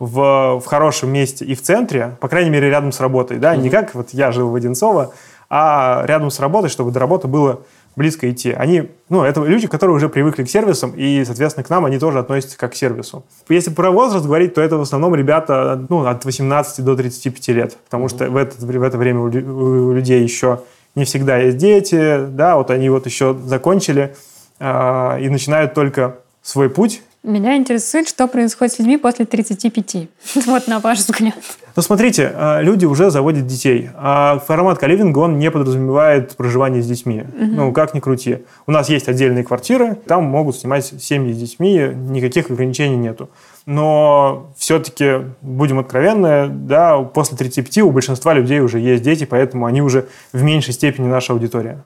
в, 0.00 0.58
в 0.58 0.64
хорошем 0.64 1.12
месте 1.12 1.44
и 1.44 1.54
в 1.54 1.62
центре, 1.62 2.16
по 2.20 2.28
крайней 2.28 2.50
мере, 2.50 2.68
рядом 2.70 2.90
с 2.90 2.98
работой. 2.98 3.38
Да? 3.38 3.54
Не 3.54 3.70
как 3.70 3.94
вот 3.94 4.10
я 4.10 4.32
жил 4.32 4.48
в 4.48 4.54
Одинцово, 4.56 5.12
а 5.48 6.02
рядом 6.06 6.30
с 6.30 6.40
работой, 6.40 6.70
чтобы 6.70 6.90
до 6.90 6.98
работы 6.98 7.28
было 7.28 7.60
близко 7.96 8.30
идти. 8.30 8.50
Они, 8.52 8.88
ну, 9.08 9.24
это 9.24 9.44
люди, 9.44 9.66
которые 9.66 9.96
уже 9.96 10.08
привыкли 10.08 10.44
к 10.44 10.48
сервисам, 10.48 10.92
и, 10.96 11.22
соответственно, 11.24 11.64
к 11.64 11.70
нам 11.70 11.84
они 11.84 11.98
тоже 11.98 12.18
относятся 12.18 12.56
как 12.56 12.72
к 12.72 12.74
сервису. 12.76 13.24
Если 13.48 13.70
про 13.70 13.90
возраст 13.90 14.24
говорить, 14.24 14.54
то 14.54 14.62
это 14.62 14.78
в 14.78 14.80
основном 14.80 15.14
ребята, 15.14 15.84
ну, 15.88 16.06
от 16.06 16.24
18 16.24 16.84
до 16.84 16.96
35 16.96 17.48
лет, 17.48 17.76
потому 17.84 18.08
что 18.08 18.30
в 18.30 18.36
это, 18.36 18.56
в 18.64 18.82
это 18.82 18.96
время 18.96 19.20
у 19.20 19.28
лю- 19.28 19.90
у 19.90 19.92
людей 19.92 20.22
еще 20.22 20.60
не 20.94 21.04
всегда 21.04 21.36
есть 21.36 21.58
дети, 21.58 22.26
да, 22.28 22.56
вот 22.56 22.70
они 22.70 22.88
вот 22.88 23.06
еще 23.06 23.36
закончили 23.44 24.14
а, 24.58 25.18
и 25.18 25.28
начинают 25.28 25.74
только 25.74 26.16
свой 26.42 26.70
путь. 26.70 27.02
Меня 27.22 27.56
интересует, 27.56 28.08
что 28.08 28.26
происходит 28.26 28.72
с 28.74 28.78
людьми 28.78 28.96
после 28.96 29.26
35. 29.26 30.08
Вот 30.46 30.66
на 30.68 30.78
ваш 30.78 31.00
взгляд. 31.00 31.34
Ну, 31.76 31.82
смотрите, 31.82 32.32
а, 32.34 32.62
люди 32.62 32.86
уже 32.86 33.10
заводят 33.10 33.46
детей, 33.46 33.90
а 33.94 34.38
формат 34.38 34.78
каливинга, 34.78 35.18
он 35.18 35.38
не 35.38 35.50
подразумевает 35.50 36.34
проживание 36.36 36.82
с 36.82 36.86
детьми. 36.86 37.24
Ну, 37.38 37.72
как 37.72 37.94
ни 37.94 38.00
крути. 38.00 38.38
У 38.66 38.72
нас 38.72 38.88
есть 38.88 39.08
отдельные 39.08 39.44
квартиры, 39.44 39.96
там 40.06 40.24
могут 40.24 40.56
снимать 40.56 40.86
семьи 40.86 41.32
с 41.34 41.36
детьми, 41.36 41.90
никаких 41.94 42.50
ограничений 42.50 42.96
нету. 42.96 43.28
Но 43.66 44.50
все-таки, 44.56 45.26
будем 45.42 45.78
откровенны, 45.78 46.48
да, 46.48 46.98
после 47.02 47.36
35 47.36 47.78
у 47.78 47.90
большинства 47.90 48.32
людей 48.32 48.60
уже 48.60 48.78
есть 48.80 49.02
дети, 49.02 49.24
поэтому 49.24 49.66
они 49.66 49.82
уже 49.82 50.08
в 50.32 50.42
меньшей 50.42 50.72
степени 50.72 51.06
наша 51.06 51.34
аудитория. 51.34 51.84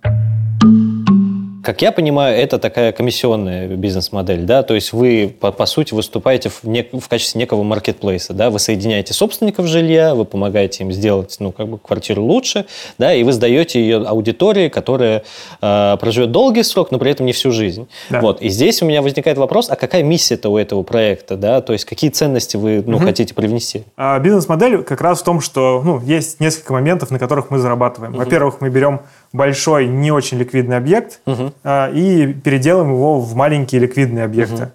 Как 1.65 1.81
я 1.81 1.93
понимаю, 1.93 2.37
это 2.37 2.59
такая 2.59 2.93
комиссионная 2.93 3.69
бизнес-модель, 3.69 4.43
да, 4.43 4.63
то 4.63 4.75
есть 4.75 4.93
вы, 4.93 5.35
по, 5.41 5.51
по 5.51 5.65
сути, 5.65 5.95
выступаете 5.95 6.51
в, 6.51 6.65
нек- 6.65 6.99
в 7.01 7.09
качестве 7.09 7.39
некого 7.39 7.63
маркетплейса, 7.63 8.35
да, 8.35 8.51
вы 8.51 8.59
соединяете 8.59 9.15
собственников 9.15 9.67
жилья, 9.67 10.15
вы 10.15 10.27
помогаете 10.27 10.85
им 10.85 10.93
сделать, 10.93 11.37
ну, 11.41 11.53
как 11.53 11.69
бы 11.69 11.79
квартиру 11.79 12.23
лучше, 12.23 12.67
да, 12.99 13.15
и 13.15 13.23
вы 13.23 13.33
сдаете 13.33 13.81
ее 13.81 14.05
аудитории, 14.07 14.69
которая 14.69 15.25
э, 15.63 15.97
проживет 15.99 16.33
долгий 16.33 16.63
срок, 16.63 16.91
но 16.91 16.99
при 16.99 17.11
этом 17.11 17.25
не 17.25 17.33
всю 17.33 17.51
жизнь. 17.51 17.89
Да. 18.11 18.21
Вот, 18.21 18.43
и 18.43 18.51
здесь 18.51 18.83
у 18.83 18.85
меня 18.85 19.01
возникает 19.01 19.39
вопрос, 19.39 19.71
а 19.71 19.77
какая 19.77 20.03
миссия-то 20.03 20.51
у 20.51 20.59
этого 20.59 20.83
проекта, 20.83 21.37
да, 21.37 21.63
то 21.63 21.73
есть 21.73 21.87
какие 21.87 22.11
ценности 22.11 22.59
вы, 22.59 22.83
ну, 22.87 22.99
хотите 22.99 23.33
привнести? 23.33 23.85
А 23.97 24.19
бизнес-модель 24.19 24.83
как 24.83 25.01
раз 25.01 25.23
в 25.23 25.25
том, 25.25 25.41
что 25.41 25.81
ну, 25.83 25.99
есть 26.01 26.41
несколько 26.41 26.75
моментов, 26.75 27.11
на 27.11 27.19
которых 27.19 27.49
мы 27.49 27.59
зарабатываем. 27.59 28.13
Во-первых, 28.13 28.61
мы 28.61 28.69
берем 28.69 29.01
большой, 29.35 29.89
не 29.89 30.13
очень 30.13 30.39
ликвидный 30.39 30.79
объект 30.79 31.21
а, 31.65 31.91
и 31.91 32.33
переделаем 32.33 32.91
его 32.91 33.21
в 33.21 33.35
маленькие 33.35 33.81
ликвидные 33.81 34.25
объекты. 34.25 34.71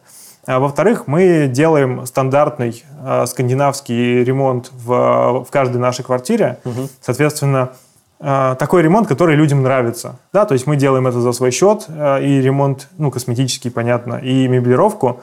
А, 0.45 0.59
во-вторых, 0.59 1.07
мы 1.07 1.47
делаем 1.47 2.05
стандартный 2.05 2.83
а, 3.01 3.25
скандинавский 3.25 4.23
ремонт 4.23 4.69
в, 4.73 5.45
в 5.45 5.47
каждой 5.49 5.77
нашей 5.77 6.03
квартире. 6.03 6.59
Соответственно, 7.01 7.69
а, 8.19 8.55
такой 8.55 8.81
ремонт, 8.81 9.07
который 9.07 9.35
людям 9.35 9.63
нравится. 9.63 10.17
Да, 10.33 10.45
то 10.45 10.53
есть 10.53 10.67
мы 10.67 10.75
делаем 10.75 11.07
это 11.07 11.21
за 11.21 11.31
свой 11.31 11.51
счет, 11.51 11.87
и 11.87 12.41
ремонт, 12.41 12.89
ну, 12.97 13.11
косметический, 13.11 13.71
понятно, 13.71 14.15
и 14.15 14.47
меблировку. 14.49 15.21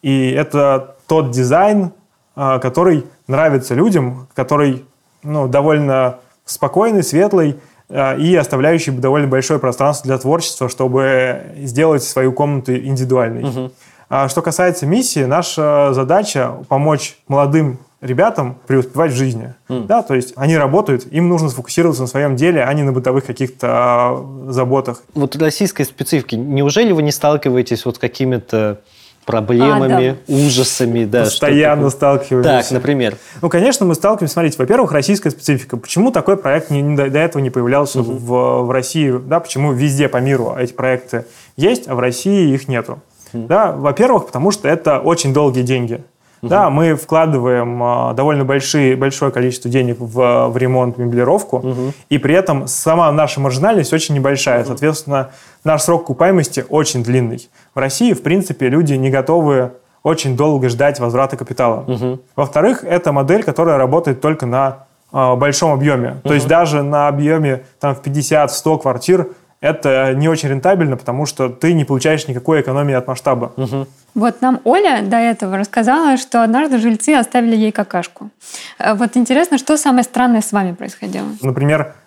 И 0.00 0.30
это 0.30 0.94
тот 1.08 1.32
дизайн, 1.32 1.90
который 2.36 3.04
нравится 3.26 3.74
людям, 3.74 4.28
который 4.34 4.84
ну, 5.24 5.48
довольно 5.48 6.18
спокойный, 6.44 7.02
светлый 7.02 7.58
и 7.88 8.34
оставляющий 8.34 8.92
довольно 8.92 9.28
большое 9.28 9.60
пространство 9.60 10.06
для 10.06 10.18
творчества, 10.18 10.68
чтобы 10.68 11.42
сделать 11.58 12.02
свою 12.02 12.32
комнату 12.32 12.74
индивидуальной. 12.76 13.70
А 14.08 14.28
Что 14.28 14.42
касается 14.42 14.86
миссии, 14.86 15.24
наша 15.24 15.92
задача 15.92 16.54
помочь 16.68 17.16
молодым 17.26 17.78
ребятам 18.00 18.58
преуспевать 18.66 19.12
в 19.12 19.16
жизни. 19.16 19.54
Да, 19.68 20.02
то 20.02 20.14
есть 20.14 20.32
они 20.36 20.56
работают, 20.56 21.06
им 21.10 21.28
нужно 21.28 21.48
сфокусироваться 21.48 22.02
на 22.02 22.08
своем 22.08 22.36
деле, 22.36 22.62
а 22.62 22.72
не 22.72 22.82
на 22.82 22.92
бытовых 22.92 23.24
каких-то 23.24 23.66
а, 23.68 24.46
заботах. 24.48 25.02
Вот 25.14 25.34
российской 25.36 25.84
специфики, 25.84 26.34
неужели 26.34 26.92
вы 26.92 27.02
не 27.02 27.10
сталкиваетесь 27.10 27.84
вот 27.84 27.96
с 27.96 27.98
какими-то 27.98 28.80
проблемами, 29.26 30.16
ужасами, 30.28 31.04
да? 31.04 31.24
Постоянно 31.24 31.90
что 31.90 31.98
такое? 32.00 32.18
сталкиваемся. 32.20 32.50
Так, 32.62 32.70
например. 32.70 33.16
Ну, 33.42 33.48
конечно, 33.50 33.84
мы 33.84 33.94
сталкиваемся. 33.94 34.32
Смотрите, 34.34 34.56
во-первых, 34.58 34.92
российская 34.92 35.30
специфика. 35.30 35.76
Почему 35.76 36.10
такой 36.12 36.36
проект 36.36 36.70
не- 36.70 36.80
не 36.80 36.96
до, 36.96 37.10
до 37.10 37.18
этого 37.18 37.42
не 37.42 37.50
появлялся 37.50 38.00
в, 38.00 38.62
в 38.64 38.70
России? 38.70 39.12
Да, 39.26 39.40
почему 39.40 39.72
везде 39.72 40.08
по 40.08 40.18
миру 40.18 40.54
эти 40.58 40.72
проекты 40.72 41.26
есть, 41.56 41.88
а 41.88 41.94
в 41.94 41.98
России 41.98 42.54
их 42.54 42.68
нету? 42.68 43.00
Да, 43.32 43.72
во-первых, 43.72 44.26
потому 44.26 44.50
что 44.52 44.68
это 44.68 45.00
очень 45.00 45.34
долгие 45.34 45.62
деньги. 45.62 46.02
Да, 46.42 46.70
мы 46.70 46.94
вкладываем 46.94 47.82
а, 47.82 48.12
довольно 48.12 48.44
большие, 48.44 48.94
большое 48.94 49.32
количество 49.32 49.68
денег 49.68 49.96
в, 49.98 50.48
в 50.48 50.56
ремонт, 50.56 50.96
меблировку, 50.96 51.64
и 52.08 52.18
при 52.18 52.34
этом 52.36 52.68
сама 52.68 53.10
наша 53.10 53.40
маржинальность 53.40 53.92
очень 53.92 54.14
небольшая. 54.14 54.64
Соответственно, 54.64 55.30
наш 55.64 55.82
срок 55.82 56.02
окупаемости 56.02 56.64
очень 56.68 57.02
длинный. 57.02 57.48
В 57.76 57.78
России, 57.78 58.14
в 58.14 58.22
принципе, 58.22 58.70
люди 58.70 58.94
не 58.94 59.10
готовы 59.10 59.72
очень 60.02 60.34
долго 60.34 60.70
ждать 60.70 60.98
возврата 60.98 61.36
капитала. 61.36 62.18
Во-вторых, 62.34 62.84
это 62.84 63.12
модель, 63.12 63.42
которая 63.42 63.76
работает 63.76 64.22
только 64.22 64.46
на 64.46 64.86
а, 65.12 65.36
большом 65.36 65.72
объеме. 65.72 66.16
То 66.24 66.32
есть 66.32 66.48
даже 66.48 66.82
на 66.82 67.06
объеме 67.06 67.64
там, 67.78 67.94
в 67.94 68.00
50-100 68.00 68.80
квартир 68.80 69.28
это 69.60 70.14
не 70.14 70.26
очень 70.26 70.48
рентабельно, 70.48 70.96
потому 70.96 71.26
что 71.26 71.50
ты 71.50 71.74
не 71.74 71.84
получаешь 71.84 72.26
никакой 72.28 72.62
экономии 72.62 72.94
от 72.94 73.06
масштаба. 73.06 73.52
Вот 74.14 74.40
нам 74.40 74.60
Оля 74.64 75.02
до 75.02 75.16
этого 75.18 75.58
рассказала, 75.58 76.16
что 76.16 76.42
однажды 76.42 76.78
жильцы 76.78 77.10
оставили 77.10 77.56
ей 77.56 77.72
какашку. 77.72 78.30
Э, 78.78 78.94
Вот 78.94 79.18
интересно, 79.18 79.58
что 79.58 79.76
самое 79.76 80.04
странное 80.04 80.40
с 80.40 80.52
вами 80.52 80.72
происходило? 80.72 81.26
Например, 81.42 81.80
э, 81.82 82.05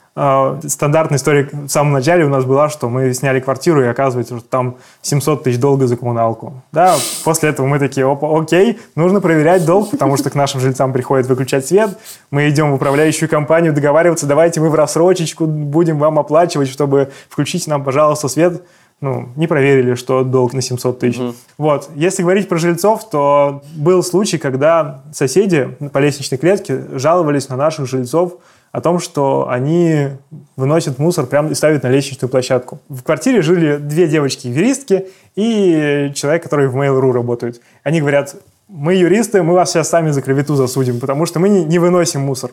стандартная 0.68 1.18
история 1.18 1.50
в 1.52 1.70
самом 1.70 1.94
начале 1.94 2.26
у 2.26 2.30
нас 2.30 2.44
была, 2.44 2.68
что 2.70 2.90
мы 2.90 3.14
сняли 3.14 3.40
квартиру, 3.40 3.82
и 3.82 3.88
оказывается, 3.88 4.38
что 4.38 4.48
там 4.48 4.76
700 5.02 5.44
тысяч 5.44 5.60
долга 5.60 5.88
за 5.88 5.96
коммуналку. 5.96 6.62
Да, 6.72 6.96
после 7.24 7.50
этого 7.50 7.68
мы 7.68 7.80
такие, 7.80 8.10
опа, 8.10 8.38
окей, 8.38 8.80
нужно 8.96 9.22
проверять 9.22 9.66
долг, 9.66 9.92
потому 9.92 10.18
что 10.18 10.30
к 10.30 10.36
нашим 10.36 10.60
жильцам 10.60 10.92
приходит 10.92 11.28
выключать 11.28 11.66
свет. 11.66 11.98
Мы 12.32 12.50
идем 12.50 12.72
в 12.72 12.76
управляющую 12.76 13.30
компанию 13.30 13.72
договариваться, 13.72 14.26
давайте 14.26 14.60
мы 14.60 14.70
в 14.70 14.76
рассрочечку 14.76 15.46
будем 15.46 16.00
вам 16.00 16.20
оплачивать, 16.20 16.68
чтобы 16.68 17.12
включить 17.30 17.68
нам, 17.68 17.84
пожалуйста, 17.84 18.28
свет. 18.28 18.62
Ну, 19.02 19.30
не 19.38 19.48
проверили, 19.48 19.96
что 19.96 20.26
долг 20.26 20.52
на 20.52 20.62
700 20.62 21.00
тысяч. 21.00 21.22
Вот. 21.58 21.90
Если 21.96 22.22
говорить 22.22 22.50
про 22.50 22.58
жильцов, 22.58 23.10
то 23.10 23.62
был 23.78 24.04
случай, 24.04 24.38
когда 24.38 25.04
соседи 25.14 25.70
по 25.94 26.00
лестничной 26.00 26.38
клетке 26.38 26.84
жаловались 26.92 27.48
на 27.48 27.56
наших 27.56 27.88
жильцов 27.88 28.34
о 28.72 28.82
том, 28.82 29.00
что 29.00 29.48
они 29.50 30.10
выносят 30.56 31.00
мусор 31.00 31.26
прямо 31.26 31.50
и 31.50 31.56
ставят 31.56 31.84
на 31.84 31.88
лестничную 31.88 32.30
площадку. 32.30 32.80
В 32.88 33.04
квартире 33.04 33.42
жили 33.42 33.78
две 33.78 34.08
девочки-юристки 34.08 35.08
и 35.36 36.12
человек, 36.16 36.44
который 36.44 36.68
в 36.68 36.78
Mail.ru 36.78 37.12
работает. 37.12 37.62
Они 37.84 38.00
говорят, 38.00 38.36
мы 38.68 38.94
юристы, 38.94 39.42
мы 39.42 39.54
вас 39.54 39.72
сейчас 39.72 39.90
сами 39.90 40.12
за 40.12 40.22
клевету 40.22 40.56
засудим, 40.56 41.00
потому 41.00 41.26
что 41.26 41.40
мы 41.40 41.50
не, 41.50 41.66
не 41.66 41.80
выносим 41.80 42.22
мусор. 42.22 42.52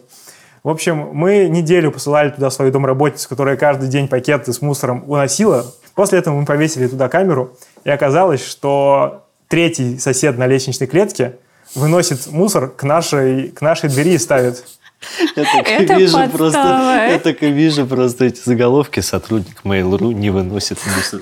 В 0.62 0.68
общем, 0.68 1.10
мы 1.12 1.46
неделю 1.48 1.92
посылали 1.92 2.30
туда 2.30 2.50
свою 2.50 2.72
домработницу, 2.72 3.28
которая 3.28 3.56
каждый 3.56 3.88
день 3.88 4.08
пакеты 4.08 4.52
с 4.52 4.62
мусором 4.62 5.04
уносила. 5.06 5.66
После 5.94 6.18
этого 6.18 6.40
мы 6.40 6.44
повесили 6.44 6.86
туда 6.88 7.08
камеру, 7.08 7.52
и 7.84 7.90
оказалось, 7.90 8.44
что 8.44 9.26
третий 9.48 9.98
сосед 9.98 10.38
на 10.38 10.46
лестничной 10.46 10.86
клетке 10.86 11.36
выносит 11.74 12.26
мусор 12.28 12.68
к 12.68 12.82
нашей, 12.82 13.48
к 13.50 13.60
нашей 13.60 13.90
двери 13.90 14.14
и 14.14 14.18
ставит. 14.18 14.64
Я 15.36 15.44
так 15.44 15.68
Это 15.68 15.94
вижу 15.94 16.16
подстава. 16.16 16.36
просто, 16.36 17.06
я 17.10 17.18
так 17.18 17.42
и 17.42 17.50
вижу 17.50 17.86
просто 17.86 18.24
эти 18.24 18.40
заголовки 18.44 19.00
«Сотрудник 19.00 19.60
Mail.ru 19.64 20.12
не 20.12 20.30
выносит 20.30 20.78
мусор». 20.96 21.20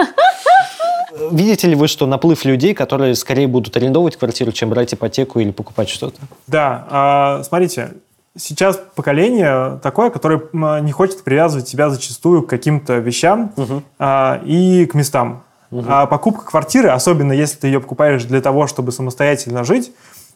Видите 1.30 1.68
ли 1.68 1.74
вы, 1.74 1.88
что 1.88 2.06
наплыв 2.06 2.44
людей, 2.44 2.74
которые 2.74 3.14
скорее 3.14 3.46
будут 3.46 3.76
арендовать 3.76 4.16
квартиру, 4.16 4.52
чем 4.52 4.70
брать 4.70 4.94
ипотеку 4.94 5.38
или 5.38 5.52
покупать 5.52 5.88
что-то? 5.88 6.18
Да, 6.46 6.86
а, 6.90 7.42
смотрите, 7.44 7.92
сейчас 8.36 8.80
поколение 8.94 9.78
такое, 9.82 10.10
которое 10.10 10.42
не 10.80 10.92
хочет 10.92 11.22
привязывать 11.22 11.68
себя 11.68 11.88
зачастую 11.88 12.42
к 12.42 12.50
каким-то 12.50 12.98
вещам 12.98 13.52
а, 13.98 14.40
и 14.44 14.86
к 14.86 14.94
местам. 14.94 15.44
А 15.88 16.06
покупка 16.06 16.44
квартиры, 16.44 16.90
особенно 16.90 17.32
если 17.32 17.58
ты 17.58 17.66
ее 17.66 17.80
покупаешь 17.80 18.24
для 18.24 18.40
того, 18.40 18.66
чтобы 18.66 18.92
самостоятельно 18.92 19.64
жить, 19.64 19.92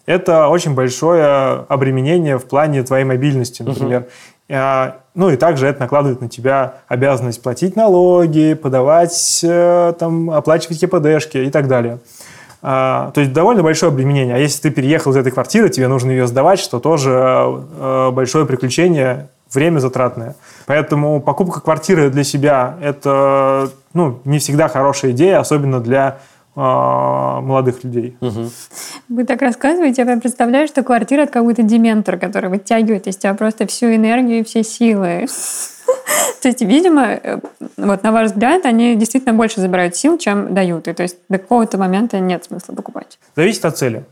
это 0.08 0.48
очень 0.48 0.74
большое 0.74 1.66
обременение 1.68 2.38
в 2.38 2.46
плане 2.46 2.82
твоей 2.82 3.04
мобильности, 3.04 3.62
например. 3.62 4.06
А, 4.50 5.00
Ну 5.14 5.28
и 5.28 5.36
также 5.36 5.66
это 5.66 5.80
накладывает 5.80 6.22
на 6.22 6.30
тебя 6.30 6.76
обязанность 6.88 7.42
платить 7.42 7.76
налоги, 7.76 8.54
подавать, 8.54 9.40
э, 9.42 9.92
там, 9.98 10.30
оплачивать 10.30 10.80
ЕПДшки 10.80 11.36
и 11.36 11.50
так 11.50 11.68
далее. 11.68 11.98
А, 12.62 13.10
то 13.10 13.20
есть 13.20 13.34
довольно 13.34 13.62
большое 13.62 13.92
обременение. 13.92 14.34
А 14.34 14.38
если 14.38 14.62
ты 14.62 14.70
переехал 14.70 15.10
из 15.10 15.16
этой 15.16 15.30
квартиры, 15.30 15.68
тебе 15.68 15.88
нужно 15.88 16.10
ее 16.10 16.26
сдавать, 16.26 16.58
что 16.58 16.80
тоже 16.80 17.10
э, 17.10 18.10
большое 18.10 18.46
приключение, 18.46 19.28
время 19.52 19.80
затратное. 19.80 20.36
Поэтому 20.64 21.20
покупка 21.20 21.60
квартиры 21.60 22.08
для 22.08 22.24
себя– 22.24 22.76
это 22.82 23.68
ну, 23.92 24.20
не 24.24 24.38
всегда 24.38 24.68
хорошая 24.68 25.10
идея, 25.10 25.40
особенно 25.40 25.80
для 25.80 26.18
молодых 26.54 27.84
людей. 27.84 28.16
Вы 29.08 29.24
так 29.24 29.42
рассказываете, 29.42 30.02
я 30.02 30.16
представляю, 30.16 30.66
что 30.66 30.82
квартира– 30.82 31.20
это 31.22 31.32
какой-то 31.32 31.62
дементор, 31.62 32.18
который 32.18 32.50
вытягивает 32.50 33.06
из 33.06 33.16
тебя 33.16 33.34
просто 33.34 33.66
всю 33.66 33.86
энергию 33.94 34.40
и 34.40 34.44
все 34.44 34.64
силы. 34.64 35.26
То 36.42 36.48
есть, 36.48 36.62
видимо, 36.62 37.06
э, 37.06 37.38
вот 37.76 38.02
на 38.02 38.12
ваш 38.12 38.30
взгляд, 38.30 38.64
они 38.64 38.94
действительно 38.96 39.34
больше 39.34 39.60
забирают 39.60 39.96
сил, 39.96 40.18
чем 40.18 40.54
дают. 40.54 40.88
И 40.88 40.92
то 40.92 41.02
есть 41.02 41.16
до 41.28 41.38
какого-то 41.38 41.78
момента 41.78 42.20
нет 42.20 42.44
смысла 42.44 42.74
покупать. 42.74 43.18
Зависит 43.34 43.64
от 43.64 43.76
цели. 43.76 44.04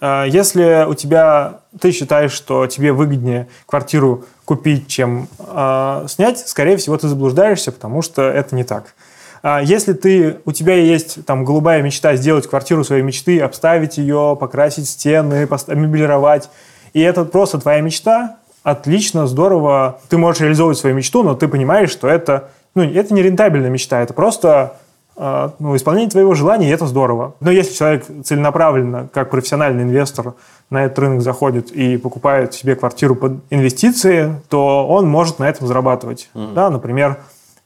А, 0.00 0.24
Если 0.24 0.86
у 0.88 0.94
тебя, 0.94 1.60
ты 1.80 1.90
считаешь, 1.90 2.32
что 2.32 2.66
тебе 2.66 2.92
выгоднее 2.92 3.48
квартиру 3.66 4.24
купить, 4.44 4.88
чем 4.88 5.28
а, 5.40 6.06
снять, 6.08 6.38
скорее 6.38 6.76
всего, 6.76 6.96
ты 6.96 7.08
заблуждаешься, 7.08 7.72
потому 7.72 8.02
что 8.02 8.22
это 8.22 8.54
не 8.54 8.64
так. 8.64 8.94
А 9.42 9.60
Если 9.60 9.92
ты, 9.92 10.38
у 10.44 10.52
тебя 10.52 10.74
есть 10.74 11.24
там 11.24 11.44
голубая 11.44 11.82
мечта 11.82 12.16
сделать 12.16 12.46
квартиру 12.46 12.84
своей 12.84 13.02
мечты, 13.02 13.40
обставить 13.40 13.98
ее, 13.98 14.36
покрасить 14.38 14.88
стены, 14.88 15.48
мебелировать, 15.68 16.50
и 16.92 17.00
это 17.00 17.24
просто 17.24 17.58
твоя 17.58 17.80
мечта, 17.80 18.36
отлично, 18.62 19.26
здорово. 19.26 20.00
Ты 20.08 20.18
можешь 20.18 20.40
реализовывать 20.40 20.78
свою 20.78 20.96
мечту, 20.96 21.22
но 21.22 21.34
ты 21.34 21.48
понимаешь, 21.48 21.90
что 21.90 22.08
это, 22.08 22.50
ну, 22.74 22.82
это 22.82 23.14
не 23.14 23.22
рентабельная 23.22 23.70
мечта, 23.70 24.00
это 24.00 24.14
просто 24.14 24.74
э, 25.16 25.50
ну, 25.58 25.76
исполнение 25.76 26.10
твоего 26.10 26.34
желания, 26.34 26.68
и 26.68 26.72
это 26.72 26.86
здорово. 26.86 27.34
Но 27.40 27.50
если 27.50 27.74
человек 27.74 28.06
целенаправленно, 28.24 29.08
как 29.12 29.30
профессиональный 29.30 29.84
инвестор, 29.84 30.34
на 30.70 30.84
этот 30.84 30.98
рынок 30.98 31.22
заходит 31.22 31.70
и 31.70 31.96
покупает 31.96 32.52
себе 32.52 32.74
квартиру 32.74 33.14
под 33.14 33.40
инвестиции, 33.50 34.34
то 34.48 34.86
он 34.86 35.08
может 35.08 35.38
на 35.38 35.48
этом 35.48 35.66
зарабатывать. 35.66 36.28
Да, 36.34 36.68
например, 36.70 37.18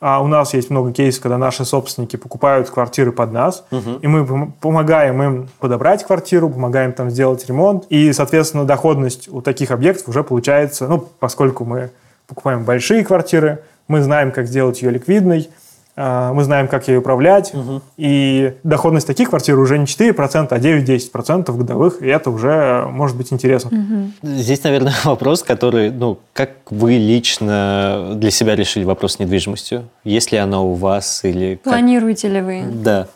а 0.05 0.21
у 0.21 0.27
нас 0.27 0.53
есть 0.53 0.69
много 0.69 0.93
кейсов, 0.93 1.23
когда 1.23 1.39
наши 1.39 1.65
собственники 1.65 2.17
покупают 2.17 2.69
квартиры 2.69 3.13
под 3.13 3.31
нас, 3.33 3.65
и 3.71 4.07
мы 4.09 4.25
пом- 4.25 4.51
помогаем 4.61 5.23
им 5.23 5.49
подобрать 5.61 6.05
квартиру, 6.05 6.51
помогаем 6.51 6.93
там 6.93 7.09
сделать 7.09 7.47
ремонт, 7.47 7.85
и, 7.89 8.13
соответственно, 8.13 8.65
доходность 8.65 9.29
у 9.29 9.41
таких 9.41 9.71
объектов 9.71 10.09
уже 10.09 10.25
получается, 10.25 10.89
ну, 10.89 11.09
поскольку 11.21 11.65
мы 11.65 11.91
покупаем 12.27 12.65
большие 12.65 13.05
квартиры, 13.05 13.63
мы 13.87 14.03
знаем, 14.03 14.33
как 14.33 14.49
сделать 14.49 14.83
ее 14.83 14.91
ликвидной, 14.91 15.49
мы 15.95 16.45
знаем, 16.45 16.69
как 16.69 16.89
ей 16.89 16.97
управлять, 16.97 17.53
и 17.99 18.55
доходность 18.63 19.07
таких 19.07 19.29
квартир 19.29 19.59
уже 19.59 19.79
не 19.79 19.85
4%, 19.85 20.47
а 20.51 20.59
9-10% 20.59 21.55
годовых, 21.55 22.01
и 22.01 22.07
это 22.07 22.31
уже 22.31 22.87
может 22.91 23.17
быть 23.17 23.33
интересно. 23.33 24.13
Здесь, 24.23 24.65
наверное, 24.65 24.95
вопрос, 25.05 25.43
который, 25.43 25.91
ну, 25.91 26.19
как 26.33 26.51
вы 26.71 26.93
лично 26.93 28.13
для 28.15 28.31
себя 28.31 28.57
решили 28.57 28.85
вопрос 28.85 29.15
с 29.15 29.19
недвижимостью? 29.19 29.85
Есть 30.05 30.33
ли 30.33 30.39
она 30.39 30.63
у 30.63 30.75
вас 30.75 31.25
или 31.25 31.57
как? 31.57 31.73
Планируете 31.73 32.29
ли 32.29 32.41
вы? 32.41 32.63
Да. 32.73 33.09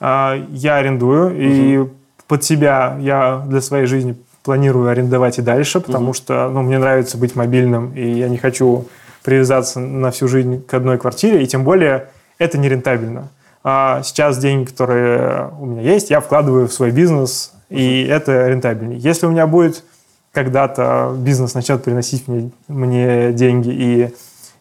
А, 0.00 0.36
Я 0.50 0.76
арендую, 0.76 1.34
и 1.36 1.88
под 2.26 2.42
себя 2.42 2.96
я 3.00 3.44
для 3.46 3.60
своей 3.60 3.86
жизни 3.86 4.16
планирую 4.42 4.90
арендовать 4.90 5.38
и 5.38 5.42
дальше, 5.42 5.80
потому 5.80 6.12
что 6.12 6.50
ну, 6.50 6.62
мне 6.62 6.78
нравится 6.78 7.16
быть 7.16 7.34
мобильным, 7.36 7.94
и 7.94 8.10
я 8.18 8.28
не 8.28 8.38
хочу 8.38 8.86
привязаться 9.22 9.80
на 9.80 10.10
всю 10.10 10.28
жизнь 10.28 10.62
к 10.62 10.74
одной 10.74 10.98
квартире, 10.98 11.42
и 11.42 11.46
тем 11.46 11.64
более 11.64 12.08
это 12.38 12.58
не 12.58 12.68
рентабельно. 12.68 13.28
А 13.62 14.02
сейчас 14.02 14.38
деньги, 14.38 14.68
которые 14.68 15.50
у 15.58 15.66
меня 15.66 15.82
есть, 15.82 16.10
я 16.10 16.20
вкладываю 16.20 16.68
в 16.68 16.72
свой 16.72 16.90
бизнес, 16.90 17.52
и 17.70 18.04
это 18.04 18.48
рентабельнее. 18.48 18.98
Если 18.98 19.26
у 19.26 19.30
меня 19.30 19.46
будет 19.46 19.84
когда-то 20.32 21.14
бизнес 21.16 21.54
начнет 21.54 21.82
приносить 21.82 22.28
мне, 22.28 22.50
мне 22.68 23.32
деньги, 23.32 23.70
и, 23.70 24.14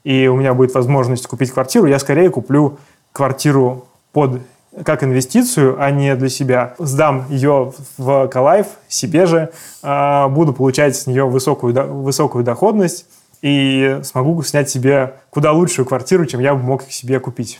и 0.03 0.27
у 0.27 0.37
меня 0.37 0.53
будет 0.53 0.73
возможность 0.73 1.27
купить 1.27 1.51
квартиру, 1.51 1.87
я 1.87 1.99
скорее 1.99 2.29
куплю 2.29 2.77
квартиру 3.11 3.87
под 4.13 4.39
как 4.85 5.03
инвестицию, 5.03 5.75
а 5.79 5.91
не 5.91 6.15
для 6.15 6.29
себя. 6.29 6.73
Сдам 6.79 7.25
ее 7.29 7.73
в 7.97 8.27
Калайф 8.27 8.67
себе 8.87 9.25
же, 9.25 9.51
а, 9.83 10.29
буду 10.29 10.53
получать 10.53 10.95
с 10.95 11.05
нее 11.05 11.25
высокую, 11.25 11.73
высокую 12.01 12.43
доходность 12.43 13.05
и 13.43 13.99
смогу 14.03 14.41
снять 14.41 14.69
себе 14.69 15.15
куда 15.29 15.51
лучшую 15.51 15.85
квартиру, 15.85 16.25
чем 16.25 16.39
я 16.39 16.55
бы 16.55 16.63
мог 16.63 16.83
себе 16.89 17.19
купить. 17.19 17.59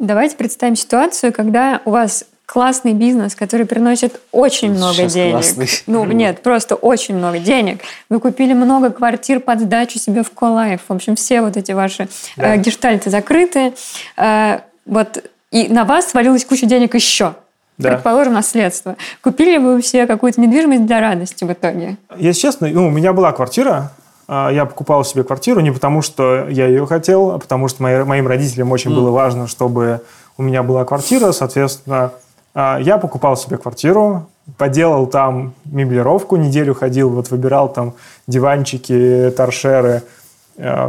Давайте 0.00 0.36
представим 0.36 0.74
ситуацию, 0.76 1.32
когда 1.32 1.80
у 1.84 1.90
вас 1.92 2.24
классный 2.44 2.92
бизнес, 2.92 3.34
который 3.36 3.64
приносит 3.66 4.20
очень 4.32 4.72
много 4.72 4.94
Сейчас 4.94 5.12
денег. 5.14 5.32
классный. 5.32 5.68
Ну, 5.86 6.04
нет, 6.04 6.42
просто 6.42 6.74
очень 6.74 7.16
много 7.16 7.38
денег. 7.38 7.80
Вы 8.10 8.18
купили 8.20 8.52
много 8.52 8.90
квартир 8.90 9.40
под 9.40 9.60
сдачу 9.60 9.98
себе 9.98 10.22
в 10.24 10.30
Колайф. 10.32 10.80
В 10.88 10.92
общем, 10.92 11.14
все 11.14 11.40
вот 11.40 11.56
эти 11.56 11.72
ваши 11.72 12.08
Да. 12.36 12.54
э, 12.54 12.58
гештальты 12.58 13.08
закрыты. 13.10 13.72
Э, 14.18 14.58
вот, 14.84 15.24
и 15.52 15.68
на 15.68 15.84
вас 15.84 16.10
свалилась 16.10 16.44
куча 16.44 16.66
денег 16.66 16.94
еще. 16.94 17.34
Да. 17.78 17.92
Предположим, 17.92 18.34
наследство. 18.34 18.96
Купили 19.22 19.56
вы 19.56 19.80
все 19.80 20.06
какую-то 20.06 20.40
недвижимость 20.40 20.84
для 20.84 21.00
радости 21.00 21.44
в 21.44 21.52
итоге? 21.52 21.96
Если 22.18 22.40
честно, 22.40 22.68
ну, 22.68 22.88
у 22.88 22.90
меня 22.90 23.12
была 23.12 23.32
квартира, 23.32 23.90
я 24.28 24.64
покупал 24.64 25.04
себе 25.04 25.22
квартиру 25.24 25.60
не 25.60 25.70
потому, 25.70 26.00
что 26.02 26.48
я 26.48 26.66
ее 26.66 26.86
хотел, 26.86 27.32
а 27.32 27.38
потому 27.38 27.68
что 27.68 27.82
мои- 27.82 28.04
моим 28.04 28.26
родителям 28.26 28.72
очень 28.72 28.94
было 28.94 29.10
важно, 29.10 29.46
чтобы 29.46 30.00
у 30.38 30.42
меня 30.42 30.62
была 30.62 30.84
квартира. 30.84 31.32
Соответственно, 31.32 32.12
а, 32.54 32.78
я 32.80 32.98
покупал 32.98 33.36
себе 33.36 33.58
квартиру, 33.58 34.26
поделал 34.56 35.06
там 35.06 35.52
меблировку, 35.64 36.36
неделю 36.36 36.74
ходил, 36.74 37.10
вот 37.10 37.30
выбирал 37.30 37.68
там 37.68 37.94
диванчики, 38.26 39.32
торшеры, 39.36 40.02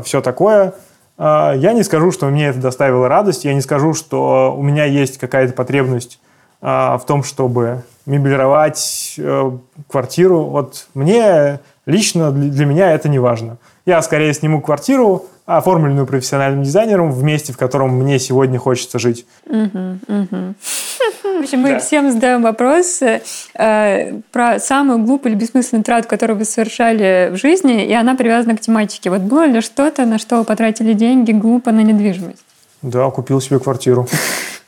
все 0.03 0.21
такое. 0.21 0.73
А, 1.17 1.53
Я 1.53 1.73
не 1.73 1.83
скажу, 1.83 2.11
что 2.11 2.27
мне 2.27 2.47
это 2.47 2.59
доставило 2.59 3.07
радость, 3.07 3.45
я 3.45 3.53
не 3.53 3.61
скажу, 3.61 3.93
что 3.93 4.53
у 4.57 4.61
меня 4.61 4.85
есть 4.85 5.17
какая-то 5.17 5.53
потребность 5.53 6.19
а, 6.61 6.97
в 6.97 7.05
том, 7.05 7.23
чтобы 7.23 7.83
меблировать 8.05 9.15
э, 9.17 9.51
квартиру. 9.89 10.43
Вот 10.43 10.87
мне 10.93 11.59
лично, 11.85 12.31
для 12.31 12.65
меня 12.65 12.91
это 12.91 13.09
не 13.09 13.19
важно. 13.19 13.57
Я 13.85 14.01
скорее 14.01 14.33
сниму 14.33 14.61
квартиру, 14.61 15.25
оформленную 15.45 16.07
профессиональным 16.07 16.63
дизайнером, 16.63 17.11
в 17.11 17.23
месте, 17.23 17.53
в 17.53 17.57
котором 17.57 17.95
мне 17.95 18.17
сегодня 18.17 18.57
хочется 18.57 18.97
жить. 18.99 19.25
В 19.45 21.39
общем, 21.39 21.59
мы 21.59 21.79
всем 21.79 22.11
задаем 22.11 22.41
вопрос 22.41 23.01
э, 23.01 24.21
про 24.31 24.59
самую 24.59 24.99
глупую 24.99 25.33
или 25.33 25.39
бессмысленную 25.39 25.83
трату, 25.83 26.07
которую 26.07 26.39
вы 26.39 26.45
совершали 26.45 27.29
в 27.31 27.35
жизни, 27.35 27.85
и 27.85 27.93
она 27.93 28.15
привязана 28.15 28.55
к 28.55 28.61
тематике. 28.61 29.09
Вот 29.09 29.21
было 29.21 29.45
ли 29.45 29.61
что-то, 29.61 30.05
на 30.05 30.17
что 30.17 30.37
вы 30.37 30.45
потратили 30.45 30.93
деньги 30.93 31.33
глупо 31.33 31.71
на 31.71 31.81
недвижимость? 31.81 32.43
Да, 32.81 33.09
купил 33.11 33.41
себе 33.41 33.59
квартиру. 33.59 34.07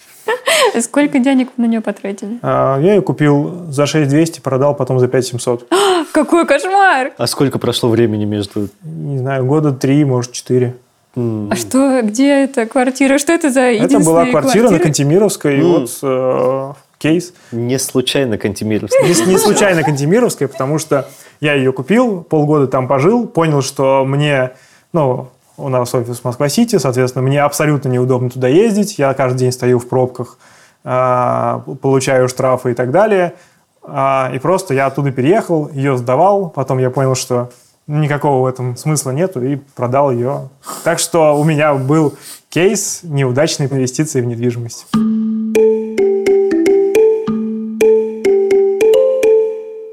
Сколько 0.81 1.19
денег 1.19 1.49
на 1.57 1.65
нее 1.65 1.81
потратили? 1.81 2.37
А, 2.41 2.79
Я 2.79 2.95
ее 2.95 3.01
купил 3.01 3.65
за 3.69 3.85
6200, 3.85 4.41
продал 4.41 4.75
потом 4.75 4.99
за 4.99 5.07
5700. 5.07 5.71
Какой 6.13 6.45
кошмар! 6.45 7.13
А 7.17 7.27
сколько 7.27 7.59
прошло 7.59 7.89
времени 7.89 8.25
между... 8.25 8.69
Не 8.83 9.17
знаю, 9.17 9.45
года 9.45 9.71
три, 9.71 10.03
может, 10.05 10.31
четыре. 10.31 10.75
А 11.15 11.55
что, 11.55 12.01
где 12.03 12.43
эта 12.43 12.67
квартира? 12.67 13.17
Что 13.17 13.33
это 13.33 13.49
за 13.49 13.61
Это 13.61 13.99
была 13.99 14.27
квартира 14.27 14.69
на? 14.69 14.79
Кантемировской, 14.79 15.59
и 15.59 15.61
вот 15.63 15.89
э, 16.03 16.73
кейс. 16.99 17.33
Не 17.51 17.79
случайно 17.79 18.37
Кантемировский. 18.37 19.01
Не, 19.03 19.31
не 19.31 19.37
случайно 19.39 19.81
Кантемировская, 19.81 20.47
потому 20.47 20.77
что 20.77 21.07
я 21.39 21.53
ее 21.53 21.71
купил, 21.71 22.23
полгода 22.23 22.67
там 22.67 22.87
пожил, 22.87 23.25
понял, 23.25 23.63
что 23.63 24.05
мне, 24.05 24.51
ну, 24.93 25.29
у 25.57 25.69
нас 25.69 25.93
офис 25.95 26.19
в 26.19 26.23
Москва-Сити, 26.23 26.77
соответственно, 26.77 27.23
мне 27.23 27.41
абсолютно 27.41 27.89
неудобно 27.89 28.29
туда 28.29 28.47
ездить. 28.47 28.99
Я 28.99 29.13
каждый 29.15 29.39
день 29.39 29.51
стою 29.51 29.79
в 29.79 29.87
пробках, 29.87 30.37
а, 30.83 31.63
получаю 31.81 32.29
штрафы 32.29 32.71
и 32.71 32.73
так 32.75 32.91
далее. 32.91 33.33
А, 33.89 34.29
И 34.33 34.39
просто 34.39 34.73
я 34.73 34.87
оттуда 34.87 35.11
переехал, 35.11 35.69
ее 35.69 35.97
сдавал, 35.97 36.49
потом 36.49 36.77
я 36.77 36.89
понял, 36.89 37.15
что 37.15 37.49
никакого 37.87 38.43
в 38.43 38.45
этом 38.45 38.75
смысла 38.75 39.11
нету, 39.11 39.41
и 39.41 39.55
продал 39.75 40.11
ее. 40.11 40.49
Так 40.83 40.99
что 40.99 41.39
у 41.39 41.43
меня 41.45 41.73
был 41.73 42.15
кейс 42.49 42.99
неудачной 43.03 43.67
инвестиции 43.67 44.19
в 44.19 44.25
недвижимость. 44.25 44.87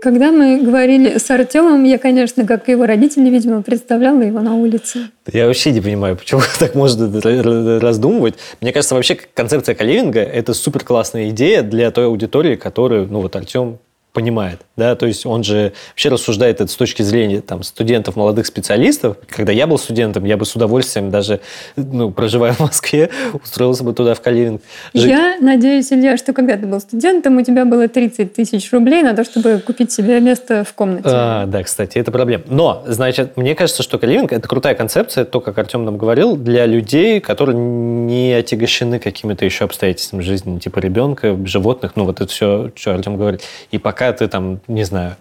Когда 0.02 0.30
мы 0.32 0.60
говорили 0.60 1.16
с 1.16 1.30
Артемом, 1.30 1.84
я, 1.84 1.96
конечно, 1.96 2.46
как 2.46 2.68
и 2.68 2.72
его 2.72 2.84
родители, 2.84 3.30
видимо, 3.30 3.62
представляла 3.62 4.20
его 4.20 4.40
на 4.40 4.54
улице. 4.54 5.08
Я 5.32 5.46
вообще 5.46 5.70
не 5.70 5.80
понимаю, 5.80 6.16
почему 6.16 6.42
так 6.58 6.74
можно 6.74 7.80
раздумывать. 7.80 8.34
Мне 8.60 8.72
кажется, 8.72 8.94
вообще 8.94 9.14
концепция 9.14 9.74
каливинга– 9.74 10.20
это 10.20 10.52
супер 10.52 10.84
классная 10.84 11.30
идея 11.30 11.62
для 11.62 11.90
той 11.90 12.04
аудитории, 12.06 12.56
которую, 12.56 13.06
ну 13.08 13.22
вот 13.22 13.34
Артем 13.34 13.78
понимает, 14.14 14.60
да, 14.76 14.94
то 14.94 15.06
есть 15.06 15.26
он 15.26 15.42
же 15.42 15.72
вообще 15.90 16.08
рассуждает 16.08 16.60
это 16.60 16.70
с 16.70 16.76
точки 16.76 17.02
зрения 17.02 17.40
там 17.40 17.64
студентов, 17.64 18.14
молодых 18.14 18.46
специалистов. 18.46 19.16
Когда 19.28 19.50
я 19.50 19.66
был 19.66 19.76
студентом, 19.76 20.24
я 20.24 20.36
бы 20.36 20.46
с 20.46 20.54
удовольствием 20.54 21.10
даже, 21.10 21.40
ну, 21.74 22.12
проживая 22.12 22.52
в 22.52 22.60
Москве, 22.60 23.10
устроился 23.32 23.82
бы 23.82 23.92
туда 23.92 24.14
в 24.14 24.20
каливинг. 24.20 24.62
жить. 24.94 25.10
Я 25.10 25.36
надеюсь, 25.40 25.92
Илья, 25.92 26.16
что 26.16 26.32
когда 26.32 26.56
ты 26.56 26.64
был 26.64 26.78
студентом, 26.78 27.38
у 27.38 27.42
тебя 27.42 27.64
было 27.64 27.88
30 27.88 28.32
тысяч 28.32 28.72
рублей 28.72 29.02
на 29.02 29.14
то, 29.14 29.24
чтобы 29.24 29.58
купить 29.58 29.90
себе 29.90 30.20
место 30.20 30.62
в 30.62 30.72
комнате. 30.74 31.08
А, 31.10 31.46
да, 31.46 31.64
кстати, 31.64 31.98
это 31.98 32.12
проблема. 32.12 32.44
Но, 32.46 32.84
значит, 32.86 33.36
мне 33.36 33.56
кажется, 33.56 33.82
что 33.82 33.98
каливинг– 33.98 34.32
это 34.32 34.46
крутая 34.46 34.76
концепция, 34.76 35.24
то, 35.24 35.40
как 35.40 35.58
Артем 35.58 35.84
нам 35.84 35.98
говорил, 35.98 36.36
для 36.36 36.66
людей, 36.66 37.18
которые 37.18 37.58
не 37.58 38.32
отягощены 38.32 39.00
какими-то 39.00 39.44
еще 39.44 39.64
обстоятельствами 39.64 40.22
жизни, 40.22 40.60
типа 40.60 40.78
ребенка, 40.78 41.36
животных, 41.44 41.96
ну, 41.96 42.04
вот 42.04 42.20
это 42.20 42.30
все, 42.30 42.70
что 42.76 42.94
Артем 42.94 43.16
говорит. 43.16 43.42
И 43.72 43.78
пока 43.78 44.03
ты 44.12 44.28
там, 44.28 44.60
не 44.68 44.84
знаю, 44.84 45.16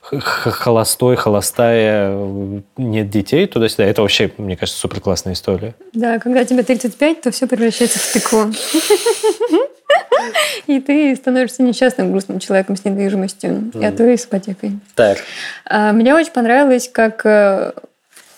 холостой, 0.00 1.16
холостая, 1.16 2.16
нет 2.76 3.10
детей 3.10 3.46
туда-сюда, 3.46 3.84
это 3.84 4.02
вообще, 4.02 4.30
мне 4.38 4.56
кажется, 4.56 4.80
супер 4.80 5.00
классная 5.00 5.34
история. 5.34 5.74
Да, 5.92 6.18
когда 6.18 6.44
тебе 6.44 6.62
35, 6.62 7.20
то 7.22 7.30
все 7.30 7.46
превращается 7.46 7.98
в 7.98 8.12
тыкву. 8.12 8.46
И 10.66 10.80
ты 10.80 11.14
становишься 11.16 11.62
несчастным, 11.62 12.12
грустным 12.12 12.38
человеком 12.38 12.76
с 12.76 12.84
недвижимостью, 12.84 13.70
а 13.74 13.92
то 13.92 14.06
и 14.06 14.16
с 14.16 14.26
ипотекой. 14.26 14.72
Так. 14.94 15.18
А, 15.64 15.92
Мне 15.92 16.14
очень 16.14 16.32
понравилось, 16.32 16.90
как 16.92 17.24
э, 17.24 17.72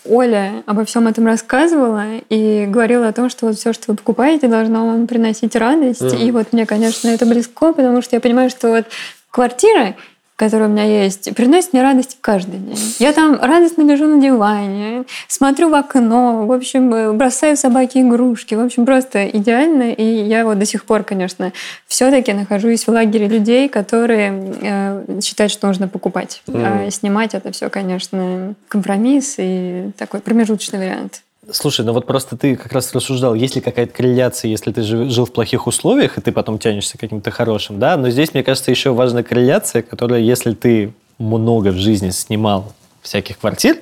Оля 0.09 0.63
обо 0.65 0.85
всем 0.85 1.07
этом 1.07 1.25
рассказывала 1.25 2.05
и 2.29 2.65
говорила 2.65 3.07
о 3.07 3.13
том, 3.13 3.29
что 3.29 3.47
вот 3.47 3.57
все, 3.57 3.73
что 3.73 3.91
вы 3.91 3.97
покупаете, 3.97 4.47
должно 4.47 4.87
вам 4.87 5.07
приносить 5.07 5.55
радость. 5.55 6.01
Мгм. 6.01 6.17
И 6.17 6.31
вот 6.31 6.53
мне, 6.53 6.65
конечно, 6.65 7.07
это 7.09 7.25
близко, 7.25 7.73
потому 7.73 8.01
что 8.01 8.15
я 8.15 8.19
понимаю, 8.19 8.49
что 8.49 8.69
вот 8.69 8.85
квартира, 9.31 9.95
которая 10.41 10.69
у 10.69 10.71
меня 10.71 11.03
есть, 11.03 11.35
приносит 11.35 11.71
мне 11.71 11.83
радость 11.83 12.17
каждый 12.19 12.57
день. 12.57 12.95
Я 12.97 13.13
там 13.13 13.39
радостно 13.39 13.83
лежу 13.83 14.07
на 14.07 14.19
диване, 14.19 15.03
смотрю 15.27 15.69
в 15.69 15.75
окно, 15.75 16.47
в 16.47 16.51
общем, 16.51 17.15
бросаю 17.15 17.55
собаке 17.55 18.01
игрушки. 18.01 18.55
В 18.55 18.59
общем, 18.59 18.87
просто 18.87 19.27
идеально. 19.27 19.91
И 19.91 20.03
я 20.03 20.43
вот 20.43 20.57
до 20.57 20.65
сих 20.65 20.85
пор, 20.85 21.03
конечно, 21.03 21.53
все-таки 21.85 22.33
нахожусь 22.33 22.87
в 22.87 22.89
лагере 22.89 23.27
людей, 23.27 23.69
которые 23.69 24.55
э, 24.61 25.19
считают, 25.21 25.51
что 25.51 25.67
нужно 25.67 25.87
покупать. 25.87 26.41
А 26.47 26.89
снимать 26.89 27.35
это 27.35 27.51
все, 27.51 27.69
конечно, 27.69 28.55
компромисс 28.67 29.35
и 29.37 29.91
такой 29.95 30.21
промежуточный 30.21 30.79
вариант. 30.79 31.21
Слушай, 31.49 31.83
ну 31.85 31.93
вот 31.93 32.05
просто 32.05 32.37
ты 32.37 32.55
как 32.55 32.71
раз 32.71 32.93
рассуждал, 32.93 33.33
есть 33.33 33.55
ли 33.55 33.61
какая-то 33.61 33.91
корреляция, 33.93 34.49
если 34.49 34.71
ты 34.71 34.83
жи- 34.83 35.09
жил 35.09 35.25
в 35.25 35.31
плохих 35.33 35.65
условиях, 35.65 36.17
и 36.17 36.21
ты 36.21 36.31
потом 36.31 36.59
тянешься 36.59 36.97
к 36.97 37.01
каким-то 37.01 37.31
хорошим, 37.31 37.79
да? 37.79 37.97
Но 37.97 38.11
здесь, 38.11 38.33
мне 38.33 38.43
кажется, 38.43 38.69
еще 38.69 38.91
важна 38.93 39.23
корреляция, 39.23 39.81
которая, 39.81 40.19
если 40.21 40.51
ты 40.53 40.93
много 41.17 41.69
в 41.69 41.77
жизни 41.77 42.11
снимал 42.11 42.73
всяких 43.01 43.39
квартир, 43.39 43.77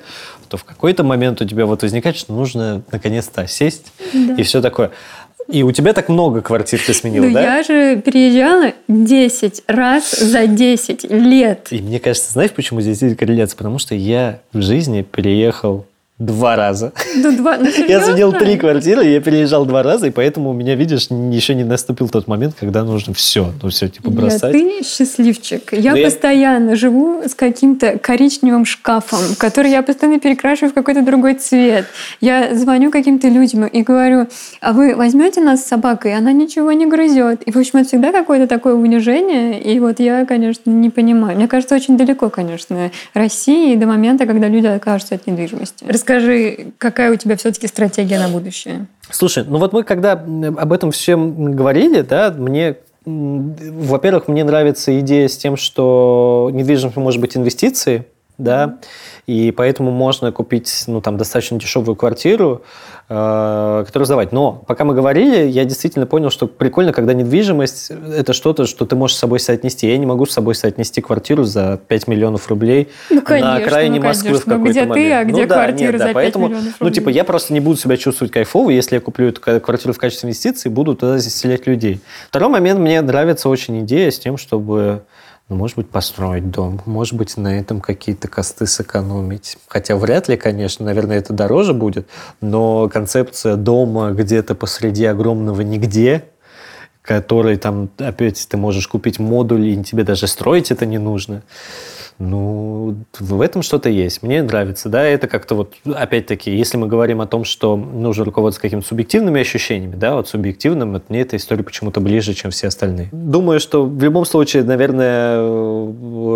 то 0.48 0.56
в 0.56 0.64
какой-то 0.64 1.04
момент 1.04 1.42
у 1.42 1.44
тебя 1.44 1.66
вот 1.66 1.82
возникает, 1.82 2.16
что 2.16 2.32
нужно 2.32 2.82
наконец-то 2.90 3.46
сесть 3.46 3.92
и 4.14 4.42
все 4.42 4.62
такое. 4.62 4.90
И 5.46 5.62
у 5.62 5.70
тебя 5.72 5.92
так 5.92 6.08
много 6.08 6.40
квартир 6.42 6.80
ты 6.84 6.94
сменил, 6.94 7.24
Ну, 7.24 7.34
да? 7.34 7.56
я 7.58 7.62
же 7.62 8.00
переезжала 8.00 8.72
10 8.88 9.64
раз 9.66 10.12
за 10.12 10.46
10 10.46 11.04
лет. 11.10 11.68
И 11.70 11.82
мне 11.82 11.98
кажется, 12.00 12.32
знаешь, 12.32 12.52
почему 12.52 12.80
здесь 12.80 13.02
есть 13.02 13.16
корреляция? 13.18 13.56
Потому 13.58 13.78
что 13.78 13.94
я 13.94 14.40
в 14.52 14.62
жизни 14.62 15.02
переехал 15.02 15.86
два 16.20 16.54
раза. 16.54 16.92
Ну, 17.16 17.36
два, 17.36 17.56
ну, 17.56 17.68
Я 17.88 18.02
сменил 18.02 18.32
три 18.32 18.56
квартиры, 18.56 19.04
я 19.06 19.20
переезжал 19.20 19.64
два 19.64 19.82
раза, 19.82 20.06
и 20.06 20.10
поэтому 20.10 20.50
у 20.50 20.52
меня, 20.52 20.74
видишь, 20.76 21.08
еще 21.08 21.54
не 21.54 21.64
наступил 21.64 22.08
тот 22.08 22.28
момент, 22.28 22.54
когда 22.60 22.84
нужно 22.84 23.14
все, 23.14 23.52
ну 23.62 23.70
все, 23.70 23.88
типа, 23.88 24.10
бросать. 24.10 24.52
ты 24.52 24.82
счастливчик. 24.84 25.72
Я 25.72 25.94
я- 25.96 26.04
постоянно 26.04 26.76
живу 26.76 27.22
с 27.26 27.34
каким-то 27.34 27.98
коричневым 27.98 28.66
шкафом, 28.66 29.18
который 29.38 29.70
я 29.70 29.82
постоянно 29.82 30.20
перекрашиваю 30.20 30.70
в 30.70 30.74
какой-то 30.74 31.02
другой 31.02 31.34
цвет. 31.34 31.86
Я 32.20 32.54
звоню 32.54 32.90
каким-то 32.90 33.28
людям 33.28 33.66
и 33.66 33.82
говорю, 33.82 34.26
а 34.60 34.72
вы 34.74 34.94
возьмете 34.94 35.40
нас 35.40 35.64
с 35.64 35.68
собакой? 35.68 36.14
Она 36.14 36.32
ничего 36.32 36.72
не 36.72 36.86
грызет. 36.86 37.42
И, 37.48 37.50
в 37.50 37.56
общем, 37.56 37.78
это 37.78 37.88
всегда 37.88 38.12
какое-то 38.12 38.46
такое 38.46 38.74
унижение. 38.74 39.60
И 39.60 39.80
вот 39.80 40.00
я, 40.00 40.26
конечно, 40.26 40.70
не 40.70 40.90
понимаю. 40.90 41.36
Мне 41.36 41.48
кажется, 41.48 41.74
очень 41.74 41.96
далеко, 41.96 42.28
конечно, 42.28 42.90
России 43.14 43.74
до 43.76 43.86
момента, 43.86 44.26
когда 44.26 44.48
люди 44.48 44.66
откажутся 44.66 45.14
от 45.14 45.26
недвижимости. 45.26 45.84
Расскажи, 46.10 46.72
какая 46.78 47.12
у 47.12 47.14
тебя 47.14 47.36
все-таки 47.36 47.68
стратегия 47.68 48.18
на 48.18 48.28
будущее? 48.28 48.86
Слушай, 49.10 49.44
ну 49.46 49.58
вот 49.58 49.72
мы 49.72 49.84
когда 49.84 50.12
об 50.14 50.72
этом 50.72 50.90
всем 50.90 51.54
говорили, 51.54 52.00
да, 52.00 52.34
мне, 52.36 52.78
во-первых, 53.04 54.26
мне 54.26 54.42
нравится 54.42 54.98
идея 54.98 55.28
с 55.28 55.36
тем, 55.36 55.56
что 55.56 56.50
недвижимость 56.52 56.96
может 56.96 57.20
быть 57.20 57.36
инвестицией, 57.36 58.06
да, 58.40 58.78
и 59.26 59.52
поэтому 59.52 59.90
можно 59.90 60.32
купить, 60.32 60.84
ну, 60.86 61.00
там, 61.00 61.16
достаточно 61.16 61.58
дешевую 61.58 61.94
квартиру, 61.94 62.62
э, 63.08 63.84
которую 63.86 64.06
сдавать. 64.06 64.32
Но 64.32 64.52
пока 64.66 64.84
мы 64.84 64.94
говорили, 64.94 65.46
я 65.46 65.64
действительно 65.64 66.06
понял, 66.06 66.30
что 66.30 66.46
прикольно, 66.46 66.92
когда 66.92 67.12
недвижимость– 67.12 67.90
это 68.16 68.32
что-то, 68.32 68.66
что 68.66 68.86
ты 68.86 68.96
можешь 68.96 69.16
с 69.16 69.20
собой 69.20 69.38
соотнести. 69.40 69.88
Я 69.88 69.98
не 69.98 70.06
могу 70.06 70.26
с 70.26 70.32
собой 70.32 70.54
соотнести 70.54 71.00
квартиру 71.00 71.44
за 71.44 71.78
5 71.88 72.08
миллионов 72.08 72.48
рублей 72.48 72.88
Ну, 73.10 73.16
на 73.16 73.22
конечно, 73.22 73.54
окраине 73.56 74.00
ну, 74.00 74.06
Москвы 74.06 74.38
в 74.38 74.44
конечно. 74.44 74.52
Ну, 74.52 74.58
какой-то 74.58 74.70
где 74.72 74.82
ты, 74.82 74.88
момент. 74.88 75.14
а 75.14 75.24
где 75.24 75.42
ну, 75.42 75.48
да, 75.48 75.54
квартира 75.54 75.92
нет, 75.92 75.98
да, 75.98 76.04
5 76.06 76.14
поэтому, 76.14 76.48
миллионов 76.48 76.74
Ну, 76.80 76.90
типа, 76.90 77.04
рублей? 77.06 77.16
я 77.16 77.24
просто 77.24 77.52
не 77.52 77.60
буду 77.60 77.76
себя 77.76 77.96
чувствовать 77.96 78.32
кайфово, 78.32 78.70
если 78.70 78.94
я 78.96 79.00
куплю 79.00 79.28
эту 79.28 79.40
квартиру 79.40 79.92
в 79.92 79.98
качестве 79.98 80.28
инвестиции, 80.28 80.68
буду 80.68 80.94
туда 80.94 81.18
заселять 81.18 81.66
людей. 81.66 82.00
Второй 82.28 82.48
момент, 82.48 82.80
мне 82.80 83.00
нравится 83.00 83.48
очень 83.48 83.80
идея 83.84 84.10
с 84.10 84.18
тем, 84.18 84.36
чтобы 84.38 84.80
ну, 84.80 85.02
может 85.54 85.76
быть, 85.76 85.90
построить 85.90 86.50
дом, 86.50 86.80
может 86.86 87.14
быть, 87.14 87.36
на 87.36 87.58
этом 87.58 87.80
какие-то 87.80 88.28
косты 88.28 88.66
сэкономить. 88.66 89.58
Хотя 89.66 89.96
вряд 89.96 90.28
ли, 90.28 90.36
конечно, 90.36 90.84
наверное, 90.84 91.18
это 91.18 91.32
дороже 91.32 91.74
будет, 91.74 92.08
но 92.40 92.88
концепция 92.88 93.56
дома 93.56 94.12
где-то 94.12 94.54
посреди 94.54 95.04
огромного 95.04 95.60
нигде, 95.62 96.24
который 97.02 97.56
там, 97.56 97.90
опять, 97.98 98.46
ты 98.48 98.56
можешь 98.56 98.86
купить 98.86 99.18
модуль, 99.18 99.66
и 99.66 99.82
тебе 99.82 100.04
даже 100.04 100.26
строить 100.26 100.70
это 100.70 100.86
не 100.86 100.98
нужно. 100.98 101.42
Ну, 102.20 102.96
в 103.18 103.40
этом 103.40 103.62
что-то 103.62 103.88
есть. 103.88 104.22
Мне 104.22 104.42
нравится, 104.42 104.90
да, 104.90 105.02
это 105.04 105.26
как-то 105.26 105.54
вот, 105.54 105.74
опять-таки, 105.86 106.54
если 106.54 106.76
мы 106.76 106.86
говорим 106.86 107.22
о 107.22 107.26
том, 107.26 107.44
что 107.44 107.76
нужно 107.76 108.24
руководствоваться 108.24 108.60
какими-то 108.60 108.86
субъективными 108.86 109.40
ощущениями, 109.40 109.96
да, 109.96 110.14
вот 110.14 110.28
субъективным, 110.28 110.92
вот 110.92 111.08
мне 111.08 111.22
эта 111.22 111.36
история 111.36 111.64
почему-то 111.64 112.00
ближе, 112.00 112.34
чем 112.34 112.50
все 112.50 112.68
остальные. 112.68 113.08
Думаю, 113.10 113.58
что 113.58 113.86
в 113.86 114.02
любом 114.04 114.26
случае, 114.26 114.64
наверное, 114.64 115.40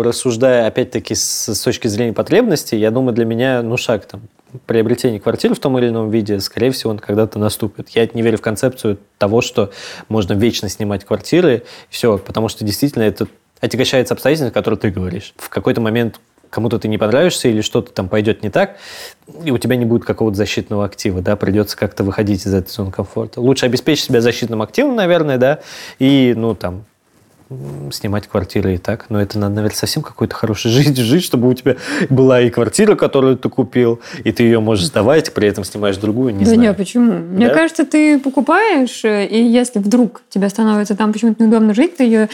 рассуждая, 0.01 0.65
опять-таки, 0.65 1.13
с, 1.13 1.53
с 1.53 1.61
точки 1.61 1.87
зрения 1.87 2.13
потребностей, 2.13 2.77
я 2.77 2.89
думаю, 2.89 3.13
для 3.13 3.25
меня, 3.25 3.61
ну, 3.61 3.77
шаг 3.77 4.05
там, 4.05 4.23
приобретение 4.65 5.19
квартиры 5.19 5.53
в 5.53 5.59
том 5.59 5.77
или 5.77 5.89
ином 5.89 6.09
виде, 6.09 6.39
скорее 6.39 6.71
всего, 6.71 6.91
он 6.91 6.97
когда-то 6.97 7.37
наступит. 7.37 7.89
Я 7.89 8.09
не 8.11 8.23
верю 8.23 8.39
в 8.39 8.41
концепцию 8.41 8.97
того, 9.19 9.41
что 9.41 9.71
можно 10.09 10.33
вечно 10.33 10.67
снимать 10.67 11.05
квартиры, 11.05 11.63
все, 11.89 12.17
потому 12.17 12.47
что 12.47 12.65
действительно 12.65 13.03
это 13.03 13.27
отягощается 13.61 14.13
обстоятельствами, 14.13 14.51
которые 14.53 14.79
ты 14.79 14.89
говоришь. 14.89 15.33
В 15.37 15.49
какой-то 15.49 15.81
момент 15.81 16.19
кому-то 16.49 16.79
ты 16.79 16.87
не 16.87 16.97
понравишься 16.97 17.49
или 17.49 17.61
что-то 17.61 17.91
там 17.91 18.07
пойдет 18.07 18.41
не 18.43 18.49
так, 18.49 18.77
и 19.43 19.51
у 19.51 19.57
тебя 19.57 19.75
не 19.75 19.83
будет 19.85 20.05
какого-то 20.05 20.37
защитного 20.37 20.85
актива, 20.85 21.21
да, 21.21 21.35
придется 21.35 21.75
как-то 21.75 22.03
выходить 22.03 22.45
из 22.45 22.53
этой 22.53 22.69
зоны 22.69 22.91
комфорта. 22.91 23.41
Лучше 23.41 23.65
обеспечить 23.65 24.05
себя 24.05 24.21
защитным 24.21 24.61
активом, 24.61 24.95
наверное, 24.95 25.37
да, 25.37 25.59
и, 25.99 26.33
ну, 26.37 26.55
там, 26.55 26.85
снимать 27.91 28.25
квартиры 28.27 28.73
и 28.73 28.77
так. 28.77 29.05
Но 29.09 29.21
это 29.21 29.37
надо, 29.37 29.55
наверное, 29.55 29.75
совсем 29.75 30.01
какой-то 30.01 30.33
хорошей 30.33 30.71
жизнью 30.71 31.05
жить, 31.05 31.23
чтобы 31.23 31.47
у 31.49 31.53
тебя 31.53 31.75
была 32.09 32.41
и 32.41 32.49
квартира, 32.49 32.95
которую 32.95 33.37
ты 33.37 33.49
купил, 33.49 33.99
и 34.23 34.31
ты 34.31 34.43
ее 34.43 34.59
можешь 34.59 34.85
сдавать, 34.87 35.31
при 35.33 35.47
этом 35.47 35.63
снимаешь 35.63 35.97
другую, 35.97 36.33
не 36.33 36.39
да 36.39 36.45
знаю. 36.45 36.61
нет, 36.61 36.77
почему? 36.77 37.11
Мне 37.13 37.47
Да? 37.49 37.53
кажется, 37.53 37.85
ты 37.85 38.17
покупаешь, 38.19 39.03
э, 39.05 39.27
и 39.27 39.43
если 39.43 39.77
вдруг 39.79 40.23
тебе 40.29 40.49
становится 40.49 40.95
там 40.95 41.13
почему-то 41.13 41.43
неудобно 41.43 41.73
жить, 41.75 41.97
ты 41.97 42.03
ее 42.05 42.29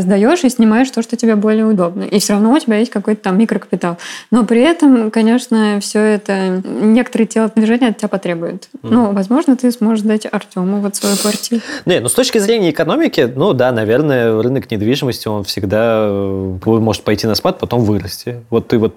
сдаешь 0.00 0.44
и 0.44 0.48
снимаешь 0.48 0.90
то, 0.90 1.02
что 1.02 1.16
тебе 1.16 1.36
более 1.36 1.64
удобно. 1.64 2.04
И 2.04 2.18
все 2.18 2.34
равно 2.34 2.52
у 2.52 2.58
тебя 2.58 2.76
есть 2.78 2.90
какой-то 2.90 3.22
там 3.22 3.38
микрокапитал. 3.38 3.98
Но 4.30 4.44
при 4.44 4.60
этом, 4.62 5.10
конечно, 5.10 5.78
все 5.80 6.00
это 6.00 6.62
некоторые 6.64 7.26
телодвижения 7.26 7.88
от 7.88 7.98
тебя 7.98 8.08
потребуют. 8.08 8.68
Ну, 8.82 9.12
возможно, 9.12 9.56
ты 9.56 9.70
сможешь 9.70 10.04
дать 10.04 10.26
Артему 10.30 10.80
вот 10.80 10.96
свою 10.96 11.16
квартиру. 11.16 11.60
Не, 11.86 12.00
ну 12.00 12.08
с 12.08 12.14
точки 12.14 12.38
зрения 12.38 12.70
экономики, 12.70 13.30
ну 13.34 13.52
да, 13.52 13.72
наверное, 13.72 14.40
рынок 14.42 14.70
недвижимости, 14.70 15.28
он 15.28 15.44
всегда 15.44 16.06
э, 16.08 16.56
может 16.64 17.02
пойти 17.02 17.26
на 17.26 17.34
спад, 17.34 17.58
потом 17.58 17.82
вырасти. 17.82 18.42
Вот 18.50 18.68
ты 18.68 18.78
вот 18.78 18.94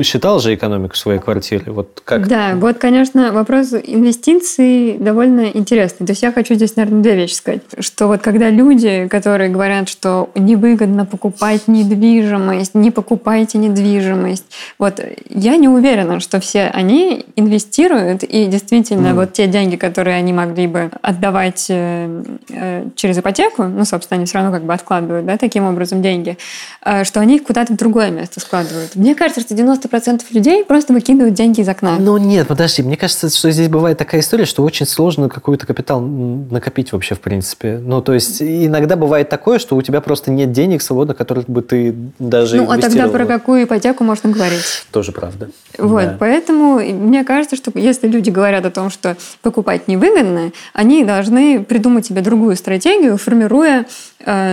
считал 0.00 0.38
же 0.40 0.54
экономику 0.54 0.96
своей 0.96 1.18
квартиры? 1.18 1.72
Вот 1.72 2.02
как? 2.04 2.28
Да, 2.28 2.52
вот, 2.56 2.78
конечно, 2.78 3.32
вопрос 3.32 3.72
инвестиций 3.72 4.96
довольно 4.98 5.46
интересный. 5.46 6.06
То 6.06 6.12
есть 6.12 6.22
я 6.22 6.32
хочу 6.32 6.54
здесь, 6.54 6.76
наверное, 6.76 7.02
две 7.02 7.16
вещи 7.16 7.34
сказать. 7.34 7.62
Что 7.78 8.06
вот 8.06 8.20
когда 8.20 8.50
люди, 8.50 9.08
которые 9.08 9.50
говорят, 9.50 9.88
что 9.88 10.30
невыгодно 10.34 11.06
покупать 11.06 11.68
недвижимость, 11.68 12.74
не 12.74 12.90
покупайте 12.90 13.58
недвижимость, 13.58 14.44
вот 14.78 15.00
я 15.30 15.56
не 15.56 15.68
уверена, 15.68 16.20
что 16.20 16.40
все 16.40 16.66
они 16.66 17.24
инвестируют, 17.36 18.24
и 18.24 18.46
действительно 18.46 19.08
mm. 19.08 19.14
вот 19.14 19.32
те 19.32 19.46
деньги, 19.46 19.76
которые 19.76 20.16
они 20.16 20.32
могли 20.32 20.66
бы 20.66 20.90
отдавать 21.00 21.66
э, 21.70 22.24
э, 22.50 22.88
через 22.94 23.18
ипотеку, 23.18 23.64
ну, 23.64 23.84
собственно, 23.84 24.18
они 24.18 24.26
все 24.26 24.38
равно 24.38 24.52
как 24.52 24.64
бы 24.64 24.74
откладывают, 24.74 25.24
да, 25.24 25.38
таким 25.38 25.64
образом 25.64 26.02
деньги, 26.02 26.36
э, 26.84 27.04
что 27.04 27.20
они 27.20 27.36
их 27.36 27.44
куда-то 27.44 27.72
в 27.72 27.76
другое 27.76 28.10
место 28.10 28.40
складывают. 28.40 28.94
Мне 28.96 29.14
кажется, 29.14 29.40
что 29.40 29.54
90% 29.62 30.22
людей 30.30 30.64
просто 30.64 30.92
выкидывают 30.92 31.34
деньги 31.34 31.60
из 31.60 31.68
окна. 31.68 31.96
Ну 31.98 32.16
нет, 32.18 32.48
подожди, 32.48 32.82
мне 32.82 32.96
кажется, 32.96 33.28
что 33.28 33.50
здесь 33.50 33.68
бывает 33.68 33.98
такая 33.98 34.20
история, 34.20 34.44
что 34.44 34.62
очень 34.62 34.86
сложно 34.86 35.28
какой-то 35.28 35.66
капитал 35.66 36.00
накопить 36.00 36.92
вообще 36.92 37.14
в 37.14 37.20
принципе. 37.20 37.78
Ну 37.82 38.02
то 38.02 38.12
есть 38.12 38.42
иногда 38.42 38.96
бывает 38.96 39.28
такое, 39.28 39.58
что 39.58 39.76
у 39.76 39.82
тебя 39.82 40.00
просто 40.00 40.30
нет 40.30 40.52
денег 40.52 40.82
свободно, 40.82 41.14
которых 41.14 41.48
бы 41.48 41.62
ты 41.62 41.94
даже 42.18 42.56
Ну 42.56 42.70
а 42.70 42.78
тогда 42.78 43.08
про 43.08 43.26
какую 43.26 43.64
ипотеку 43.64 44.04
можно 44.04 44.30
говорить? 44.30 44.62
Тоже 44.90 45.12
правда. 45.12 45.50
Вот, 45.78 46.04
да. 46.04 46.16
поэтому 46.18 46.80
мне 46.80 47.24
кажется, 47.24 47.56
что 47.56 47.72
если 47.74 48.08
люди 48.08 48.30
говорят 48.30 48.64
о 48.66 48.70
том, 48.70 48.90
что 48.90 49.16
покупать 49.40 49.88
невыгодно, 49.88 50.52
они 50.72 51.04
должны 51.04 51.62
придумать 51.64 52.06
себе 52.06 52.20
другую 52.20 52.56
стратегию, 52.56 53.16
формируя 53.16 53.86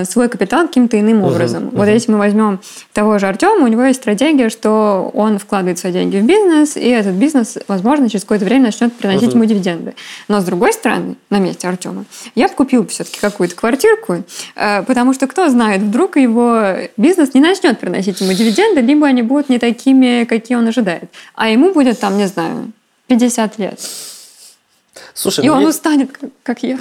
свой 0.05 0.29
капитал 0.29 0.67
каким-то 0.67 0.99
иным 0.99 1.23
образом. 1.23 1.65
Uh-huh, 1.65 1.77
вот 1.77 1.87
uh-huh. 1.87 1.93
если 1.93 2.11
мы 2.11 2.17
возьмем 2.17 2.59
того 2.93 3.19
же 3.19 3.27
Артема, 3.27 3.65
у 3.65 3.67
него 3.67 3.83
есть 3.83 3.99
стратегия, 3.99 4.49
что 4.49 5.11
он 5.13 5.37
вкладывает 5.39 5.79
свои 5.79 5.91
деньги 5.91 6.17
в 6.17 6.25
бизнес, 6.25 6.77
и 6.77 6.87
этот 6.87 7.15
бизнес, 7.15 7.57
возможно, 7.67 8.09
через 8.09 8.23
какое-то 8.23 8.45
время 8.45 8.65
начнет 8.65 8.93
приносить 8.93 9.29
uh-huh. 9.29 9.35
ему 9.35 9.45
дивиденды. 9.45 9.95
Но 10.27 10.41
с 10.41 10.43
другой 10.43 10.73
стороны, 10.73 11.15
на 11.29 11.39
месте 11.39 11.67
Артема, 11.67 12.05
я 12.35 12.47
бы 12.47 12.53
купил 12.53 12.85
все-таки 12.87 13.19
какую-то 13.19 13.55
квартирку, 13.55 14.23
э, 14.55 14.83
потому 14.83 15.13
что 15.13 15.27
кто 15.27 15.49
знает, 15.49 15.81
вдруг 15.81 16.17
его 16.17 16.75
бизнес 16.97 17.33
не 17.33 17.41
начнет 17.41 17.79
приносить 17.79 18.21
ему 18.21 18.33
дивиденды, 18.33 18.81
либо 18.81 19.07
они 19.07 19.21
будут 19.21 19.49
не 19.49 19.59
такими, 19.59 20.25
какие 20.25 20.57
он 20.57 20.67
ожидает. 20.67 21.09
А 21.35 21.49
ему 21.49 21.73
будет 21.73 21.99
там, 21.99 22.17
не 22.17 22.27
знаю, 22.27 22.71
50 23.07 23.57
лет. 23.59 23.79
Слушай, 25.13 25.45
и 25.45 25.47
ну 25.47 25.53
он 25.53 25.59
мне... 25.59 25.69
устанет, 25.69 26.11
как 26.43 26.63
я. 26.63 26.79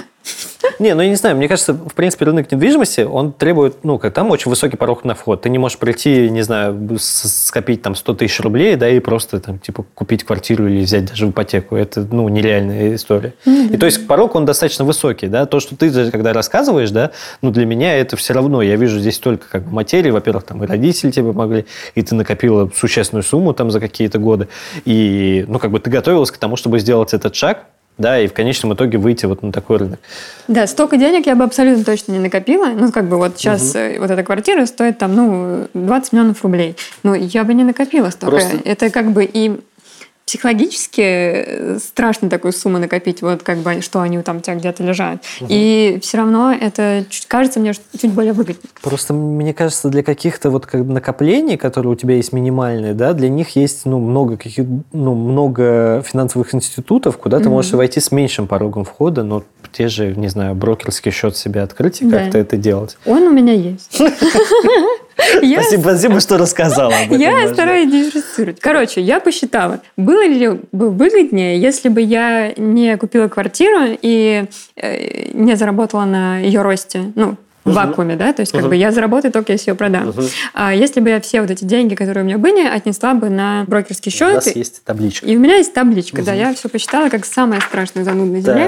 Не, 0.79 0.95
ну 0.95 1.01
я 1.01 1.09
не 1.09 1.15
знаю, 1.15 1.35
мне 1.35 1.49
кажется, 1.49 1.73
в 1.73 1.93
принципе, 1.93 2.25
рынок 2.25 2.49
недвижимости, 2.51 3.01
он 3.01 3.33
требует, 3.33 3.83
ну, 3.83 3.99
как 3.99 4.13
там 4.13 4.31
очень 4.31 4.49
высокий 4.49 4.77
порог 4.77 5.03
на 5.03 5.13
вход. 5.13 5.41
Ты 5.41 5.49
не 5.49 5.57
можешь 5.57 5.77
прийти, 5.77 6.29
не 6.29 6.41
знаю, 6.41 6.97
скопить 6.99 7.81
там 7.81 7.95
100 7.95 8.13
тысяч 8.13 8.39
рублей, 8.39 8.77
да, 8.77 8.89
и 8.89 8.99
просто 8.99 9.41
там, 9.41 9.59
типа, 9.59 9.85
купить 9.93 10.23
квартиру 10.23 10.67
или 10.67 10.83
взять 10.83 11.05
даже 11.05 11.27
в 11.27 11.31
ипотеку. 11.31 11.75
Это, 11.75 12.07
ну, 12.09 12.29
нереальная 12.29 12.95
история. 12.95 13.33
Mm-hmm. 13.45 13.73
И 13.73 13.77
то 13.77 13.85
есть 13.85 14.07
порог, 14.07 14.35
он 14.35 14.45
достаточно 14.45 14.85
высокий, 14.85 15.27
да. 15.27 15.45
То, 15.45 15.59
что 15.59 15.75
ты, 15.75 16.11
когда 16.11 16.31
рассказываешь, 16.31 16.91
да, 16.91 17.11
ну, 17.41 17.51
для 17.51 17.65
меня 17.65 17.97
это 17.97 18.15
все 18.15 18.33
равно, 18.33 18.61
я 18.61 18.77
вижу 18.77 18.99
здесь 18.99 19.19
только 19.19 19.49
как 19.49 19.63
бы 19.63 19.73
материи, 19.73 20.11
во-первых, 20.11 20.45
там 20.45 20.63
и 20.63 20.67
родители 20.67 21.11
тебе 21.11 21.33
помогли, 21.33 21.65
и 21.95 22.01
ты 22.01 22.15
накопила 22.15 22.71
существенную 22.73 23.23
сумму 23.23 23.53
там 23.53 23.69
за 23.69 23.81
какие-то 23.81 24.17
годы, 24.17 24.47
и, 24.85 25.43
ну, 25.47 25.59
как 25.59 25.71
бы 25.71 25.79
ты 25.79 25.89
готовилась 25.89 26.31
к 26.31 26.37
тому, 26.37 26.55
чтобы 26.55 26.79
сделать 26.79 27.13
этот 27.13 27.35
шаг, 27.35 27.65
да, 27.99 28.19
и 28.19 28.27
в 28.27 28.33
конечном 28.33 28.73
итоге 28.73 28.97
выйти 28.97 29.25
вот 29.25 29.43
на 29.43 29.51
такой 29.51 29.77
рынок. 29.77 29.99
Да, 30.47 30.65
столько 30.67 30.95
денег 30.95 31.27
я 31.27 31.35
бы 31.35 31.43
абсолютно 31.43 31.83
точно 31.83 32.13
не 32.13 32.19
накопила. 32.19 32.67
Ну, 32.67 32.91
как 32.91 33.09
бы 33.09 33.17
вот 33.17 33.37
сейчас 33.37 33.75
угу. 33.75 33.99
вот 33.99 34.09
эта 34.09 34.23
квартира 34.23 34.65
стоит 34.65 34.97
там, 34.97 35.15
ну, 35.15 35.67
20 35.73 36.13
миллионов 36.13 36.41
рублей. 36.43 36.77
Ну, 37.03 37.13
я 37.13 37.43
бы 37.43 37.53
не 37.53 37.65
накопила 37.65 38.09
столько. 38.09 38.37
Просто... 38.37 38.57
Это 38.63 38.89
как 38.89 39.11
бы 39.11 39.25
и 39.25 39.59
психологически 40.29 41.01
э, 41.01 41.79
страшно 41.79 42.29
такую 42.29 42.53
сумму 42.53 42.77
накопить, 42.77 43.23
вот 43.23 43.41
как 43.41 43.57
бы, 43.57 43.81
что 43.81 43.99
они 44.01 44.19
там 44.19 44.37
у 44.37 44.39
тебя 44.41 44.53
где-то 44.53 44.83
лежат. 44.83 45.23
Угу. 45.41 45.47
И 45.49 45.97
все 46.03 46.17
равно 46.17 46.51
это 46.51 47.03
чуть, 47.09 47.25
кажется 47.25 47.59
мне 47.59 47.73
чуть 47.73 48.11
более 48.11 48.33
выгодно. 48.33 48.69
Просто 48.83 49.15
мне 49.15 49.55
кажется, 49.55 49.89
для 49.89 50.03
каких-то 50.03 50.51
вот 50.51 50.67
как 50.67 50.85
накоплений, 50.85 51.57
которые 51.57 51.93
у 51.93 51.95
тебя 51.95 52.13
есть 52.13 52.31
минимальные, 52.31 52.93
да, 52.93 53.13
для 53.13 53.27
них 53.27 53.55
есть 53.55 53.87
ну, 53.87 53.97
много 53.97 54.37
каких 54.37 54.67
ну, 54.93 55.15
много 55.15 56.03
финансовых 56.05 56.53
институтов, 56.53 57.17
куда 57.17 57.39
ты 57.39 57.45
угу. 57.45 57.55
можешь 57.55 57.71
войти 57.71 57.99
с 57.99 58.11
меньшим 58.11 58.45
порогом 58.45 58.85
входа, 58.85 59.23
но 59.23 59.41
те 59.71 59.87
же, 59.87 60.13
не 60.15 60.27
знаю, 60.27 60.53
брокерский 60.53 61.11
счет 61.11 61.37
себе 61.37 61.63
открыть 61.63 62.03
и 62.03 62.05
да. 62.05 62.19
как-то 62.19 62.37
это 62.37 62.55
делать. 62.55 62.99
Он 63.07 63.23
у 63.23 63.31
меня 63.31 63.53
есть. 63.53 63.99
Я... 65.41 65.61
Спасибо, 65.61 65.81
спасибо, 65.81 66.19
что 66.19 66.37
рассказала 66.37 66.93
об 66.95 67.11
этом. 67.11 67.17
Я 67.17 67.31
даже. 67.31 67.53
стараюсь 67.53 67.91
диверсифицировать. 67.91 68.59
Короче, 68.59 69.01
я 69.01 69.19
посчитала, 69.19 69.81
было 69.97 70.25
ли 70.25 70.59
бы 70.71 70.89
выгоднее, 70.89 71.59
если 71.59 71.89
бы 71.89 72.01
я 72.01 72.53
не 72.57 72.97
купила 72.97 73.27
квартиру 73.27 73.97
и 74.01 74.45
э, 74.75 75.31
не 75.33 75.55
заработала 75.55 76.05
на 76.05 76.39
ее 76.39 76.61
росте, 76.61 77.11
ну, 77.15 77.35
в 77.71 77.75
вакууме, 77.75 78.15
да, 78.15 78.33
то 78.33 78.41
есть 78.41 78.51
как 78.51 78.67
бы 78.67 78.75
я 78.75 78.91
заработаю 78.91 79.31
только 79.31 79.53
если 79.53 79.71
ее 79.71 79.75
продам. 79.75 80.13
А 80.53 80.73
если 80.73 80.99
бы 80.99 81.09
я 81.09 81.21
все 81.21 81.41
вот 81.41 81.51
эти 81.51 81.63
деньги, 81.65 81.95
которые 81.95 82.23
у 82.23 82.27
меня 82.27 82.37
были, 82.37 82.65
отнесла 82.65 83.13
бы 83.13 83.29
на 83.29 83.65
брокерский 83.67 84.11
счет. 84.11 84.31
У 84.31 84.35
нас 84.35 84.55
есть 84.55 84.83
табличка. 84.83 85.25
И 85.25 85.35
у 85.35 85.39
меня 85.39 85.57
есть 85.57 85.73
табличка, 85.73 86.23
да, 86.23 86.33
я 86.33 86.53
все 86.53 86.69
посчитала 86.69 87.09
как 87.09 87.25
самое 87.25 87.61
страшное 87.61 88.03
зануда 88.03 88.31
на 88.31 88.41
земле. 88.41 88.65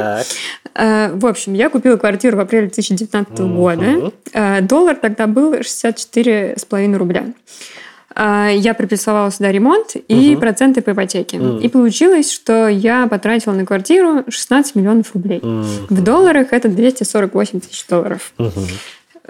Так. 0.73 1.11
В 1.13 1.25
общем, 1.25 1.53
я 1.53 1.69
купила 1.69 1.97
квартиру 1.97 2.37
в 2.37 2.39
апреле 2.39 2.67
2019 2.67 3.39
года. 3.39 4.11
Э, 4.33 4.61
доллар 4.61 4.95
тогда 4.95 5.27
был 5.27 5.53
64,5 5.53 6.97
рубля. 6.97 7.25
А, 8.15 8.49
я 8.49 8.73
приплюсовала 8.73 9.31
сюда 9.31 9.51
ремонт 9.51 9.95
и 10.07 10.33
угу. 10.33 10.41
проценты 10.41 10.81
по 10.81 10.91
ипотеке. 10.91 11.39
Угу. 11.39 11.59
И 11.59 11.67
получилось, 11.69 12.31
что 12.31 12.67
я 12.67 13.07
потратила 13.07 13.53
на 13.53 13.65
квартиру 13.65 14.23
16 14.27 14.75
миллионов 14.75 15.13
рублей. 15.13 15.39
Угу. 15.39 15.65
В 15.89 16.03
долларах 16.03 16.47
это 16.51 16.69
248 16.69 17.59
тысяч 17.59 17.85
долларов. 17.87 18.33
Угу. 18.37 18.49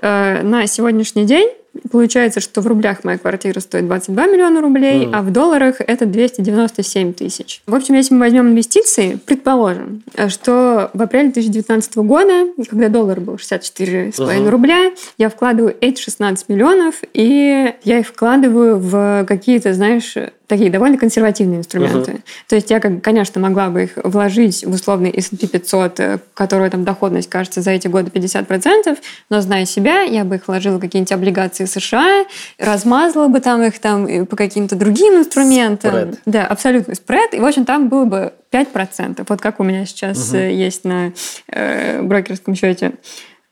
На 0.01 0.65
сегодняшний 0.67 1.25
день 1.25 1.49
Получается, 1.89 2.41
что 2.41 2.61
в 2.61 2.67
рублях 2.67 3.03
моя 3.03 3.17
квартира 3.17 3.59
стоит 3.59 3.85
22 3.85 4.27
миллиона 4.27 4.61
рублей, 4.61 5.05
mm. 5.05 5.11
а 5.13 5.21
в 5.21 5.31
долларах 5.31 5.75
это 5.79 6.05
297 6.05 7.13
тысяч. 7.13 7.61
В 7.65 7.75
общем, 7.75 7.95
если 7.95 8.13
мы 8.13 8.21
возьмем 8.21 8.49
инвестиции, 8.49 9.19
предположим, 9.25 10.03
что 10.27 10.91
в 10.93 11.01
апреле 11.01 11.31
2019 11.31 11.97
года, 11.97 12.47
когда 12.69 12.89
доллар 12.89 13.19
был 13.21 13.35
64,5 13.35 14.11
uh-huh. 14.11 14.49
рубля, 14.49 14.91
я 15.17 15.29
вкладываю 15.29 15.75
эти 15.79 16.01
16 16.01 16.49
миллионов, 16.49 16.95
и 17.13 17.73
я 17.83 17.99
их 17.99 18.07
вкладываю 18.07 18.77
в 18.77 19.25
какие-то, 19.27 19.73
знаешь, 19.73 20.15
такие 20.51 20.69
довольно 20.69 20.97
консервативные 20.97 21.59
инструменты. 21.59 22.11
Uh-huh. 22.11 22.21
То 22.49 22.55
есть 22.57 22.69
я, 22.69 22.81
конечно, 22.81 23.39
могла 23.39 23.69
бы 23.69 23.83
их 23.83 23.91
вложить 23.95 24.65
в 24.65 24.73
условный 24.73 25.09
S&P 25.09 25.47
500, 25.47 25.99
э, 26.01 26.19
которого 26.33 26.69
там 26.69 26.83
доходность, 26.83 27.29
кажется, 27.29 27.61
за 27.61 27.71
эти 27.71 27.87
годы 27.87 28.11
50%, 28.11 28.97
но 29.29 29.39
зная 29.39 29.63
себя, 29.63 30.01
я 30.01 30.25
бы 30.25 30.35
их 30.35 30.49
вложила 30.49 30.75
в 30.75 30.81
какие-нибудь 30.81 31.13
облигации 31.13 31.63
США, 31.63 32.25
размазала 32.59 33.29
бы 33.29 33.39
там 33.39 33.63
их 33.63 33.79
там 33.79 34.25
по 34.25 34.35
каким-то 34.35 34.75
другим 34.75 35.19
инструментам. 35.19 35.91
Спред. 35.91 36.19
Да, 36.25 36.47
абсолютно 36.47 36.95
спред. 36.95 37.33
И, 37.33 37.39
в 37.39 37.45
общем, 37.45 37.63
там 37.63 37.87
было 37.87 38.03
бы 38.03 38.33
5%. 38.51 39.23
Вот 39.29 39.39
как 39.39 39.61
у 39.61 39.63
меня 39.63 39.85
сейчас 39.85 40.31
Uh-huh. 40.31 40.51
есть 40.51 40.83
на 40.83 41.13
э, 41.47 42.01
брокерском 42.01 42.55
счете, 42.55 42.91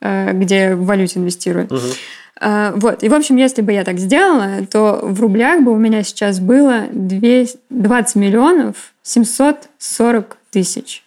где 0.01 0.75
в 0.75 0.85
валюте 0.85 1.19
инвестирую. 1.19 1.67
Uh-huh. 1.67 1.95
А, 2.39 2.73
вот. 2.75 3.03
И, 3.03 3.09
в 3.09 3.13
общем, 3.13 3.35
если 3.35 3.61
бы 3.61 3.73
я 3.73 3.83
так 3.83 3.99
сделала, 3.99 4.65
то 4.71 4.99
в 5.03 5.19
рублях 5.19 5.61
бы 5.61 5.71
у 5.71 5.77
меня 5.77 6.03
сейчас 6.03 6.39
было 6.39 6.85
20 6.91 8.15
миллионов 8.15 8.93
740 9.03 10.37
тысяч. 10.51 11.03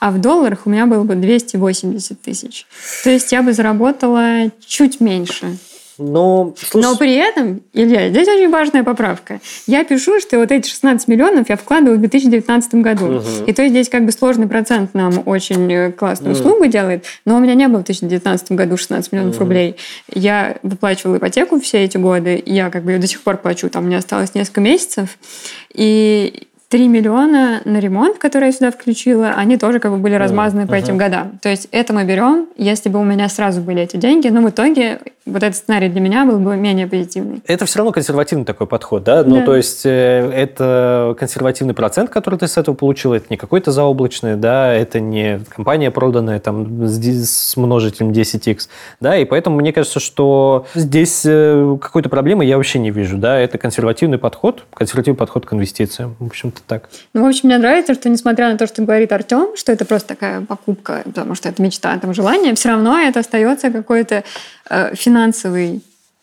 А 0.00 0.10
в 0.10 0.20
долларах 0.20 0.66
у 0.66 0.70
меня 0.70 0.86
было 0.86 1.04
бы 1.04 1.14
280 1.14 2.20
тысяч. 2.20 2.66
То 3.04 3.10
есть 3.10 3.30
я 3.30 3.42
бы 3.42 3.52
заработала 3.52 4.50
чуть 4.66 5.00
меньше. 5.00 5.58
Но, 6.02 6.54
слушай... 6.56 6.84
Но 6.84 6.96
при 6.96 7.14
этом, 7.14 7.62
Илья, 7.72 8.08
здесь 8.10 8.28
очень 8.28 8.50
важная 8.50 8.82
поправка. 8.82 9.40
Я 9.66 9.84
пишу, 9.84 10.20
что 10.20 10.38
вот 10.38 10.50
эти 10.50 10.68
16 10.68 11.08
миллионов 11.08 11.48
я 11.48 11.56
вкладываю 11.56 11.98
в 11.98 12.00
2019 12.00 12.74
году. 12.76 13.16
Угу. 13.16 13.44
И 13.46 13.52
то 13.52 13.62
есть 13.62 13.72
здесь 13.72 13.88
как 13.88 14.04
бы 14.04 14.12
сложный 14.12 14.46
процент 14.46 14.94
нам 14.94 15.22
очень 15.26 15.72
э, 15.72 15.92
классную 15.92 16.34
угу. 16.34 16.40
услугу 16.40 16.66
делает, 16.66 17.04
но 17.24 17.36
у 17.36 17.40
меня 17.40 17.54
не 17.54 17.68
было 17.68 17.80
в 17.80 17.84
2019 17.84 18.52
году 18.52 18.76
16 18.76 19.12
миллионов 19.12 19.36
угу. 19.36 19.44
рублей. 19.44 19.76
Я 20.12 20.56
выплачивала 20.62 21.16
ипотеку 21.16 21.60
все 21.60 21.84
эти 21.84 21.96
годы, 21.96 22.42
я 22.44 22.70
как 22.70 22.84
бы 22.84 22.92
ее 22.92 22.98
до 22.98 23.06
сих 23.06 23.22
пор 23.22 23.36
плачу, 23.36 23.68
там 23.70 23.84
у 23.84 23.86
меня 23.86 23.98
осталось 23.98 24.34
несколько 24.34 24.60
месяцев. 24.60 25.18
И 25.72 26.48
3 26.72 26.88
миллиона 26.88 27.60
на 27.66 27.80
ремонт, 27.80 28.16
который 28.16 28.46
я 28.46 28.52
сюда 28.52 28.70
включила, 28.70 29.34
они 29.36 29.58
тоже 29.58 29.78
как 29.78 29.92
бы 29.92 29.98
были 29.98 30.14
размазаны 30.14 30.62
uh-huh. 30.62 30.68
по 30.68 30.74
этим 30.74 30.96
годам. 30.96 31.38
То 31.42 31.50
есть 31.50 31.68
это 31.70 31.92
мы 31.92 32.04
берем, 32.04 32.46
если 32.56 32.88
бы 32.88 32.98
у 32.98 33.04
меня 33.04 33.28
сразу 33.28 33.60
были 33.60 33.82
эти 33.82 33.98
деньги, 33.98 34.28
но 34.28 34.40
в 34.40 34.48
итоге 34.48 35.00
вот 35.26 35.42
этот 35.42 35.56
сценарий 35.56 35.88
для 35.88 36.00
меня 36.00 36.24
был 36.24 36.38
бы 36.38 36.56
менее 36.56 36.86
позитивный. 36.86 37.42
Это 37.46 37.64
все 37.64 37.78
равно 37.78 37.92
консервативный 37.92 38.44
такой 38.44 38.66
подход, 38.66 39.04
да? 39.04 39.22
Ну, 39.22 39.36
Да. 39.36 39.44
то 39.44 39.56
есть 39.56 39.86
э, 39.86 40.30
это 40.34 41.14
консервативный 41.18 41.74
процент, 41.74 42.10
который 42.10 42.38
ты 42.38 42.48
с 42.48 42.56
этого 42.56 42.74
получил, 42.74 43.12
это 43.12 43.26
не 43.30 43.36
какой-то 43.36 43.70
заоблачный, 43.70 44.36
да, 44.36 44.72
это 44.72 44.98
не 44.98 45.40
компания 45.48 45.90
проданная 45.90 46.40
там 46.40 46.86
с 46.86 47.56
множителем 47.56 48.10
10x, 48.10 48.68
да, 49.00 49.16
и 49.16 49.24
поэтому 49.24 49.56
мне 49.56 49.72
кажется, 49.72 50.00
что 50.00 50.66
здесь 50.74 51.22
э, 51.24 51.76
какой-то 51.80 52.08
проблемы 52.08 52.44
я 52.44 52.56
вообще 52.56 52.78
не 52.78 52.90
вижу, 52.90 53.16
да, 53.16 53.38
это 53.38 53.58
консервативный 53.58 54.18
подход, 54.18 54.64
консервативный 54.74 55.18
подход 55.18 55.46
к 55.46 55.52
инвестициям, 55.52 56.16
в 56.18 56.26
общем-то 56.26 56.61
так. 56.66 56.88
Ну, 57.14 57.24
в 57.24 57.26
общем, 57.26 57.48
мне 57.48 57.58
нравится, 57.58 57.94
что 57.94 58.08
несмотря 58.08 58.50
на 58.50 58.58
то, 58.58 58.66
что 58.66 58.82
говорит 58.82 59.12
Артем, 59.12 59.56
что 59.56 59.72
это 59.72 59.84
просто 59.84 60.08
такая 60.08 60.40
покупка, 60.40 61.02
потому 61.04 61.34
что 61.34 61.48
это 61.48 61.62
мечта, 61.62 61.98
там 61.98 62.14
желание, 62.14 62.54
все 62.54 62.70
равно 62.70 62.98
это 62.98 63.20
остается 63.20 63.70
какой-то 63.70 64.24
э, 64.68 64.94
финансовой 64.94 65.82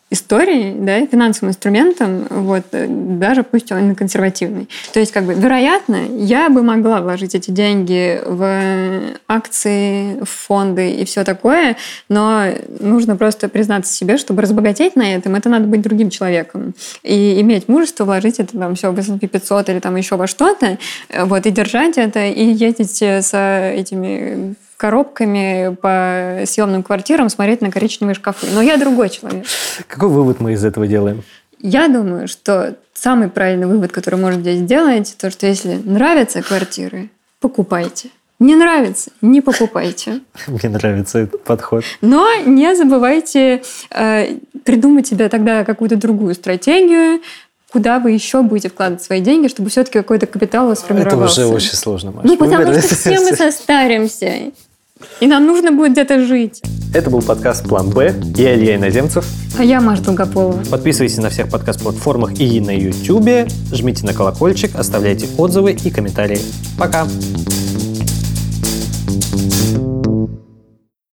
историей, 0.10 0.74
да, 0.76 1.05
финансовым 1.05 1.51
инструментом, 1.51 2.26
вот, 2.30 2.64
э, 2.72 2.88
даже 2.88 3.43
пусть 3.43 3.72
он 3.72 3.95
консервативный. 3.95 4.68
То 4.93 4.99
есть, 4.99 5.12
как 5.12 5.24
бы, 5.26 5.34
вероятно, 5.34 5.97
я 6.18 6.49
бы 6.49 6.64
могла 6.64 7.01
вложить 7.01 7.36
эти 7.36 7.51
деньги 7.51 8.20
в 8.26 9.01
акции, 9.28 10.20
в 10.22 10.30
фонды 10.30 10.91
и 10.91 11.05
все 11.05 11.24
такое, 11.24 11.78
но 12.10 12.45
нужно 12.80 13.16
просто 13.16 13.49
признаться 13.49 13.93
себе, 13.93 14.18
чтобы 14.18 14.41
разбогатеть 14.41 14.95
на 14.95 15.14
этом, 15.14 15.36
это 15.36 15.49
надо 15.49 15.66
быть 15.66 15.82
другим 15.82 16.10
человеком 16.10 16.74
и 17.03 17.39
иметь 17.41 17.68
мужество 17.68 18.05
вложить 18.05 18.39
это 18.39 18.57
там 18.57 18.76
все 18.76 18.91
в 18.91 18.99
S&P 18.99 19.28
500 19.28 19.70
или 19.70 19.80
там 19.80 19.95
еще 19.95 20.16
во 20.16 20.28
что-то, 20.28 20.78
э, 21.10 21.24
вот, 21.24 21.45
и 21.45 21.51
держать 21.51 21.97
это, 21.97 22.26
и 22.26 22.45
ездить 22.45 23.01
э, 23.01 23.22
с 23.22 23.34
этими 23.76 24.55
коробками 24.80 25.75
по 25.82 26.45
съемным 26.45 26.84
квартирам, 26.84 27.27
смотреть 27.27 27.59
на 27.59 27.69
коричневые 27.69 28.15
шкафы. 28.15 28.47
Но 28.53 28.61
я 28.61 28.77
другой 28.77 29.09
человек. 29.09 29.45
Какой 29.88 30.07
вывод 30.07 30.39
мы 30.39 30.53
из 30.53 30.63
этого 30.63 30.88
делаем? 30.88 31.21
Я 31.59 31.89
думаю, 31.89 32.30
что 32.30 32.77
самый 32.93 33.27
правильный 33.27 33.67
вывод, 33.67 33.91
который 33.91 34.15
можно 34.15 34.39
здесь 34.39 34.59
сделать, 34.59 35.17
то, 35.19 35.30
что 35.32 35.47
если 35.47 35.73
нравятся 35.84 36.41
квартиры, 36.41 37.09
покупайте. 37.41 38.09
Не 38.39 38.55
нравится, 38.55 39.11
не 39.21 39.41
покупайте. 39.41 40.21
Мне 40.47 40.69
нравится 40.69 41.19
этот 41.19 41.43
подход. 41.43 41.84
Но 41.99 42.34
не 42.45 42.73
забывайте 42.73 43.63
э, 43.91 44.38
придумать 44.63 45.07
себе 45.07 45.27
тогда 45.27 45.65
какую-то 45.65 45.97
другую 45.97 46.36
стратегию, 46.36 47.19
куда 47.69 47.99
вы 47.99 48.11
еще 48.11 48.43
будете 48.43 48.69
вкладывать 48.69 49.03
свои 49.03 49.19
деньги, 49.19 49.49
чтобы 49.49 49.69
все-таки 49.69 49.99
какой-то 49.99 50.25
капитал 50.25 50.67
у 50.67 50.69
вас 50.69 50.77
Это 50.80 50.86
сформировался. 50.86 51.41
уже 51.45 51.53
очень 51.53 51.75
сложно, 51.75 52.11
Маша. 52.11 52.27
Ну, 52.30 52.38
потому 52.38 52.73
что 52.73 52.95
все 52.95 53.19
мы 53.19 53.36
состаримся. 53.36 54.53
И 55.20 55.28
нам 55.28 55.45
нужно 55.45 55.72
будет 55.72 55.93
где-то 55.93 56.26
жить. 56.26 56.62
Это 56.93 57.10
был 57.10 57.22
подкаст 57.22 57.68
«План 57.68 57.89
Б». 57.89 58.16
Я 58.36 58.56
Илья 58.56 58.76
Иноземцев. 58.76 59.26
А 59.58 59.64
я 59.64 59.80
Маша 59.80 60.02
Долгополова. 60.02 60.60
Подписывайтесь 60.72 61.18
на 61.18 61.30
всех 61.30 61.50
подкаст-платформах 61.50 62.39
и 62.39 62.60
на 62.60 62.76
YouTube. 62.76 63.50
Жмите 63.72 64.06
на 64.06 64.14
колокольчик, 64.14 64.76
оставляйте 64.76 65.28
отзывы 65.38 65.74
и 65.74 65.89
комментарии. 65.91 66.39
Пока! 66.78 67.06